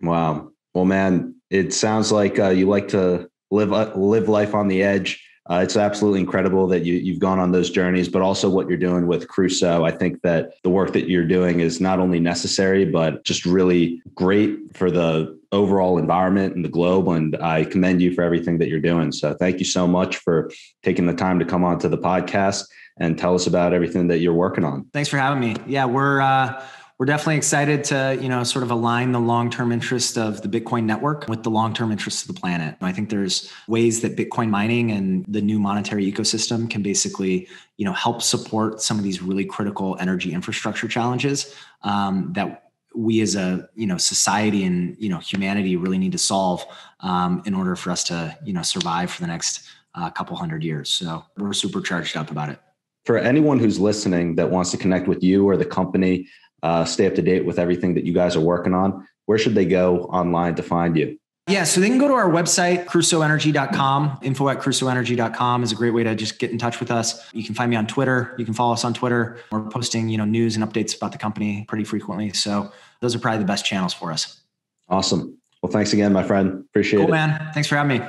Wow. 0.00 0.50
Well 0.74 0.84
man 0.84 1.34
it 1.50 1.72
sounds 1.72 2.12
like 2.12 2.38
uh, 2.38 2.50
you 2.50 2.68
like 2.68 2.88
to 2.88 3.30
live 3.50 3.72
uh, 3.72 3.92
live 3.96 4.28
life 4.28 4.54
on 4.54 4.68
the 4.68 4.82
edge 4.82 5.27
uh, 5.50 5.60
it's 5.62 5.76
absolutely 5.76 6.20
incredible 6.20 6.66
that 6.66 6.84
you, 6.84 6.94
you've 6.94 7.18
gone 7.18 7.38
on 7.38 7.52
those 7.52 7.70
journeys, 7.70 8.08
but 8.08 8.20
also 8.20 8.50
what 8.50 8.68
you're 8.68 8.76
doing 8.76 9.06
with 9.06 9.28
Crusoe. 9.28 9.84
I 9.84 9.90
think 9.90 10.20
that 10.22 10.54
the 10.62 10.70
work 10.70 10.92
that 10.92 11.08
you're 11.08 11.26
doing 11.26 11.60
is 11.60 11.80
not 11.80 12.00
only 12.00 12.20
necessary, 12.20 12.84
but 12.84 13.24
just 13.24 13.46
really 13.46 14.02
great 14.14 14.76
for 14.76 14.90
the 14.90 15.38
overall 15.50 15.96
environment 15.96 16.54
and 16.54 16.62
the 16.64 16.68
globe. 16.68 17.08
And 17.08 17.34
I 17.36 17.64
commend 17.64 18.02
you 18.02 18.14
for 18.14 18.22
everything 18.22 18.58
that 18.58 18.68
you're 18.68 18.80
doing. 18.80 19.10
So 19.10 19.34
thank 19.34 19.58
you 19.58 19.64
so 19.64 19.86
much 19.86 20.16
for 20.16 20.50
taking 20.82 21.06
the 21.06 21.14
time 21.14 21.38
to 21.38 21.46
come 21.46 21.64
onto 21.64 21.88
the 21.88 21.98
podcast 21.98 22.64
and 23.00 23.16
tell 23.16 23.34
us 23.34 23.46
about 23.46 23.72
everything 23.72 24.08
that 24.08 24.18
you're 24.18 24.34
working 24.34 24.64
on. 24.64 24.84
Thanks 24.92 25.08
for 25.08 25.16
having 25.16 25.40
me. 25.40 25.56
Yeah, 25.66 25.86
we're, 25.86 26.20
uh, 26.20 26.62
we're 26.98 27.06
definitely 27.06 27.36
excited 27.36 27.84
to, 27.84 28.18
you 28.20 28.28
know, 28.28 28.42
sort 28.42 28.64
of 28.64 28.72
align 28.72 29.12
the 29.12 29.20
long-term 29.20 29.70
interest 29.70 30.18
of 30.18 30.42
the 30.42 30.48
Bitcoin 30.48 30.84
network 30.84 31.28
with 31.28 31.44
the 31.44 31.50
long-term 31.50 31.92
interests 31.92 32.22
of 32.22 32.34
the 32.34 32.40
planet. 32.40 32.76
I 32.80 32.90
think 32.90 33.08
there's 33.08 33.52
ways 33.68 34.00
that 34.00 34.16
Bitcoin 34.16 34.50
mining 34.50 34.90
and 34.90 35.24
the 35.28 35.40
new 35.40 35.60
monetary 35.60 36.10
ecosystem 36.10 36.68
can 36.68 36.82
basically, 36.82 37.46
you 37.76 37.84
know, 37.84 37.92
help 37.92 38.20
support 38.20 38.82
some 38.82 38.98
of 38.98 39.04
these 39.04 39.22
really 39.22 39.44
critical 39.44 39.96
energy 40.00 40.32
infrastructure 40.32 40.88
challenges 40.88 41.54
um, 41.82 42.32
that 42.32 42.64
we 42.96 43.20
as 43.20 43.36
a 43.36 43.68
you 43.74 43.86
know 43.86 43.98
society 43.98 44.64
and 44.64 44.96
you 44.98 45.08
know 45.08 45.18
humanity 45.18 45.76
really 45.76 45.98
need 45.98 46.10
to 46.10 46.18
solve 46.18 46.64
um, 47.00 47.42
in 47.44 47.54
order 47.54 47.76
for 47.76 47.90
us 47.90 48.02
to 48.02 48.36
you 48.44 48.52
know 48.52 48.62
survive 48.62 49.10
for 49.10 49.20
the 49.20 49.26
next 49.26 49.68
uh, 49.94 50.10
couple 50.10 50.34
hundred 50.36 50.64
years. 50.64 50.88
So 50.88 51.24
we're 51.36 51.52
super 51.52 51.80
charged 51.80 52.16
up 52.16 52.30
about 52.30 52.48
it. 52.48 52.58
For 53.04 53.16
anyone 53.16 53.58
who's 53.58 53.78
listening 53.78 54.34
that 54.34 54.50
wants 54.50 54.70
to 54.72 54.76
connect 54.76 55.06
with 55.06 55.22
you 55.22 55.48
or 55.48 55.56
the 55.56 55.64
company, 55.64 56.26
uh, 56.62 56.84
stay 56.84 57.06
up 57.06 57.14
to 57.14 57.22
date 57.22 57.44
with 57.44 57.58
everything 57.58 57.94
that 57.94 58.04
you 58.04 58.12
guys 58.12 58.36
are 58.36 58.40
working 58.40 58.74
on, 58.74 59.06
where 59.26 59.38
should 59.38 59.54
they 59.54 59.66
go 59.66 60.04
online 60.04 60.54
to 60.56 60.62
find 60.62 60.96
you? 60.96 61.18
Yeah, 61.48 61.64
so 61.64 61.80
they 61.80 61.88
can 61.88 61.96
go 61.96 62.08
to 62.08 62.14
our 62.14 62.28
website, 62.28 62.84
crusoeenergy.com. 62.84 64.18
Info 64.22 64.48
at 64.50 64.58
crusoeenergy.com 64.58 65.62
is 65.62 65.72
a 65.72 65.74
great 65.74 65.94
way 65.94 66.02
to 66.02 66.14
just 66.14 66.38
get 66.38 66.50
in 66.50 66.58
touch 66.58 66.78
with 66.78 66.90
us. 66.90 67.32
You 67.32 67.42
can 67.42 67.54
find 67.54 67.70
me 67.70 67.76
on 67.76 67.86
Twitter. 67.86 68.34
You 68.36 68.44
can 68.44 68.52
follow 68.52 68.74
us 68.74 68.84
on 68.84 68.92
Twitter. 68.92 69.38
We're 69.50 69.62
posting, 69.62 70.10
you 70.10 70.18
know, 70.18 70.26
news 70.26 70.56
and 70.56 70.64
updates 70.64 70.94
about 70.94 71.12
the 71.12 71.18
company 71.18 71.64
pretty 71.66 71.84
frequently. 71.84 72.34
So 72.34 72.70
those 73.00 73.14
are 73.14 73.18
probably 73.18 73.38
the 73.38 73.46
best 73.46 73.64
channels 73.64 73.94
for 73.94 74.12
us. 74.12 74.42
Awesome. 74.90 75.38
Well, 75.62 75.72
thanks 75.72 75.94
again, 75.94 76.12
my 76.12 76.22
friend. 76.22 76.64
Appreciate 76.68 77.00
it. 77.00 77.02
cool, 77.04 77.14
it. 77.14 77.16
man. 77.16 77.50
Thanks 77.54 77.66
for 77.66 77.76
having 77.76 78.00
me. 78.00 78.06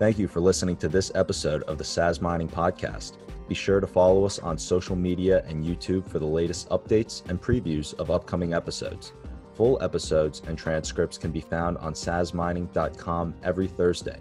Thank 0.00 0.18
you 0.18 0.26
for 0.26 0.40
listening 0.40 0.76
to 0.78 0.88
this 0.88 1.12
episode 1.14 1.62
of 1.62 1.78
the 1.78 1.84
Saz 1.84 2.20
Mining 2.20 2.48
Podcast. 2.48 3.12
Be 3.48 3.54
sure 3.54 3.80
to 3.80 3.86
follow 3.86 4.24
us 4.24 4.38
on 4.38 4.56
social 4.56 4.96
media 4.96 5.44
and 5.46 5.64
YouTube 5.64 6.08
for 6.08 6.18
the 6.18 6.26
latest 6.26 6.68
updates 6.70 7.28
and 7.28 7.40
previews 7.40 7.94
of 7.98 8.10
upcoming 8.10 8.54
episodes. 8.54 9.12
Full 9.54 9.80
episodes 9.82 10.42
and 10.46 10.58
transcripts 10.58 11.18
can 11.18 11.30
be 11.30 11.40
found 11.40 11.78
on 11.78 11.92
sazmining.com 11.92 13.34
every 13.42 13.68
Thursday. 13.68 14.18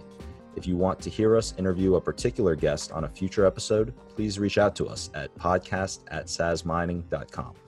If 0.55 0.67
you 0.67 0.77
want 0.77 0.99
to 1.01 1.09
hear 1.09 1.35
us 1.35 1.53
interview 1.57 1.95
a 1.95 2.01
particular 2.01 2.55
guest 2.55 2.91
on 2.91 3.05
a 3.05 3.09
future 3.09 3.45
episode, 3.45 3.93
please 4.09 4.37
reach 4.37 4.57
out 4.57 4.75
to 4.75 4.87
us 4.87 5.09
at 5.15 5.33
podcast 5.35 6.01
at 6.09 6.27
sazmining.com. 6.27 7.62